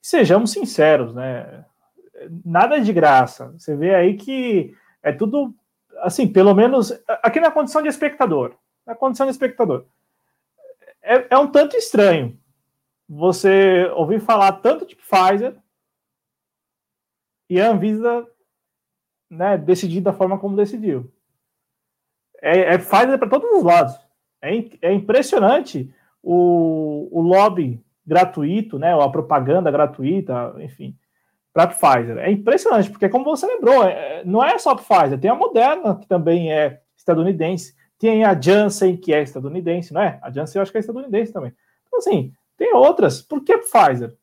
[0.00, 1.64] sejamos sinceros, né?
[2.44, 3.52] Nada de graça.
[3.58, 4.74] Você vê aí que
[5.06, 5.54] é tudo,
[6.00, 6.92] assim, pelo menos
[7.22, 8.56] aqui na condição de espectador.
[8.84, 9.86] Na condição de espectador.
[11.00, 12.36] É, é um tanto estranho
[13.08, 15.56] você ouvir falar tanto de Pfizer
[17.48, 18.26] e a Anvisa
[19.30, 21.08] né, decidir da forma como decidiu.
[22.42, 23.96] É, é Pfizer para todos os lados.
[24.42, 24.50] É,
[24.82, 30.98] é impressionante o, o lobby gratuito, né, a propaganda gratuita, enfim,
[31.56, 32.18] para Pfizer.
[32.18, 35.96] É impressionante, porque como você lembrou, é, não é só a Pfizer, tem a Moderna,
[35.96, 40.18] que também é estadunidense, tem a Janssen, que é estadunidense, não é?
[40.20, 41.54] A Janssen eu acho que é estadunidense também.
[41.86, 43.22] Então, assim, tem outras.
[43.22, 44.14] Por que a Pfizer?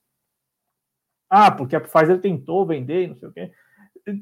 [1.27, 3.51] Ah, porque a Pfizer tentou vender, não sei o quê.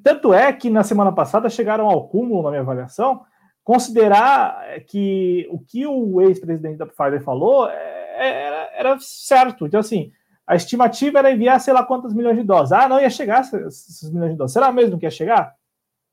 [0.01, 3.25] Tanto é que na semana passada chegaram ao cúmulo, na minha avaliação,
[3.61, 9.67] considerar que o que o ex-presidente da Pfizer falou é, é, era, era certo.
[9.67, 10.13] Então, assim,
[10.52, 12.73] a estimativa era enviar sei lá quantas milhões de doses.
[12.73, 14.52] Ah, não ia chegar esses milhões de doses.
[14.52, 15.56] Será mesmo que ia chegar?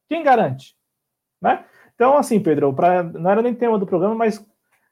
[0.08, 0.76] Quem garante?
[1.42, 1.64] Né?
[1.92, 4.46] Então, assim, Pedro, pra, não era nem tema do programa, mas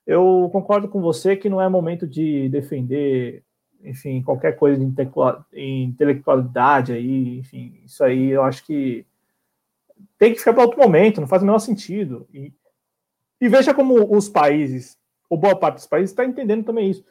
[0.04, 3.44] eu concordo com você que não é momento de defender,
[3.84, 4.84] enfim, qualquer coisa de
[5.54, 9.06] intelectualidade aí, enfim, isso aí eu acho que
[10.18, 12.26] tem que ficar para outro momento, não faz o menor sentido.
[12.34, 12.52] E,
[13.40, 14.98] e veja como os países,
[15.30, 17.04] ou boa parte dos países, está entendendo também isso.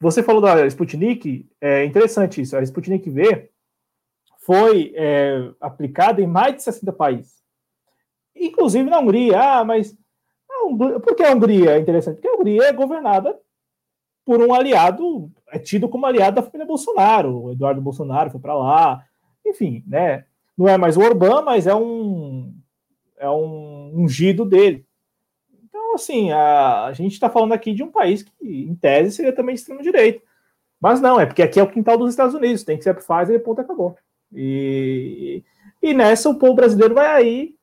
[0.00, 2.56] Você falou da Sputnik, é interessante isso.
[2.56, 3.50] A Sputnik V
[4.38, 7.42] foi é, aplicada em mais de 60 países,
[8.34, 9.40] inclusive na Hungria.
[9.40, 9.96] Ah, mas
[11.02, 12.16] por que a Hungria é interessante?
[12.16, 13.38] Porque a Hungria é governada
[14.24, 17.44] por um aliado, é tido como aliado da família Bolsonaro.
[17.44, 19.04] O Eduardo Bolsonaro foi para lá,
[19.46, 20.24] enfim, né?
[20.58, 22.54] Não é mais o Orbán, mas é um
[23.18, 24.86] é um ungido dele
[25.96, 29.54] assim, a, a gente está falando aqui de um país que, em tese, seria também
[29.54, 30.22] extremo-direita.
[30.80, 33.34] Mas não, é porque aqui é o quintal dos Estados Unidos, tem que ser Pfizer
[33.34, 33.96] e ponto, acabou.
[34.32, 35.42] E,
[35.82, 37.54] e nessa o povo brasileiro vai aí,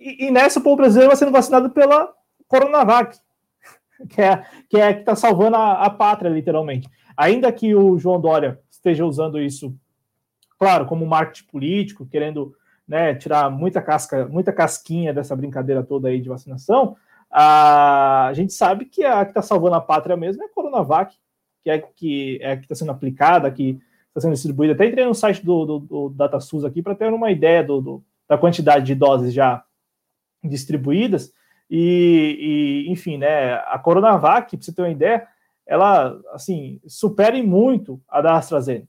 [0.00, 2.12] e, e nessa o povo brasileiro vai sendo vacinado pela
[2.46, 3.18] Coronavac,
[4.08, 6.88] que é que é que está salvando a, a pátria, literalmente.
[7.16, 9.74] Ainda que o João Dória esteja usando isso,
[10.58, 12.54] claro, como marketing político, querendo
[12.86, 16.96] né, tirar muita casca, muita casquinha dessa brincadeira toda aí de vacinação,
[17.36, 21.16] a gente sabe que a que está salvando a pátria mesmo é a Coronavac,
[21.64, 24.72] que é que é está sendo aplicada, que está sendo distribuída.
[24.72, 28.04] Até entrei no site do, do, do DataSUS aqui para ter uma ideia do, do,
[28.28, 29.64] da quantidade de doses já
[30.44, 31.32] distribuídas.
[31.68, 35.26] E, e, enfim, né, a Coronavac, para você ter uma ideia,
[35.66, 38.86] ela assim supera muito a da AstraZeneca.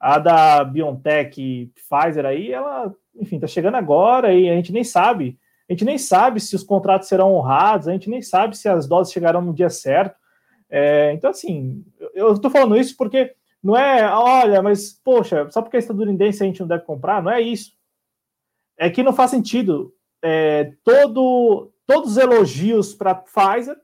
[0.00, 5.38] A da BioNTech Pfizer aí, ela, enfim, está chegando agora e a gente nem sabe
[5.68, 8.86] a gente nem sabe se os contratos serão honrados, a gente nem sabe se as
[8.86, 10.16] doses chegarão no dia certo.
[10.68, 11.84] É, então, assim,
[12.14, 16.46] eu estou falando isso porque não é, olha, mas, poxa, só porque é estadunidense a
[16.46, 17.72] gente não deve comprar, não é isso.
[18.76, 23.76] É que não faz sentido é, todo, todos os elogios para Pfizer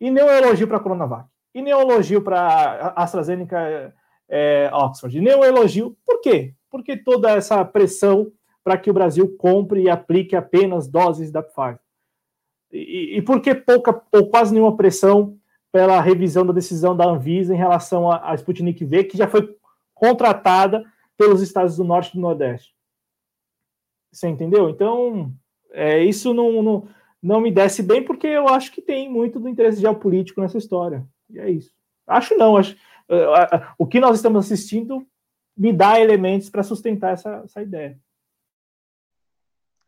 [0.00, 1.28] e nem um elogio para a Coronavac.
[1.54, 3.94] E nem um elogio para AstraZeneca
[4.28, 5.96] é, Oxford, nem um elogio.
[6.06, 6.54] Por quê?
[6.70, 8.30] Porque toda essa pressão
[8.66, 11.78] para que o Brasil compre e aplique apenas doses da Pfizer.
[12.72, 15.38] E, e por que pouca ou quase nenhuma pressão
[15.70, 19.56] pela revisão da decisão da Anvisa em relação à Sputnik V, que já foi
[19.94, 20.84] contratada
[21.16, 22.74] pelos estados do Norte e do Nordeste?
[24.10, 24.68] Você entendeu?
[24.68, 25.32] Então,
[25.70, 26.88] é, isso não, não,
[27.22, 31.06] não me desce bem, porque eu acho que tem muito do interesse geopolítico nessa história.
[31.30, 31.72] E é isso.
[32.04, 32.76] Acho não, acho.
[33.78, 35.06] O que nós estamos assistindo
[35.56, 37.96] me dá elementos para sustentar essa, essa ideia.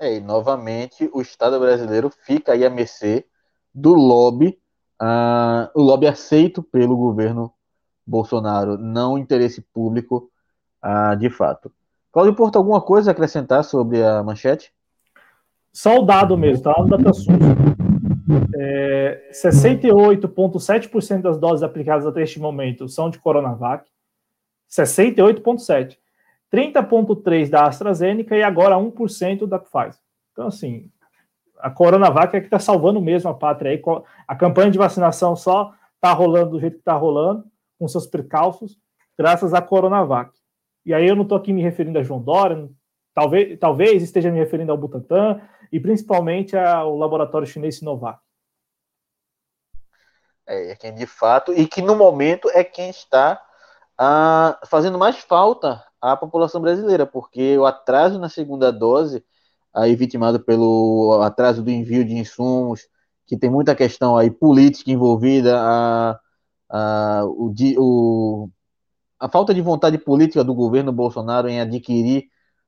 [0.01, 3.27] É, e novamente o Estado brasileiro fica aí à mercê
[3.75, 4.59] do lobby,
[5.03, 7.53] uh, o lobby aceito pelo governo
[8.07, 10.31] Bolsonaro, não interesse público
[10.85, 11.73] uh, de fato.
[12.13, 14.73] Cláudio Porto, alguma coisa a acrescentar sobre a manchete?
[15.73, 16.75] Só o dado mesmo, tá?
[16.79, 17.27] No DataSUS.
[18.55, 23.85] É, 68,7% das doses aplicadas até este momento são de Coronavac.
[24.71, 25.97] 68,7%.
[26.53, 30.01] 30,3% da AstraZeneca e agora 1% da Pfizer.
[30.33, 30.91] Então, assim,
[31.59, 33.83] a Coronavac é que está salvando mesmo a pátria aí.
[34.27, 37.45] A campanha de vacinação só está rolando do jeito que está rolando,
[37.79, 38.79] com seus percalços,
[39.19, 40.33] graças à Coronavac.
[40.87, 42.69] E aí eu não estou aqui me referindo a João Dória,
[43.15, 48.21] talvez, talvez esteja me referindo ao Butantan e principalmente ao laboratório chinês Sinovac.
[50.47, 53.43] É, é quem de fato, e que no momento é quem está
[53.99, 59.25] ah, fazendo mais falta à população brasileira, porque o atraso na segunda dose,
[59.75, 62.83] aí vitimado pelo atraso do envio de insumos,
[63.27, 66.19] que tem muita questão aí política envolvida, a,
[66.71, 68.51] a, o, o,
[69.21, 72.25] a falta de vontade política do governo Bolsonaro em adquirir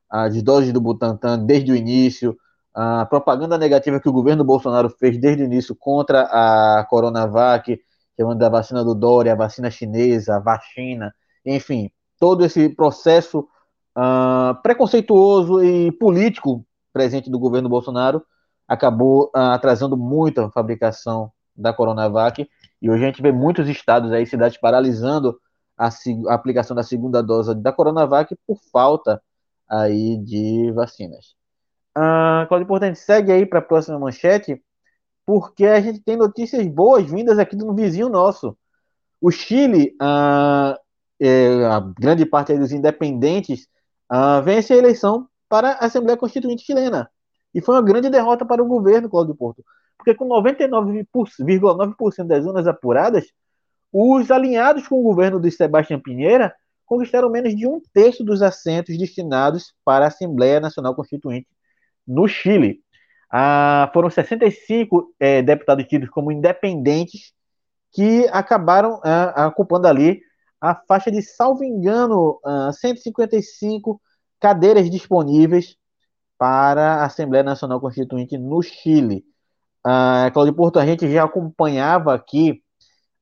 [0.09, 2.37] as doses do Butantan desde o início,
[2.75, 7.81] a propaganda negativa que o governo Bolsonaro fez desde o início contra a Coronavac,
[8.19, 11.91] chamando da vacina do Dória, a vacina chinesa, a vacina, enfim,
[12.21, 13.49] todo esse processo
[13.97, 18.23] uh, preconceituoso e político presente do governo Bolsonaro
[18.69, 22.49] acabou uh, atrasando muito a fabricação da Coronavac
[22.81, 25.41] e hoje a gente vê muitos estados aí, cidades paralisando
[25.77, 25.89] a,
[26.29, 29.21] a aplicação da segunda dose da Coronavac por falta
[29.69, 31.35] aí de vacinas.
[31.97, 34.63] Uh, Claudio Importante, segue aí para a próxima manchete,
[35.27, 38.57] porque a gente tem notícias boas vindas aqui do vizinho nosso.
[39.21, 40.80] O Chile uh,
[41.21, 43.69] é, a grande parte dos independentes
[44.11, 47.11] uh, vence a eleição para a Assembleia Constituinte chilena.
[47.55, 49.65] E foi uma grande derrota para o governo, Cláudio Porto.
[49.99, 53.27] Porque com 99,9% das urnas apuradas,
[53.93, 56.55] os alinhados com o governo de Sebastião Pinheira
[56.87, 61.49] conquistaram menos de um terço dos assentos destinados para a Assembleia Nacional Constituinte
[62.07, 62.81] no Chile.
[63.31, 67.33] Ah, foram 65 é, deputados tidos como independentes
[67.93, 70.21] que acabaram ah, ocupando ali
[70.61, 74.01] a faixa de, salvo engano, uh, ah, 155
[74.39, 75.77] cadeiras disponíveis
[76.39, 79.25] para a Assembleia Nacional Constituinte no Chile.
[79.87, 82.63] Uh, Cláudio Porto, a gente já acompanhava aqui,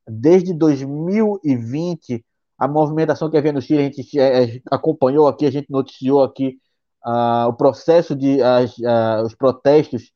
[0.06, 2.24] desde 2020,
[2.58, 6.58] a movimentação que havia no Chile, a gente é, acompanhou aqui, a gente noticiou aqui
[7.06, 10.12] uh, o processo de as, uh, os protestos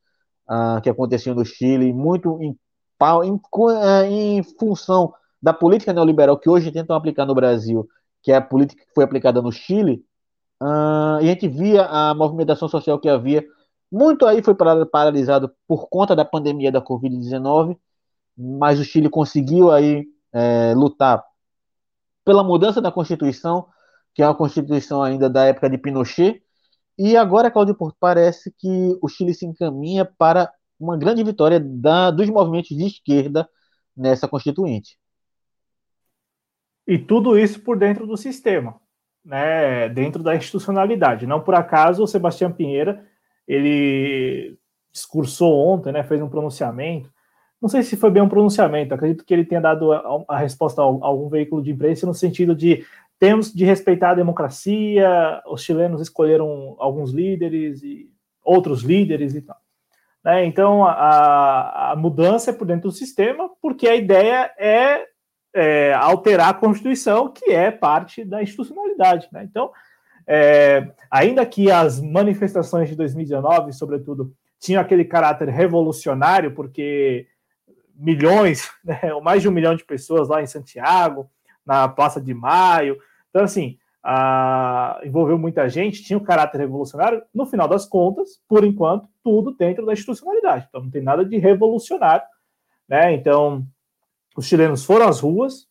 [0.83, 2.55] que aconteciam no Chile, muito em,
[3.25, 5.11] em, em função
[5.43, 7.85] da política neoliberal que hoje tentam aplicar no Brasil,
[8.21, 10.05] que é a política que foi aplicada no Chile,
[10.61, 13.45] uh, e a gente via a movimentação social que havia.
[13.91, 17.77] Muito aí foi paralisado por conta da pandemia da Covid-19,
[18.37, 21.23] mas o Chile conseguiu aí é, lutar
[22.25, 23.67] pela mudança da Constituição,
[24.15, 26.41] que é uma Constituição ainda da época de Pinochet,
[26.97, 32.09] e agora, Claudio Porto, parece que o Chile se encaminha para uma grande vitória da,
[32.11, 33.47] dos movimentos de esquerda
[33.95, 34.97] nessa Constituinte.
[36.87, 38.75] E tudo isso por dentro do sistema,
[39.23, 41.25] né, dentro da institucionalidade.
[41.25, 43.05] Não por acaso o Sebastião Pinheira,
[43.47, 44.57] ele
[44.91, 47.11] discursou ontem, né, fez um pronunciamento.
[47.61, 50.85] Não sei se foi bem um pronunciamento, acredito que ele tenha dado a, resposta a,
[50.85, 52.85] a algum veículo de imprensa no sentido de
[53.17, 58.09] temos de respeitar a democracia, os chilenos escolheram alguns líderes e
[58.43, 59.55] outros líderes e tal.
[60.23, 60.45] Né?
[60.45, 65.05] Então, a, a mudança é por dentro do sistema, porque a ideia é
[65.53, 69.27] é, alterar a Constituição, que é parte da institucionalidade.
[69.31, 69.43] Né?
[69.43, 69.71] Então,
[70.27, 77.27] é, ainda que as manifestações de 2019, sobretudo, tinham aquele caráter revolucionário, porque
[77.95, 81.29] milhões, né, mais de um milhão de pessoas lá em Santiago,
[81.65, 82.97] na Praça de Maio,
[83.29, 88.63] então, assim, a, envolveu muita gente, tinha um caráter revolucionário, no final das contas, por
[88.63, 90.67] enquanto, tudo dentro da institucionalidade.
[90.69, 92.25] Então, não tem nada de revolucionário,
[92.87, 93.13] né?
[93.13, 93.65] Então,
[94.35, 95.67] os chilenos foram às ruas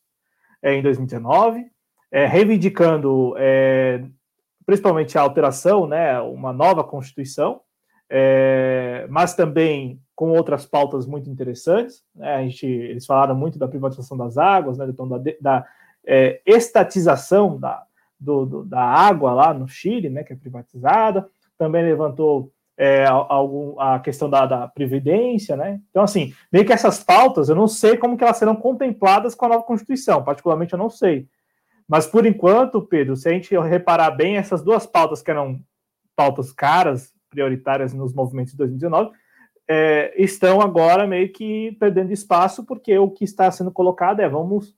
[0.62, 1.66] é, em 2019,
[2.10, 4.04] é, reivindicando é,
[4.64, 7.60] principalmente a alteração, né, uma nova Constituição,
[8.08, 12.02] é, mas também com outras pautas muito interessantes.
[12.14, 15.66] Né, a gente, eles falaram muito da privatização das águas, né, então da, da
[16.06, 17.84] é, estatização da,
[18.18, 21.28] do, do, da água lá no Chile, né, que é privatizada.
[21.58, 22.52] Também levantou
[22.82, 25.80] é, algum, a questão da, da, previdência, né?
[25.90, 29.46] Então, assim, meio que essas pautas, eu não sei como que elas serão contempladas com
[29.46, 31.28] a nova Constituição, particularmente eu não sei.
[31.86, 35.60] Mas, por enquanto, Pedro, se a gente reparar bem, essas duas pautas que eram
[36.16, 39.12] pautas caras, prioritárias nos movimentos de 2019,
[39.68, 44.74] é, estão agora meio que perdendo espaço, porque o que está sendo colocado é vamos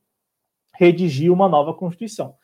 [0.74, 2.34] redigir uma nova Constituição.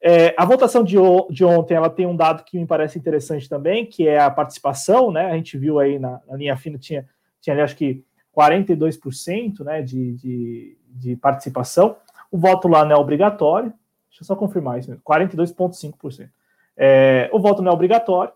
[0.00, 0.96] É, a votação de,
[1.30, 5.10] de, ontem ela tem um dado que me parece interessante também, que é a participação,
[5.10, 5.26] né?
[5.26, 7.06] A gente viu aí na, na linha fina, tinha,
[7.40, 8.04] tinha ali, acho que
[8.36, 11.96] 42% né, de, de, de, participação.
[12.30, 13.72] O voto lá não é obrigatório.
[14.08, 16.30] Deixa eu só confirmar isso mesmo, 42,5%.
[16.76, 18.32] É, o voto não é obrigatório.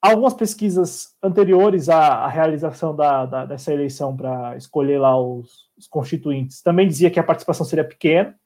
[0.00, 5.88] Algumas pesquisas anteriores à, à realização da, da, dessa eleição para escolher lá os, os
[5.88, 8.38] constituintes também dizia que a participação seria pequena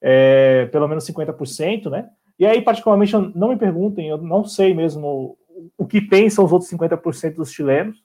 [0.00, 2.08] é, pelo menos 50%, né?
[2.38, 5.36] E aí, particularmente, não me perguntem, eu não sei mesmo
[5.76, 8.02] o que pensam os outros 50% dos chilenos.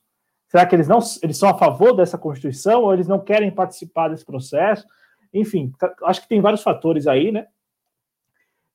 [0.47, 4.09] Será que eles não eles são a favor dessa Constituição ou eles não querem participar
[4.09, 4.85] desse processo?
[5.33, 5.71] Enfim,
[6.03, 7.47] acho que tem vários fatores aí, né?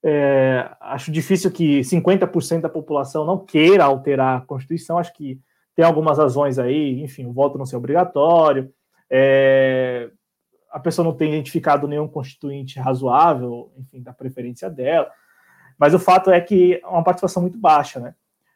[0.02, 4.98] É, acho difícil que 50% da população não queira alterar a Constituição.
[4.98, 5.38] Acho que
[5.74, 8.72] tem algumas razões aí, enfim, o voto não ser obrigatório,
[9.08, 10.10] é,
[10.70, 15.10] a pessoa não tem identificado nenhum constituinte razoável, enfim, da preferência dela.
[15.78, 18.14] Mas o fato é que é uma participação muito baixa, né?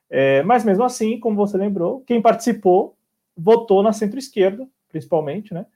[0.08, 2.96] É, mas mesmo assim, como você lembrou, quem participou
[3.36, 5.66] votou na centro-esquerda, principalmente, né?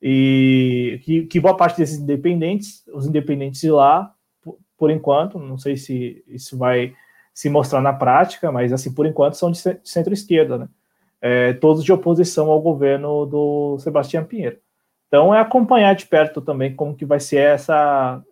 [0.00, 5.56] E que, que, boa parte desses independentes, os independentes de lá, por, por, enquanto, não
[5.56, 6.94] sei se isso vai
[7.32, 10.68] se mostrar na prática, mas assim, por enquanto são de centro-esquerda, né?
[11.20, 14.58] É, todos de oposição ao governo do Sebastião Pinheiro.
[15.08, 18.22] Então é acompanhar de perto também como que vai ser essa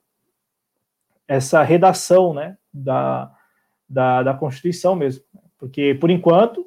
[1.29, 3.33] essa redação, né, da,
[3.89, 5.25] da, da Constituição mesmo,
[5.59, 6.65] porque por enquanto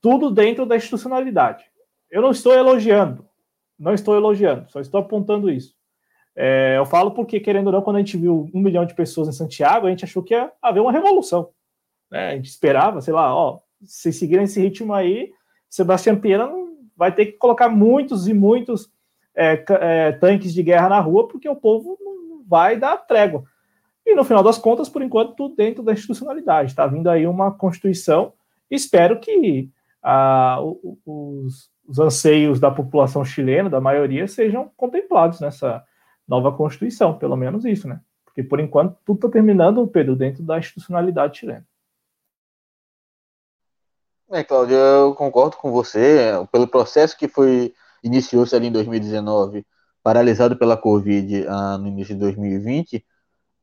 [0.00, 1.64] tudo dentro da institucionalidade.
[2.10, 3.24] Eu não estou elogiando,
[3.78, 5.76] não estou elogiando, só estou apontando isso.
[6.34, 9.28] É, eu falo porque, querendo ou não, quando a gente viu um milhão de pessoas
[9.28, 11.50] em Santiago, a gente achou que ia haver uma revolução.
[12.10, 12.30] Né?
[12.30, 15.32] A gente esperava, sei lá, ó, se seguirem esse ritmo aí,
[15.68, 16.50] Sebastião Pena
[16.96, 18.90] vai ter que colocar muitos e muitos
[19.40, 23.44] é, é, tanques de guerra na rua, porque o povo não vai dar trégua.
[24.04, 26.70] E no final das contas, por enquanto, tudo dentro da institucionalidade.
[26.70, 28.34] Está vindo aí uma Constituição.
[28.70, 29.70] Espero que
[30.02, 30.58] ah,
[31.06, 35.82] os, os anseios da população chilena, da maioria, sejam contemplados nessa
[36.28, 38.00] nova Constituição, pelo menos isso, né?
[38.24, 41.66] Porque por enquanto tudo está terminando, Pedro, dentro da institucionalidade chilena.
[44.30, 46.30] É, Cláudio, eu concordo com você.
[46.52, 49.66] Pelo processo que foi iniciou-se ali em 2019,
[50.02, 53.02] paralisado pela Covid uh, no início de 2020, uh,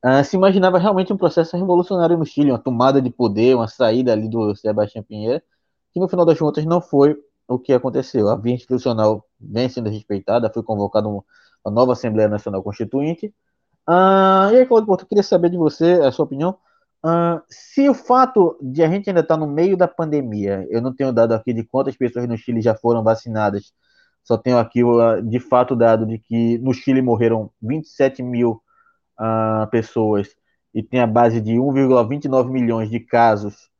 [0.02, 4.12] ah, se imaginava realmente um processo revolucionário no Chile, uma tomada de poder, uma saída
[4.12, 5.42] ali do Sebastião Pinheiro,
[5.92, 7.16] que no final das contas não foi
[7.48, 8.28] o que aconteceu.
[8.28, 11.24] A via institucional vem sendo respeitada, foi convocada uma,
[11.66, 13.34] nova Assembleia Nacional Constituinte.
[13.88, 16.56] Uh, e aí, Claudio Porto, eu queria saber de você, a sua opinião,
[17.04, 20.82] Uh, se o fato de a gente ainda estar tá no meio da pandemia, eu
[20.82, 23.72] não tenho dado aqui de quantas pessoas no Chile já foram vacinadas
[24.28, 24.82] só tenho aqui
[25.24, 28.62] de fato dado de que no Chile morreram 27 mil
[29.18, 30.28] uh, pessoas
[30.74, 33.70] e tem a base de 1,29 milhões de casos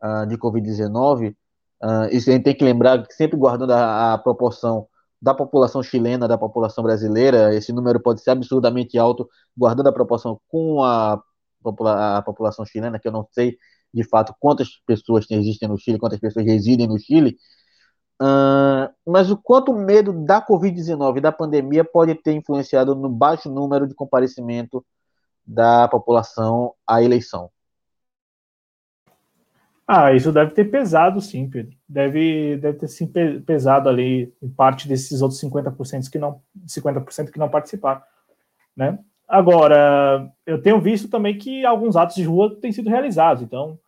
[0.00, 1.30] uh, de Covid-19.
[1.30, 1.34] Uh,
[1.82, 4.86] ah, isso a gente tem que lembrar sempre guardando a, a, proporção
[5.20, 10.40] da população chilena, da população brasileira, esse número pode ser absurdamente alto, guardando a proporção
[10.46, 11.20] com a,
[11.64, 13.58] a população chilena, que eu não sei
[13.92, 17.36] de fato quantas pessoas existem no Chile, quantas pessoas residem no Chile,
[18.20, 23.48] Uh, mas o quanto o medo da Covid-19, da pandemia, pode ter influenciado no baixo
[23.48, 24.84] número de comparecimento
[25.46, 27.50] da população à eleição?
[29.86, 31.74] Ah, isso deve ter pesado, sim, Pedro.
[31.88, 33.10] Deve, deve ter sim
[33.46, 38.02] pesado ali em parte desses outros 50% que não 50% que não participaram,
[38.76, 38.98] né?
[39.26, 43.78] Agora, eu tenho visto também que alguns atos de rua têm sido realizados, então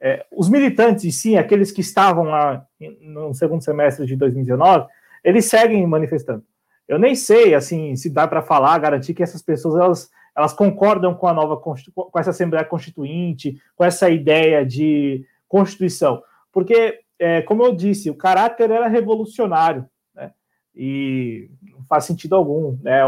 [0.00, 2.64] é, os militantes em si, aqueles que estavam lá
[3.00, 4.86] no segundo semestre de 2019,
[5.24, 6.44] eles seguem manifestando.
[6.86, 11.14] Eu nem sei, assim, se dá para falar, garantir que essas pessoas elas, elas concordam
[11.14, 11.74] com a nova com
[12.18, 16.22] essa Assembleia Constituinte, com essa ideia de Constituição,
[16.52, 20.32] porque, é, como eu disse, o caráter era revolucionário, né?
[20.74, 23.00] E não faz sentido algum, né?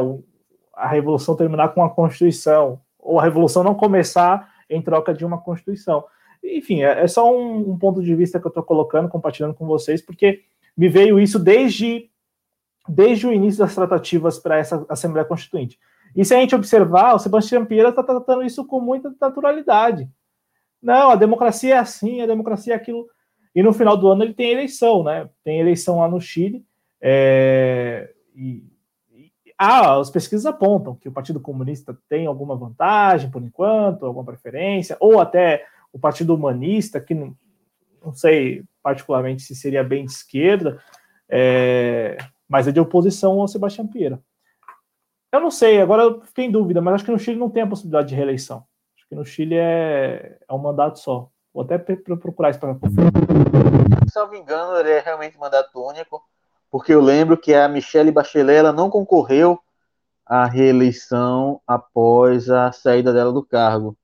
[0.75, 5.39] A revolução terminar com a Constituição, ou a revolução não começar em troca de uma
[5.39, 6.05] constituição.
[6.43, 9.67] Enfim, é, é só um, um, ponto de vista que eu estou colocando, compartilhando com
[9.67, 10.43] vocês, porque
[10.77, 12.11] me veio isso desde,
[12.89, 15.79] desde o início das tratativas para essa Assembleia Constituinte.
[16.15, 20.09] E se a gente observar, o Sebastião Pieira está tratando isso com muita naturalidade.
[20.83, 23.07] Não, a democracia é assim, a democracia é aquilo.
[23.55, 25.29] E no final do ano ele tem eleição, né?
[25.45, 26.65] Tem eleição lá no Chile.
[27.01, 28.13] É...
[28.35, 28.65] E,
[29.13, 34.25] e, ah, as pesquisas apontam que o Partido Comunista tem alguma vantagem por enquanto, alguma
[34.25, 37.37] preferência, ou até o Partido Humanista, que não,
[38.05, 40.83] não sei particularmente se seria bem de esquerda,
[41.29, 42.17] é...
[42.49, 44.21] mas é de oposição ao Sebastião Pieira.
[45.33, 47.63] Eu não sei, agora eu fiquei em dúvida, mas acho que no Chile não tem
[47.63, 48.65] a possibilidade de reeleição.
[48.97, 51.31] Acho que no Chile é, é um mandato só.
[51.55, 53.11] Vou até procurar isso para conferir.
[54.09, 56.21] Se não me engano, ele é realmente mandato único,
[56.69, 59.59] porque eu lembro que a Michelle Bachelet ela não concorreu
[60.27, 63.97] à reeleição após a saída dela do cargo.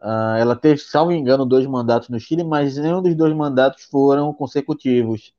[0.00, 4.32] Uh, ela teve, salvo engano, dois mandatos no Chile, mas nenhum dos dois mandatos foram
[4.32, 5.32] consecutivos.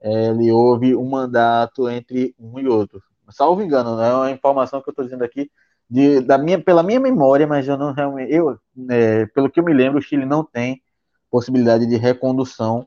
[0.00, 3.02] Ele houve um mandato entre um e outro
[3.32, 5.50] salvo engano, é uma informação que eu estou dizendo aqui
[5.88, 8.58] de, da minha, pela minha memória, mas eu não realmente, eu,
[8.90, 10.82] é, pelo que eu me lembro, o Chile não tem
[11.30, 12.86] possibilidade de recondução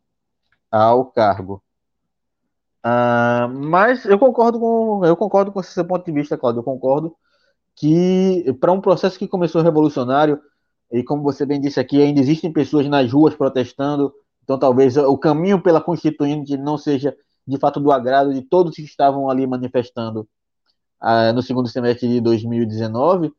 [0.72, 1.64] ao cargo.
[2.84, 6.60] Ah, mas eu concordo com eu concordo com esse seu ponto de vista, Claudio.
[6.60, 7.16] Eu concordo
[7.76, 10.42] que para um processo que começou revolucionário
[10.92, 14.14] e como você bem disse aqui, ainda existem pessoas nas ruas protestando.
[14.44, 17.16] Então talvez o caminho pela Constituinte não seja
[17.48, 20.28] de fato do agrado de todos que estavam ali manifestando
[21.02, 23.28] uh, no segundo semestre de 2019.
[23.28, 23.34] Uh,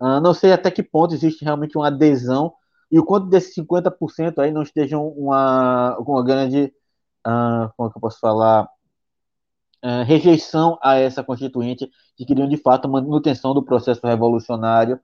[0.00, 2.52] ah, não sei até que ponto existe realmente uma adesão
[2.90, 6.72] e o quanto desses 50% aí não estejam uma, uma grande,
[7.26, 8.68] uh, como é que eu posso falar,
[10.06, 15.00] rejeição a essa constituinte que queriam de fato manutenção do processo revolucionário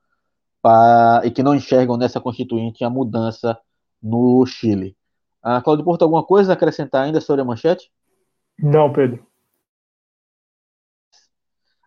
[0.62, 3.58] pra, e que não enxergam nessa constituinte a mudança
[4.02, 4.96] no Chile.
[5.44, 7.90] Uh, Claudio Porto, alguma coisa a acrescentar ainda sobre a manchete?
[8.58, 9.26] Não, Pedro.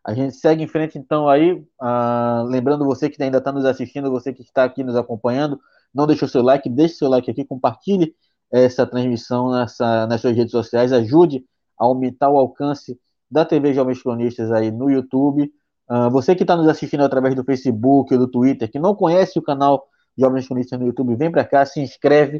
[0.03, 1.53] A gente segue em frente, então, aí.
[1.53, 5.59] Uh, lembrando você que ainda está nos assistindo, você que está aqui nos acompanhando,
[5.93, 8.15] não deixou seu like, deixe seu like aqui, compartilhe
[8.51, 11.45] essa transmissão nessa, nas suas redes sociais, ajude
[11.79, 12.99] a aumentar o alcance
[13.29, 15.51] da TV Jovens Cronistas aí no YouTube.
[15.91, 19.37] Uh, você que está nos assistindo através do Facebook ou do Twitter, que não conhece
[19.37, 19.85] o canal
[20.17, 22.37] Jovens Cronistas no YouTube, vem para cá, se inscreve,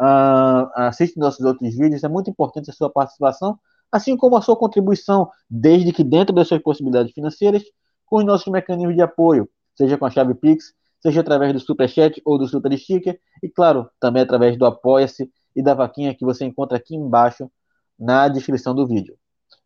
[0.00, 2.04] uh, assiste nossos outros vídeos.
[2.04, 3.58] É muito importante a sua participação
[3.92, 7.62] assim como a sua contribuição, desde que dentro das suas possibilidades financeiras,
[8.06, 12.20] com os nossos mecanismos de apoio, seja com a chave Pix, seja através do Superchat
[12.24, 16.46] ou do Super Sticker, e claro, também através do Apoia-se e da vaquinha que você
[16.46, 17.50] encontra aqui embaixo
[17.98, 19.14] na descrição do vídeo.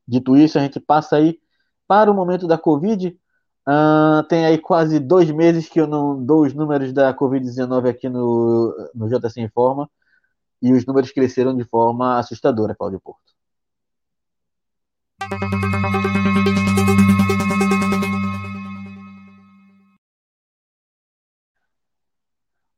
[0.06, 1.38] Dito isso, a gente passa aí
[1.86, 3.16] para o momento da Covid.
[3.68, 8.09] Uh, tem aí quase dois meses que eu não dou os números da Covid-19 aqui
[8.09, 9.90] no, no JC Informa,
[10.62, 13.34] e os números cresceram de forma assustadora, Cláudio Porto.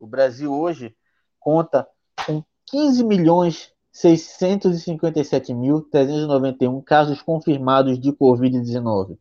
[0.00, 0.96] O Brasil hoje
[1.38, 1.86] conta
[2.26, 9.18] com 15 milhões 657.391 casos confirmados de Covid-19.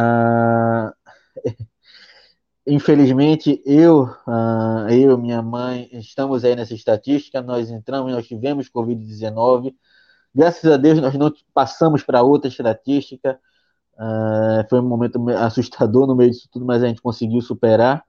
[0.00, 0.94] Ah,
[2.66, 7.42] infelizmente, eu, ah, eu, minha mãe, estamos aí nessa estatística.
[7.42, 9.74] Nós entramos, nós tivemos Covid-19
[10.34, 13.40] Graças a Deus, nós não passamos para outra estatística.
[13.94, 18.04] Uh, foi um momento assustador no meio disso tudo, mas a gente conseguiu superar.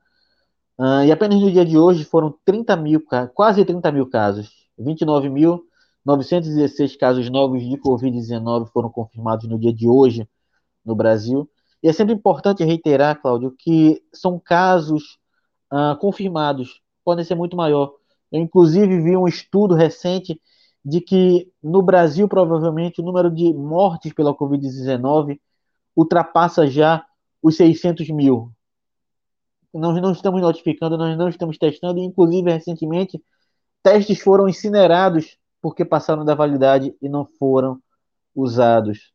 [0.77, 3.03] Uh, e apenas no dia de hoje foram 30 mil,
[3.34, 4.49] quase 30 mil casos.
[4.80, 10.27] 29.916 casos novos de Covid-19 foram confirmados no dia de hoje
[10.85, 11.49] no Brasil.
[11.84, 15.18] E é sempre importante reiterar, Cláudio, que são casos
[15.72, 17.94] uh, confirmados, podem ser muito maior.
[18.32, 20.40] Eu, inclusive, vi um estudo recente
[20.84, 25.40] de que no Brasil, provavelmente, o número de mortes pela Covid-19
[25.95, 27.06] ultrapassa já
[27.41, 28.52] os 600 mil.
[29.74, 33.22] Nós não estamos notificando, nós não estamos testando, e, inclusive, recentemente,
[33.82, 37.80] testes foram incinerados porque passaram da validade e não foram
[38.36, 39.14] usados.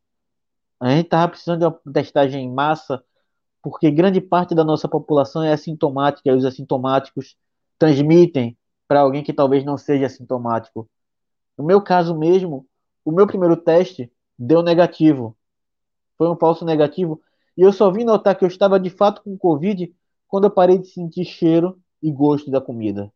[0.81, 3.03] A gente estava precisando de uma testagem em massa,
[3.63, 7.37] porque grande parte da nossa população é assintomática, e os assintomáticos
[7.79, 10.89] transmitem para alguém que talvez não seja assintomático.
[11.57, 12.67] No meu caso mesmo,
[13.05, 15.37] o meu primeiro teste deu negativo.
[16.17, 17.21] Foi um falso negativo.
[17.57, 19.93] E eu só vim notar que eu estava de fato com Covid
[20.29, 23.13] quando eu parei de sentir cheiro e gosto da comida.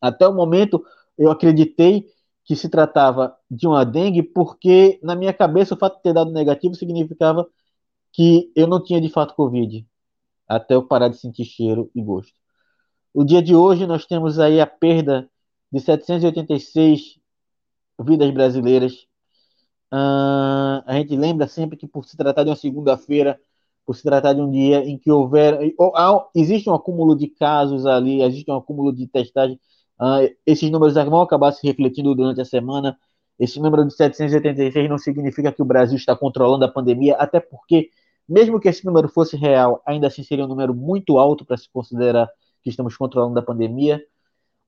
[0.00, 0.84] Até o momento,
[1.16, 2.06] eu acreditei
[2.44, 6.30] que se tratava de uma dengue, porque na minha cabeça o fato de ter dado
[6.32, 7.48] negativo significava
[8.12, 9.86] que eu não tinha de fato Covid.
[10.48, 12.34] até eu parar de sentir cheiro e gosto.
[13.14, 15.30] O dia de hoje nós temos aí a perda
[15.72, 17.18] de 786
[18.00, 19.06] vidas brasileiras.
[19.92, 23.40] Uh, a gente lembra sempre que por se tratar de uma segunda-feira,
[23.86, 25.58] por se tratar de um dia em que houver,
[26.34, 29.60] existe um acúmulo de casos ali, existe um acúmulo de testagem,
[30.00, 32.96] uh, esses números vão acabar se refletindo durante a semana.
[33.38, 37.90] Esse número de 786 não significa que o Brasil está controlando a pandemia, até porque,
[38.28, 41.68] mesmo que esse número fosse real, ainda assim seria um número muito alto para se
[41.70, 42.28] considerar
[42.62, 44.02] que estamos controlando a pandemia.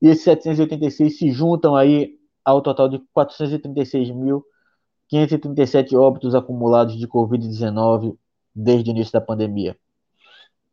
[0.03, 8.17] E esses 786 se juntam aí ao total de 436.537 óbitos acumulados de Covid-19
[8.55, 9.77] desde o início da pandemia.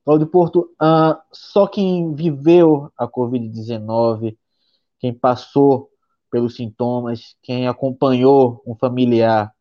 [0.06, 4.36] Cláudio Porto, uh, só quem viveu a Covid-19,
[5.04, 5.90] quem passou
[6.32, 9.54] pelos sintomas, quem acompanhou um familiar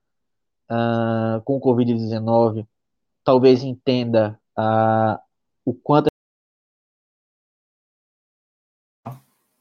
[0.70, 2.64] uh, com Covid-19,
[3.24, 5.19] talvez entenda uh,
[5.64, 6.06] o quanto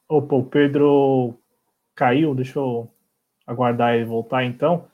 [0.07, 1.33] Opa, o Pedro
[1.95, 2.87] caiu, deixa eu
[3.47, 4.87] aguardar ele voltar então.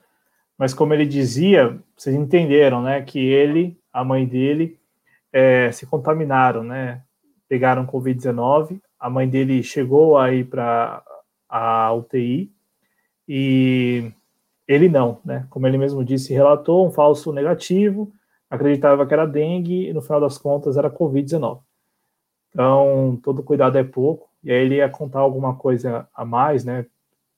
[0.56, 4.80] Mas como ele dizia, vocês entenderam, né, que ele, a mãe dele,
[5.30, 7.04] é, se contaminaram, né,
[7.46, 8.80] pegaram Covid-19.
[8.98, 11.02] A mãe dele chegou aí para
[11.48, 12.52] a UTI
[13.28, 14.10] e
[14.66, 15.46] ele não, né?
[15.50, 18.12] Como ele mesmo disse, relatou um falso negativo,
[18.50, 21.60] acreditava que era dengue e no final das contas era Covid-19.
[22.50, 26.86] Então, todo cuidado é pouco e aí ele ia contar alguma coisa a mais, né,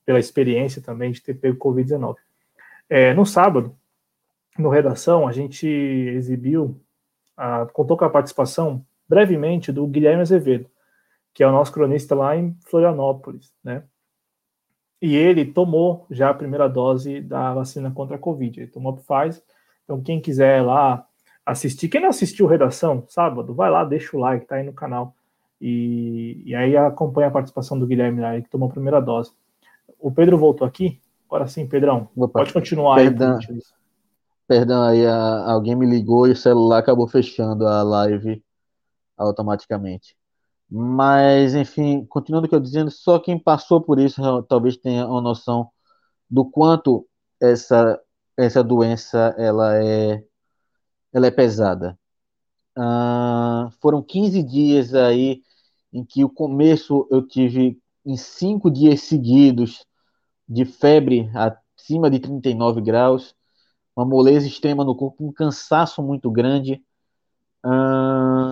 [0.05, 2.17] pela experiência também de ter pego Covid-19.
[2.89, 3.77] É, no sábado,
[4.59, 6.81] no Redação, a gente exibiu,
[7.37, 10.69] a, contou com a participação, brevemente, do Guilherme Azevedo,
[11.41, 13.83] que é o nosso cronista lá em Florianópolis, né,
[15.01, 18.97] e ele tomou já a primeira dose da vacina contra a Covid, ele tomou a
[18.97, 19.43] Pfizer,
[19.83, 21.07] então quem quiser lá
[21.47, 25.15] assistir, quem não assistiu Redação, sábado, vai lá, deixa o like, tá aí no canal,
[25.59, 29.33] e, e aí acompanha a participação do Guilherme aí, que tomou a primeira dose.
[29.99, 31.01] O Pedro voltou aqui?
[31.27, 32.07] Agora sim, Pedrão.
[32.15, 33.59] Opa, pode continuar perdão, aí.
[34.47, 38.45] Perdão, aí a, alguém me ligou e o celular acabou fechando a live
[39.17, 40.20] automaticamente.
[40.71, 45.21] Mas, enfim, continuando o que eu dizendo, só quem passou por isso talvez tenha uma
[45.21, 45.71] noção
[46.31, 47.09] do quanto
[47.41, 48.01] essa,
[48.37, 50.25] essa doença ela é,
[51.13, 51.99] ela é pesada.
[52.79, 55.43] Uh, foram 15 dias aí
[55.93, 59.85] em que o começo eu tive em cinco dias seguidos
[60.49, 63.35] de febre acima de 39 graus,
[63.97, 66.83] uma moleza extrema no corpo, um cansaço muito grande.
[67.65, 68.50] Uh,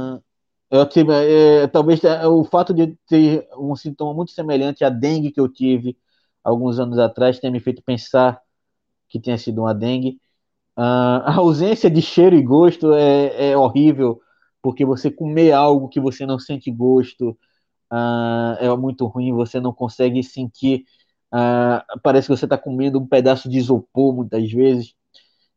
[0.78, 5.32] eu tive, é, talvez é, o fato de ter um sintoma muito semelhante à dengue
[5.32, 5.96] que eu tive
[6.44, 8.40] alguns anos atrás tenha me feito pensar
[9.08, 10.20] que tinha sido uma dengue.
[10.78, 14.20] Uh, a ausência de cheiro e gosto é, é horrível,
[14.62, 17.30] porque você comer algo que você não sente gosto,
[17.92, 20.84] uh, é muito ruim, você não consegue sentir.
[21.34, 24.94] Uh, parece que você está comendo um pedaço de isopor muitas vezes,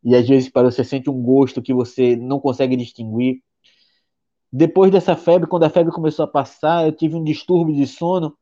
[0.04, 3.42] e às vezes para você sente um gosto que você não consegue distinguir.
[4.52, 8.38] Depois dessa febre, quando a febre começou a passar, eu tive um distúrbio de sono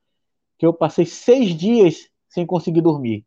[0.58, 3.26] que eu passei seis dias sem conseguir dormir.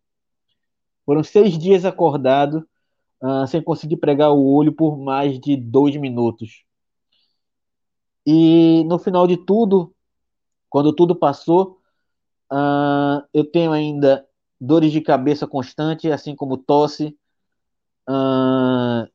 [1.05, 2.67] Foram seis dias acordado,
[3.23, 6.65] uh, sem conseguir pregar o olho por mais de dois minutos.
[8.27, 9.95] E no final de tudo,
[10.71, 11.79] quando tudo passou,
[12.53, 14.27] uh, eu tenho ainda
[14.61, 17.17] dores de cabeça constante, assim como tosse.
[18.09, 19.09] Uh,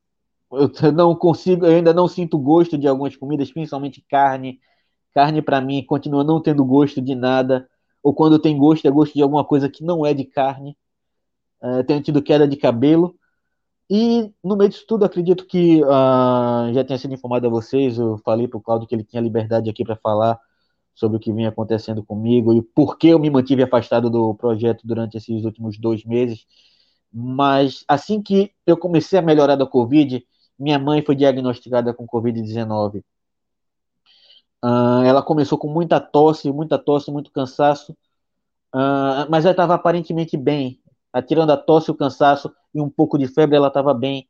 [0.51, 4.59] eu não consigo, eu ainda não sinto gosto de algumas comidas, principalmente carne.
[5.13, 7.67] Carne para mim continua não tendo gosto de nada,
[8.03, 10.77] ou quando tem gosto é gosto de alguma coisa que não é de carne.
[11.61, 13.15] Uh, tenho tido queda de cabelo.
[13.89, 17.97] E no meio disso tudo, acredito que uh, já tenha sido informado a vocês.
[17.97, 20.39] Eu falei para o Claudio que ele tinha liberdade aqui para falar
[20.93, 24.85] sobre o que vinha acontecendo comigo e por que eu me mantive afastado do projeto
[24.85, 26.45] durante esses últimos dois meses.
[27.13, 30.25] Mas assim que eu comecei a melhorar da Covid,
[30.57, 33.03] minha mãe foi diagnosticada com Covid-19.
[34.63, 37.91] Uh, ela começou com muita tosse, muita tosse, muito cansaço,
[38.73, 40.81] uh, mas ela estava aparentemente bem.
[41.27, 44.27] Tirando a tosse, o cansaço e um pouco de febre, ela estava bem.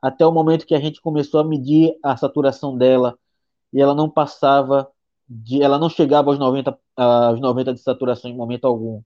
[0.00, 3.18] Até o momento que a gente começou a medir a saturação dela
[3.72, 4.88] e ela não passava
[5.28, 9.02] de, ela não chegava aos 90, aos 90 de saturação em momento algum.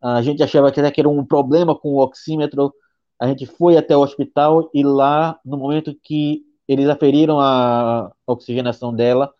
[0.00, 2.74] A gente achava que era um problema com o oxímetro.
[3.22, 8.92] A gente foi até o hospital e lá, no momento que eles aferiram a oxigenação
[8.92, 9.32] dela,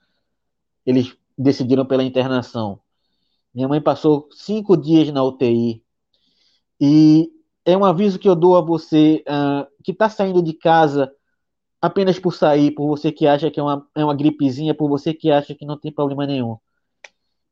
[0.87, 2.79] eles decidiram pela internação.
[3.53, 5.83] Minha mãe passou cinco dias na UTI.
[6.81, 7.29] E
[7.65, 11.13] é um aviso que eu dou a você uh, que está saindo de casa
[11.81, 15.13] apenas por sair, por você que acha que é uma, é uma gripezinha, por você
[15.13, 16.57] que acha que não tem problema nenhum.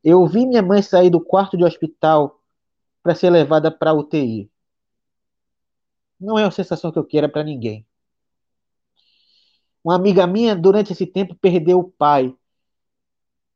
[0.05, 2.41] Eu vi minha mãe sair do quarto de hospital
[3.03, 4.49] para ser levada para UTI.
[6.21, 7.87] Não é uma sensação que eu quero para ninguém.
[9.83, 12.29] Uma amiga minha, durante esse tempo, perdeu o pai.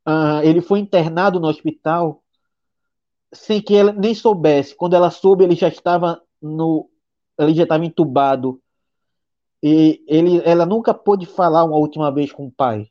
[0.07, 2.23] Uh, ele foi internado no hospital
[3.33, 4.75] sem que ela nem soubesse.
[4.75, 6.89] Quando ela soube, ele já estava no,
[7.39, 8.63] ele já estava entubado.
[9.63, 12.91] E ele, ela nunca pôde falar uma última vez com o pai.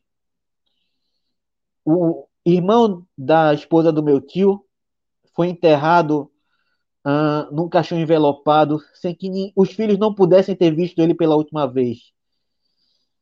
[1.85, 4.65] O irmão da esposa do meu tio
[5.35, 6.31] foi enterrado
[7.51, 12.13] num caixão envelopado, sem que os filhos não pudessem ter visto ele pela última vez.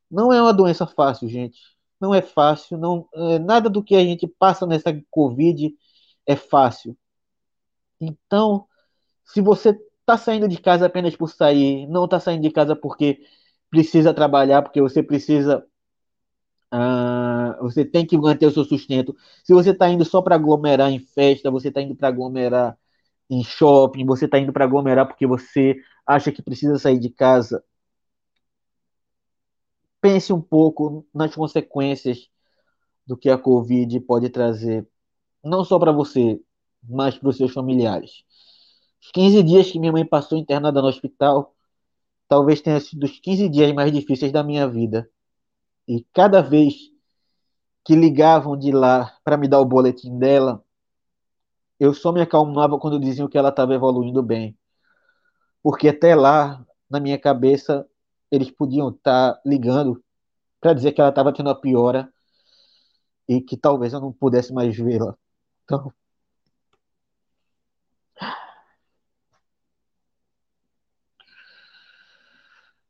[0.09, 1.59] Não é uma doença fácil, gente.
[1.99, 2.77] Não é fácil.
[2.77, 5.73] Não, é, nada do que a gente passa nessa Covid
[6.27, 6.97] é fácil.
[7.99, 8.67] Então,
[9.23, 9.69] se você
[10.01, 13.21] está saindo de casa apenas por sair, não está saindo de casa porque
[13.69, 15.65] precisa trabalhar, porque você precisa.
[17.61, 19.15] Você tem que manter o seu sustento.
[19.43, 22.77] Se você está indo só para aglomerar em festa, você está indo para aglomerar
[23.31, 27.63] em shopping, você está indo para aglomerar porque você acha que precisa sair de casa,
[30.01, 32.29] pense um pouco nas consequências
[33.07, 34.85] do que a Covid pode trazer,
[35.41, 36.41] não só para você,
[36.83, 38.23] mas para os seus familiares.
[39.01, 41.55] Os 15 dias que minha mãe passou internada no hospital,
[42.27, 45.09] talvez tenha sido os 15 dias mais difíceis da minha vida.
[45.87, 46.91] E cada vez
[47.85, 50.63] que ligavam de lá para me dar o boletim dela,
[51.81, 54.55] eu só me acalmava quando diziam que ela estava evoluindo bem.
[55.63, 57.87] Porque até lá, na minha cabeça,
[58.31, 60.03] eles podiam estar tá ligando
[60.61, 62.13] para dizer que ela estava tendo a piora
[63.27, 65.17] e que talvez eu não pudesse mais vê-la.
[65.63, 65.91] Então,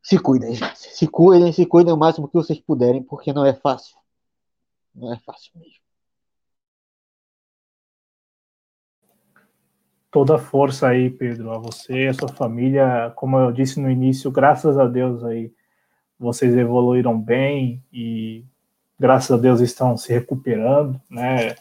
[0.04, 0.78] se cuidem, gente.
[0.80, 3.98] Se cuidem, se cuidem o máximo que vocês puderem, porque não é fácil.
[4.94, 5.81] Não é fácil mesmo.
[10.12, 13.14] Toda a força aí, Pedro, a você a sua família.
[13.16, 15.54] Como eu disse no início, graças a Deus aí,
[16.20, 18.44] vocês evoluíram bem e
[19.00, 21.56] graças a Deus estão se recuperando, né?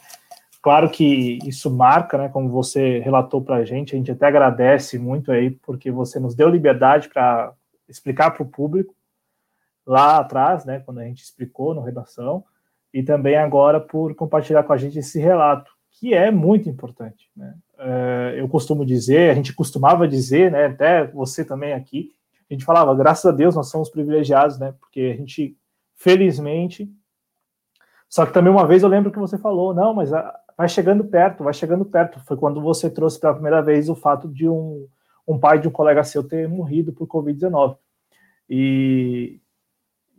[0.61, 2.29] Claro que isso marca, né?
[2.29, 6.35] Como você relatou para a gente, a gente até agradece muito aí porque você nos
[6.35, 7.53] deu liberdade para
[7.87, 8.93] explicar para o público
[9.85, 10.79] lá atrás, né?
[10.81, 12.43] Quando a gente explicou no redação
[12.93, 17.55] e também agora por compartilhar com a gente esse relato que é muito importante, né?
[17.83, 22.13] É, eu costumo dizer, a gente costumava dizer, né, até você também aqui,
[22.49, 25.57] a gente falava, graças a Deus nós somos privilegiados, né, porque a gente,
[25.95, 26.87] felizmente,
[28.07, 31.03] só que também uma vez eu lembro que você falou, não, mas a, vai chegando
[31.05, 34.87] perto, vai chegando perto, foi quando você trouxe pela primeira vez o fato de um,
[35.27, 37.77] um pai de um colega seu ter morrido por Covid-19,
[38.47, 39.41] e,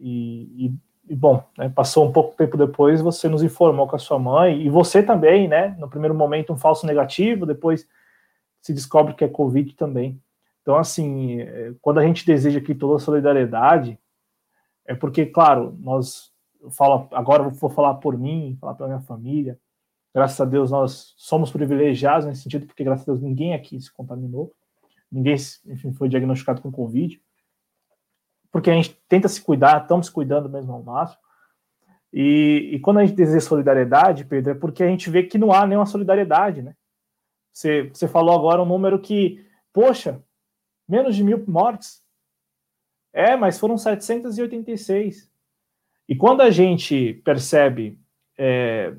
[0.01, 0.74] e, e,
[1.14, 4.70] bom, né, passou um pouco tempo depois, você nos informou com a sua mãe, e
[4.70, 5.76] você também, né?
[5.78, 7.86] No primeiro momento, um falso negativo, depois
[8.60, 10.20] se descobre que é Covid também.
[10.62, 13.98] Então, assim, é, quando a gente deseja aqui toda a solidariedade,
[14.86, 16.32] é porque, claro, nós,
[16.70, 19.59] falo, agora vou falar por mim, falar pela minha família,
[20.14, 23.93] graças a Deus nós somos privilegiados nesse sentido, porque graças a Deus ninguém aqui se
[23.93, 24.52] contaminou,
[25.10, 25.34] ninguém,
[25.66, 27.20] enfim, foi diagnosticado com Covid,
[28.53, 31.20] porque a gente tenta se cuidar, estamos se cuidando mesmo ao máximo.
[32.12, 35.51] E, e, quando a gente deseja solidariedade, Pedro, é porque a gente vê que não
[35.51, 36.77] há nenhuma solidariedade, né?
[37.51, 39.43] Você, você falou agora um número que,
[39.73, 40.23] poxa,
[40.87, 42.03] menos de mil mortes.
[43.15, 45.31] É, mas foram 786.
[46.07, 47.99] E quando a gente percebe,
[48.37, 48.95] é,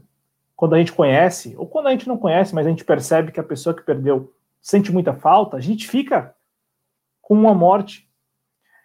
[0.56, 3.40] quando a gente conhece, ou quando a gente não conhece, mas a gente percebe que
[3.40, 6.36] a pessoa que perdeu sente muita falta, a gente fica
[7.22, 8.03] com uma morte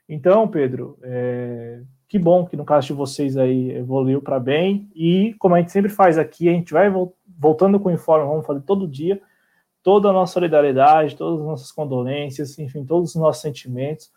[0.09, 4.91] então, Pedro, é, que bom que no caso de vocês aí evoluiu para bem.
[4.95, 6.91] E como a gente sempre faz aqui, a gente vai
[7.39, 9.21] voltando com o informe, vamos fazer todo dia,
[9.83, 14.11] toda a nossa solidariedade, todas as nossas condolências, enfim, todos os nossos sentimentos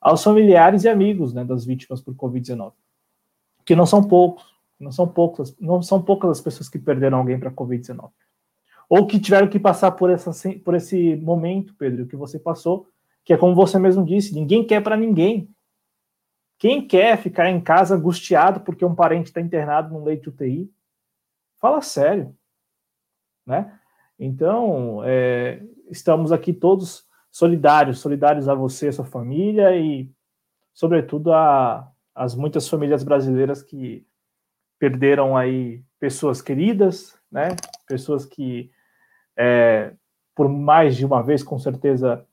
[0.00, 2.72] aos familiares e amigos né, das vítimas por Covid-19.
[3.64, 4.44] Que não são poucos,
[4.80, 8.10] não são poucas, não são poucas as pessoas que perderam alguém para Covid-19.
[8.88, 10.30] Ou que tiveram que passar por, essa,
[10.62, 12.86] por esse momento, Pedro, que você passou,
[13.24, 15.48] que é como você mesmo disse, ninguém quer para ninguém.
[16.58, 20.70] Quem quer ficar em casa angustiado porque um parente está internado num leito UTI?
[21.58, 22.36] Fala sério,
[23.46, 23.78] né?
[24.18, 30.08] Então, é, estamos aqui todos solidários, solidários a você, a sua família e,
[30.72, 34.06] sobretudo, a, as muitas famílias brasileiras que
[34.78, 37.48] perderam aí pessoas queridas, né?
[37.88, 38.70] Pessoas que,
[39.36, 39.94] é,
[40.34, 42.26] por mais de uma vez, com certeza,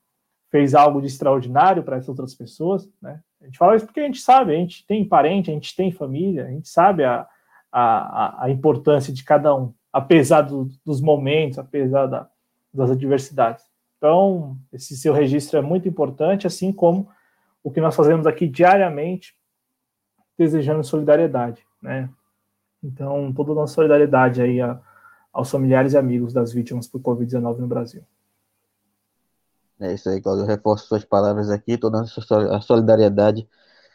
[0.51, 3.21] fez algo de extraordinário para essas outras pessoas, né?
[3.51, 6.45] gente fala isso porque a gente sabe, a gente tem parente, a gente tem família,
[6.45, 7.27] a gente sabe a,
[7.71, 12.29] a, a importância de cada um, apesar do, dos momentos, apesar da,
[12.73, 13.65] das adversidades.
[13.97, 17.09] Então, esse seu registro é muito importante, assim como
[17.63, 19.35] o que nós fazemos aqui diariamente,
[20.37, 22.09] desejando solidariedade, né?
[22.83, 24.79] Então, toda a nossa solidariedade aí a,
[25.31, 28.01] aos familiares e amigos das vítimas por Covid-19 no Brasil.
[29.81, 30.43] É isso aí, Claudio.
[30.43, 32.01] Eu reforço suas palavras aqui, toda
[32.51, 33.47] a solidariedade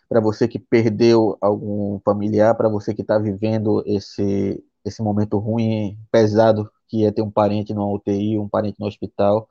[0.08, 5.98] para você que perdeu algum familiar, para você que está vivendo esse, esse momento ruim,
[6.12, 9.48] pesado, que é ter um parente no UTI, um parente no hospital.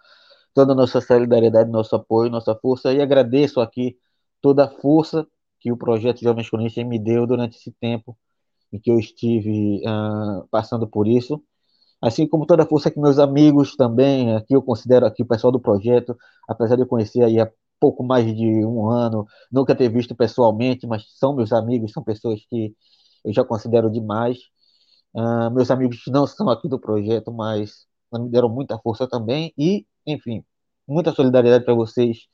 [0.53, 2.93] Toda a nossa solidariedade, nosso apoio, nossa força.
[2.93, 3.97] E agradeço aqui
[4.41, 5.27] toda a força
[5.59, 8.17] que o projeto Jovens Cronistas me deu durante esse tempo
[8.73, 11.43] em que eu estive uh, passando por isso.
[12.01, 15.51] Assim como toda a força que meus amigos também, aqui eu considero aqui o pessoal
[15.51, 16.15] do projeto,
[16.47, 17.49] apesar de eu conhecer aí há
[17.79, 22.41] pouco mais de um ano, nunca ter visto pessoalmente, mas são meus amigos, são pessoas
[22.49, 22.75] que
[23.23, 24.37] eu já considero demais.
[25.13, 29.53] Uh, meus amigos não são aqui do projeto, mas me deram muita força também.
[29.57, 30.43] E, enfim,
[30.87, 32.27] muita solidariedade para vocês.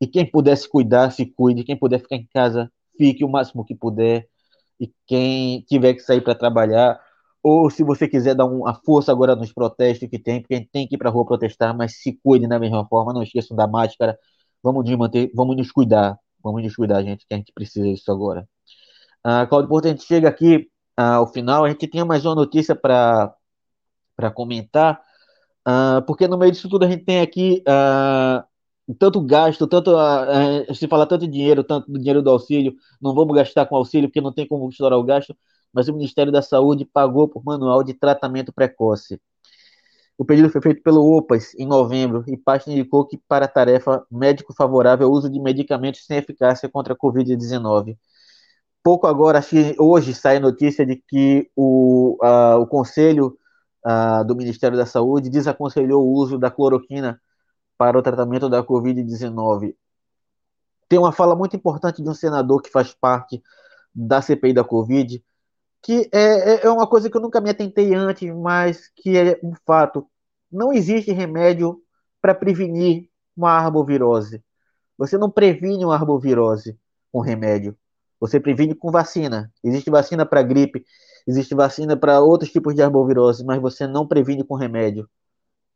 [0.00, 1.64] E quem puder se cuidar, se cuide.
[1.64, 4.28] Quem puder ficar em casa, fique o máximo que puder.
[4.80, 7.00] E quem tiver que sair para trabalhar,
[7.42, 10.70] ou se você quiser dar uma força agora nos protestos que tem, porque a gente
[10.70, 13.56] tem que ir para a rua protestar, mas se cuide da mesma forma, não esqueçam
[13.56, 14.16] da máscara,
[14.62, 18.10] vamos nos manter, vamos nos cuidar, vamos nos cuidar, gente, que a gente precisa disso
[18.12, 18.48] agora.
[19.26, 22.34] Uh, Claudio Porto, a gente chega aqui uh, ao final, a gente tinha mais uma
[22.34, 23.34] notícia para
[24.34, 25.00] comentar,
[25.66, 28.44] uh, porque no meio disso tudo a gente tem aqui uh,
[28.98, 33.66] tanto gasto, tanto uh, se fala tanto dinheiro, tanto dinheiro do auxílio, não vamos gastar
[33.66, 35.36] com auxílio porque não tem como estourar o gasto,
[35.72, 39.20] mas o Ministério da Saúde pagou por manual de tratamento precoce.
[40.16, 44.06] O pedido foi feito pelo OPAS em novembro e pasta indicou que para a tarefa
[44.10, 47.96] médico favorável ao uso de medicamentos sem eficácia contra a Covid-19.
[48.82, 49.40] Pouco agora,
[49.78, 53.38] hoje sai notícia de que o, uh, o Conselho
[53.86, 57.20] uh, do Ministério da Saúde desaconselhou o uso da cloroquina
[57.78, 59.74] para o tratamento da Covid-19.
[60.88, 63.42] Tem uma fala muito importante de um senador que faz parte
[63.94, 65.24] da CPI da Covid,
[65.82, 69.38] que é, é, é uma coisa que eu nunca me atentei antes, mas que é
[69.42, 70.06] um fato.
[70.50, 71.82] Não existe remédio
[72.20, 74.42] para prevenir uma arbovirose.
[74.96, 76.78] Você não previne uma arbovirose
[77.10, 77.76] com remédio.
[78.20, 79.52] Você previne com vacina.
[79.64, 80.84] Existe vacina para gripe,
[81.26, 85.08] existe vacina para outros tipos de arbovirose, mas você não previne com remédio.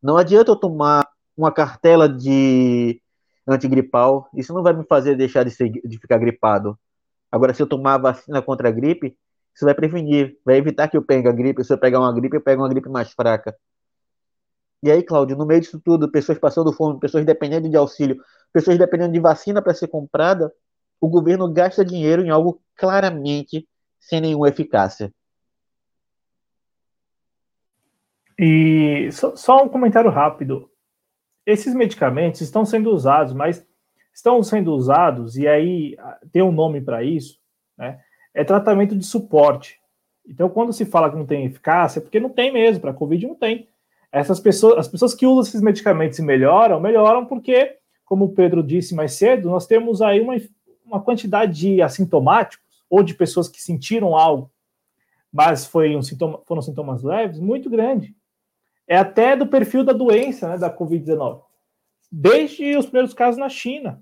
[0.01, 1.05] Não adianta eu tomar
[1.35, 3.01] uma cartela de
[3.45, 6.77] antigripal, isso não vai me fazer deixar de, ser, de ficar gripado.
[7.31, 9.17] Agora, se eu tomar vacina contra a gripe,
[9.57, 11.63] isso vai prevenir, vai evitar que eu pegue a gripe.
[11.63, 13.57] Se eu pegar uma gripe, eu pego uma gripe mais fraca.
[14.83, 18.23] E aí, Cláudio, no meio disso tudo, pessoas passando fome, pessoas dependendo de auxílio,
[18.53, 20.53] pessoas dependendo de vacina para ser comprada,
[21.01, 23.67] o governo gasta dinheiro em algo claramente
[23.99, 25.11] sem nenhuma eficácia.
[28.37, 30.69] E só, só um comentário rápido.
[31.47, 33.65] Esses medicamentos estão sendo usados, mas
[34.13, 37.39] estão sendo usados, e aí ah, tem um nome para isso,
[37.75, 37.99] né?
[38.37, 39.79] É tratamento de suporte.
[40.23, 42.93] Então, quando se fala que não tem eficácia, é porque não tem mesmo, para a
[42.93, 43.67] Covid não tem.
[44.11, 48.61] Essas pessoas, as pessoas que usam esses medicamentos e melhoram, melhoram porque, como o Pedro
[48.61, 50.35] disse mais cedo, nós temos aí uma,
[50.85, 54.51] uma quantidade de assintomáticos ou de pessoas que sentiram algo,
[55.33, 58.15] mas foi um sintoma, foram sintomas leves, muito grande.
[58.87, 61.41] É até do perfil da doença, né, da Covid-19.
[62.11, 63.99] Desde os primeiros casos na China.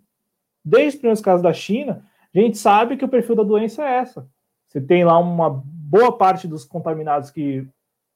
[0.63, 2.05] Desde os primeiros casos da China,
[2.39, 4.27] a gente sabe que o perfil da doença é essa.
[4.67, 7.67] Você tem lá uma boa parte dos contaminados que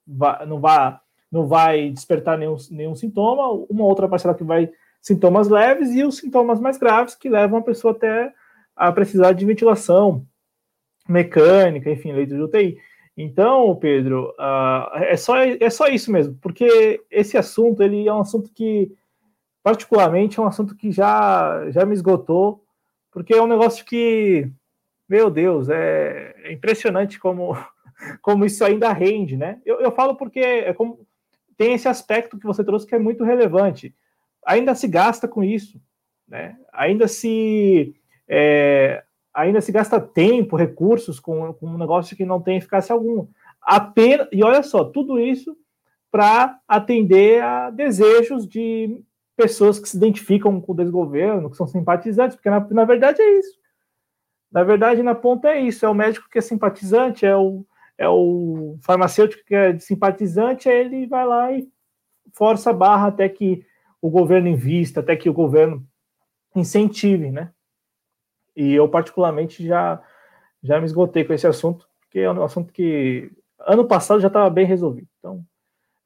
[0.06, 0.98] vai, não, vai,
[1.30, 4.70] não vai despertar nenhum, nenhum sintoma, uma outra parcela que vai
[5.00, 8.32] sintomas leves e os sintomas mais graves que levam a pessoa até
[8.76, 10.26] a precisar de ventilação
[11.08, 12.78] mecânica, enfim, leito de UTI.
[13.16, 18.20] Então, Pedro, uh, é, só, é só isso mesmo, porque esse assunto ele é um
[18.20, 18.92] assunto que,
[19.62, 22.62] particularmente, é um assunto que já, já me esgotou
[23.10, 24.50] porque é um negócio que,
[25.08, 27.56] meu Deus, é, é impressionante como,
[28.22, 29.60] como isso ainda rende, né?
[29.64, 31.06] Eu, eu falo porque é como,
[31.56, 33.94] tem esse aspecto que você trouxe que é muito relevante.
[34.46, 35.80] Ainda se gasta com isso,
[36.26, 36.56] né?
[36.72, 37.94] Ainda se
[38.28, 39.02] é,
[39.34, 43.28] ainda se gasta tempo, recursos com, com um negócio que não tem eficácia alguma.
[43.60, 45.56] Apenas, e olha só, tudo isso
[46.10, 49.02] para atender a desejos de
[49.40, 53.38] pessoas que se identificam com o desgoverno, que são simpatizantes, porque na, na verdade é
[53.38, 53.58] isso.
[54.52, 57.64] Na verdade, na ponta é isso: é o médico que é simpatizante, é o,
[57.96, 61.66] é o farmacêutico que é simpatizante, ele vai lá e
[62.34, 63.64] força a barra até que
[64.02, 65.86] o governo invista, até que o governo
[66.54, 67.50] incentive, né?
[68.54, 70.02] E eu, particularmente, já,
[70.62, 73.30] já me esgotei com esse assunto, porque é um assunto que
[73.60, 75.08] ano passado já estava bem resolvido.
[75.18, 75.42] Então,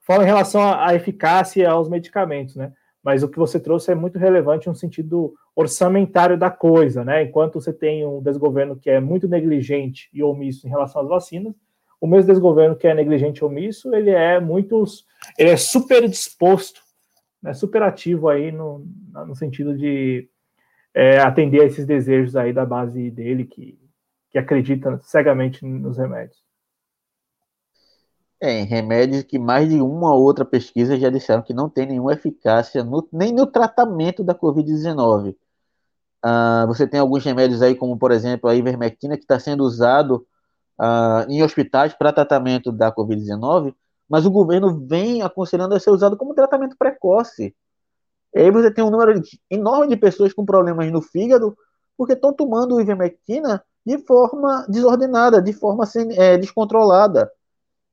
[0.03, 2.73] fala em relação à eficácia aos medicamentos, né?
[3.05, 7.23] Mas o que você trouxe é muito relevante no sentido orçamentário da coisa, né?
[7.23, 11.55] Enquanto você tem um desgoverno que é muito negligente e omisso em relação às vacinas,
[12.01, 14.83] o mesmo desgoverno que é negligente e omisso, ele é muito,
[15.39, 16.81] ele é super disposto,
[17.43, 18.87] né, super ativo aí no,
[19.27, 20.29] no sentido de
[20.95, 23.79] é, atender a esses desejos aí da base dele, que,
[24.31, 26.44] que acredita cegamente nos remédios.
[28.45, 32.13] É, remédios que mais de uma ou outra pesquisa já disseram que não tem nenhuma
[32.13, 35.35] eficácia no, nem no tratamento da Covid-19.
[36.23, 40.27] Ah, você tem alguns remédios aí, como por exemplo a ivermectina, que está sendo usado
[40.79, 43.75] uh, em hospitais para tratamento da Covid-19,
[44.07, 47.57] mas o governo vem aconselhando a ser usado como tratamento precoce.
[48.35, 51.57] E aí você tem um número enorme de pessoas com problemas no fígado
[51.97, 55.85] porque estão tomando ivermectina de forma desordenada, de forma
[56.19, 57.31] é, descontrolada.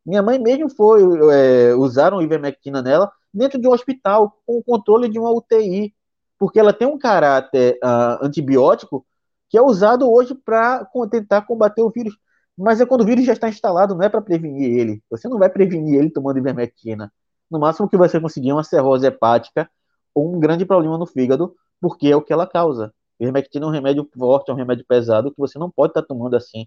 [0.06, 1.02] Minha mãe mesmo foi,
[1.34, 5.94] é, usaram ivermectina nela dentro de um hospital, com o controle de uma UTI,
[6.38, 9.06] porque ela tem um caráter uh, antibiótico
[9.50, 12.18] que é usado hoje para tentar combater o vírus.
[12.58, 15.04] Mas é quando o vírus já está instalado, não é para prevenir ele.
[15.10, 17.12] Você não vai prevenir ele tomando ivermectina.
[17.50, 19.70] No máximo que você conseguir é uma cirrose hepática
[20.16, 22.94] ou um grande problema no fígado, porque é o que ela causa.
[23.20, 26.08] Ivermectina é um remédio forte, é um remédio pesado que você não pode estar tá
[26.08, 26.66] tomando assim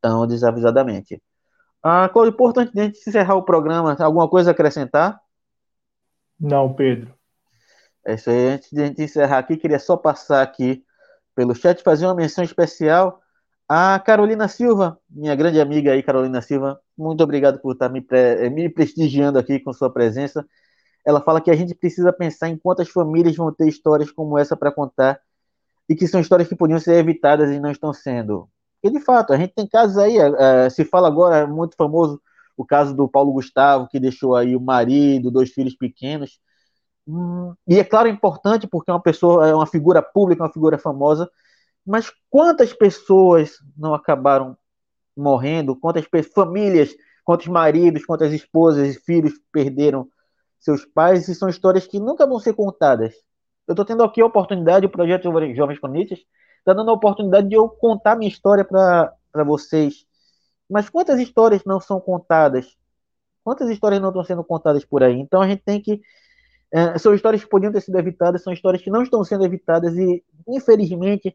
[0.00, 1.20] tão desavisadamente.
[1.82, 5.20] Ah, Cláudio, importante antes de encerrar o programa, alguma coisa a acrescentar?
[6.38, 7.12] Não, Pedro.
[8.04, 8.48] É isso aí.
[8.48, 10.84] Antes de a gente encerrar aqui, queria só passar aqui
[11.34, 13.22] pelo chat, fazer uma menção especial
[13.74, 18.50] a Carolina Silva, minha grande amiga aí, Carolina Silva, muito obrigado por estar me, pre
[18.50, 20.46] me prestigiando aqui com sua presença.
[21.06, 24.54] Ela fala que a gente precisa pensar em quantas famílias vão ter histórias como essa
[24.54, 25.18] para contar
[25.88, 28.46] e que são histórias que podiam ser evitadas e não estão sendo.
[28.82, 32.20] E de fato, a gente tem casos aí, uh, se fala agora, é muito famoso
[32.56, 36.40] o caso do Paulo Gustavo, que deixou aí o marido, dois filhos pequenos.
[37.06, 40.52] Hum, e é claro, é importante porque é uma pessoa, é uma figura pública, uma
[40.52, 41.30] figura famosa,
[41.86, 44.56] mas quantas pessoas não acabaram
[45.16, 45.76] morrendo?
[45.76, 46.94] Quantas famílias,
[47.24, 50.08] quantos maridos, quantas esposas e filhos perderam
[50.60, 51.28] seus pais?
[51.28, 53.14] E são histórias que nunca vão ser contadas.
[53.66, 56.20] Eu estou tendo aqui a oportunidade, o projeto Jovens Conitas
[56.62, 60.06] está dando a oportunidade de eu contar minha história para vocês.
[60.70, 62.76] Mas quantas histórias não são contadas?
[63.44, 65.18] Quantas histórias não estão sendo contadas por aí?
[65.18, 66.00] Então a gente tem que.
[66.72, 69.94] É, são histórias que podiam ter sido evitadas, são histórias que não estão sendo evitadas
[69.94, 71.34] e, infelizmente,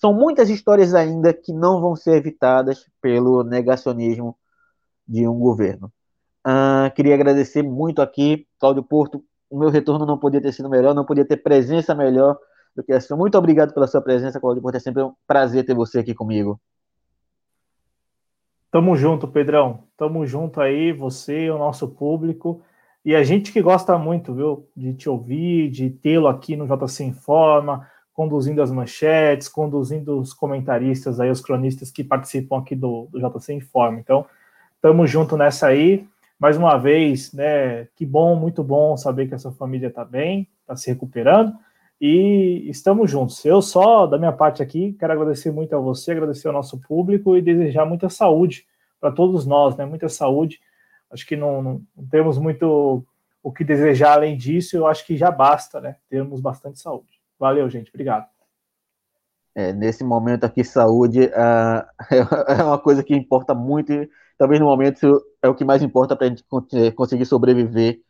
[0.00, 4.36] são muitas histórias ainda que não vão ser evitadas pelo negacionismo
[5.06, 5.92] de um governo.
[6.44, 9.24] Uh, queria agradecer muito aqui, Cláudio Porto.
[9.48, 12.36] O meu retorno não podia ter sido melhor, não podia ter presença melhor
[12.76, 13.16] do essa.
[13.16, 14.76] Muito obrigado pela sua presença, Cláudio Porto.
[14.76, 16.60] É sempre um prazer ter você aqui comigo.
[18.70, 19.84] Tamo junto, Pedrão.
[19.96, 22.62] Tamo junto aí, você, o nosso público.
[23.04, 27.04] E a gente que gosta muito, viu, de te ouvir, de tê-lo aqui no JC
[27.04, 33.20] Informa conduzindo as manchetes, conduzindo os comentaristas aí, os cronistas que participam aqui do, do
[33.20, 34.00] JC Informe.
[34.00, 34.24] Então,
[34.74, 36.08] estamos junto nessa aí.
[36.38, 37.86] Mais uma vez, né?
[37.94, 41.54] Que bom, muito bom saber que essa família está bem, está se recuperando
[42.00, 43.44] e estamos juntos.
[43.44, 47.36] Eu só, da minha parte aqui, quero agradecer muito a você, agradecer ao nosso público
[47.36, 48.66] e desejar muita saúde
[49.00, 49.86] para todos nós, né?
[49.86, 50.60] Muita saúde.
[51.10, 53.04] Acho que não, não, temos muito
[53.42, 55.96] o que desejar além disso, eu acho que já basta, né?
[56.08, 57.20] Termos bastante saúde.
[57.38, 57.90] Valeu, gente.
[57.90, 58.26] Obrigado.
[59.54, 61.86] É, nesse momento aqui, saúde uh,
[62.50, 63.92] é uma coisa que importa muito.
[63.92, 66.44] E, talvez no momento é o que mais importa para a gente
[66.94, 68.00] conseguir sobreviver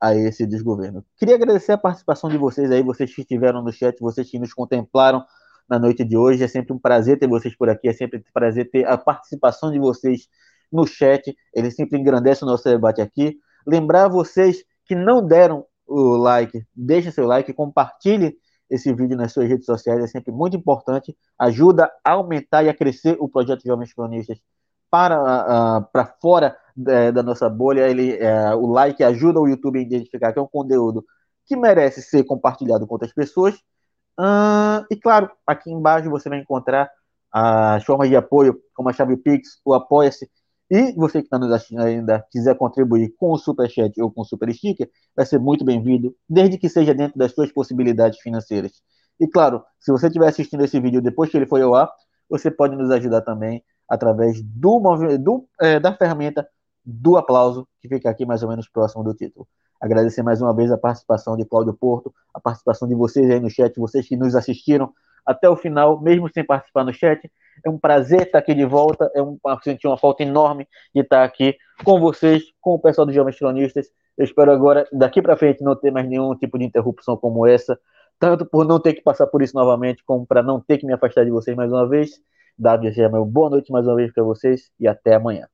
[0.00, 1.04] a esse desgoverno.
[1.16, 4.54] Queria agradecer a participação de vocês aí, vocês que estiveram no chat, vocês que nos
[4.54, 5.24] contemplaram
[5.68, 6.42] na noite de hoje.
[6.42, 9.70] É sempre um prazer ter vocês por aqui, é sempre um prazer ter a participação
[9.70, 10.28] de vocês
[10.72, 11.36] no chat.
[11.54, 13.36] Ele sempre engrandece o nosso debate aqui.
[13.66, 18.36] Lembrar vocês que não deram o like, deixe seu like, compartilhe
[18.70, 22.74] esse vídeo nas suas redes sociais, é sempre muito importante, ajuda a aumentar e a
[22.74, 24.38] crescer o projeto Jovens Cronistas
[24.88, 27.88] para, uh, para fora uh, da nossa bolha.
[27.88, 31.04] Ele, uh, o like ajuda o YouTube a identificar que é um conteúdo
[31.46, 33.54] que merece ser compartilhado com outras pessoas.
[34.18, 36.90] Uh, e claro, aqui embaixo você vai encontrar
[37.32, 40.28] as formas de apoio, como a chave Pix, o Apoia-se,
[40.70, 44.20] e você que está nos assistindo ainda quiser contribuir com o Super Chat ou com
[44.20, 48.72] o Super Sticker, vai ser muito bem-vindo, desde que seja dentro das suas possibilidades financeiras.
[49.18, 51.90] E claro, se você estiver assistindo esse vídeo depois que ele foi ao ar,
[52.28, 54.80] você pode nos ajudar também através do,
[55.18, 56.46] do é, da ferramenta
[56.84, 59.46] do aplauso, que fica aqui mais ou menos próximo do título.
[59.80, 63.48] Agradecer mais uma vez a participação de Cláudio Porto, a participação de vocês aí no
[63.48, 64.92] chat, vocês que nos assistiram
[65.24, 67.30] até o final, mesmo sem participar no chat.
[67.64, 71.24] É um prazer estar aqui de volta, é um sentir uma falta enorme de estar
[71.24, 73.86] aqui com vocês, com o pessoal do Jovens Cronistas.
[74.16, 77.78] Eu espero agora, daqui para frente, não ter mais nenhum tipo de interrupção como essa,
[78.18, 80.92] tanto por não ter que passar por isso novamente, como para não ter que me
[80.92, 82.20] afastar de vocês mais uma vez.
[82.58, 85.48] Dado já meu boa noite mais uma vez para vocês e até amanhã.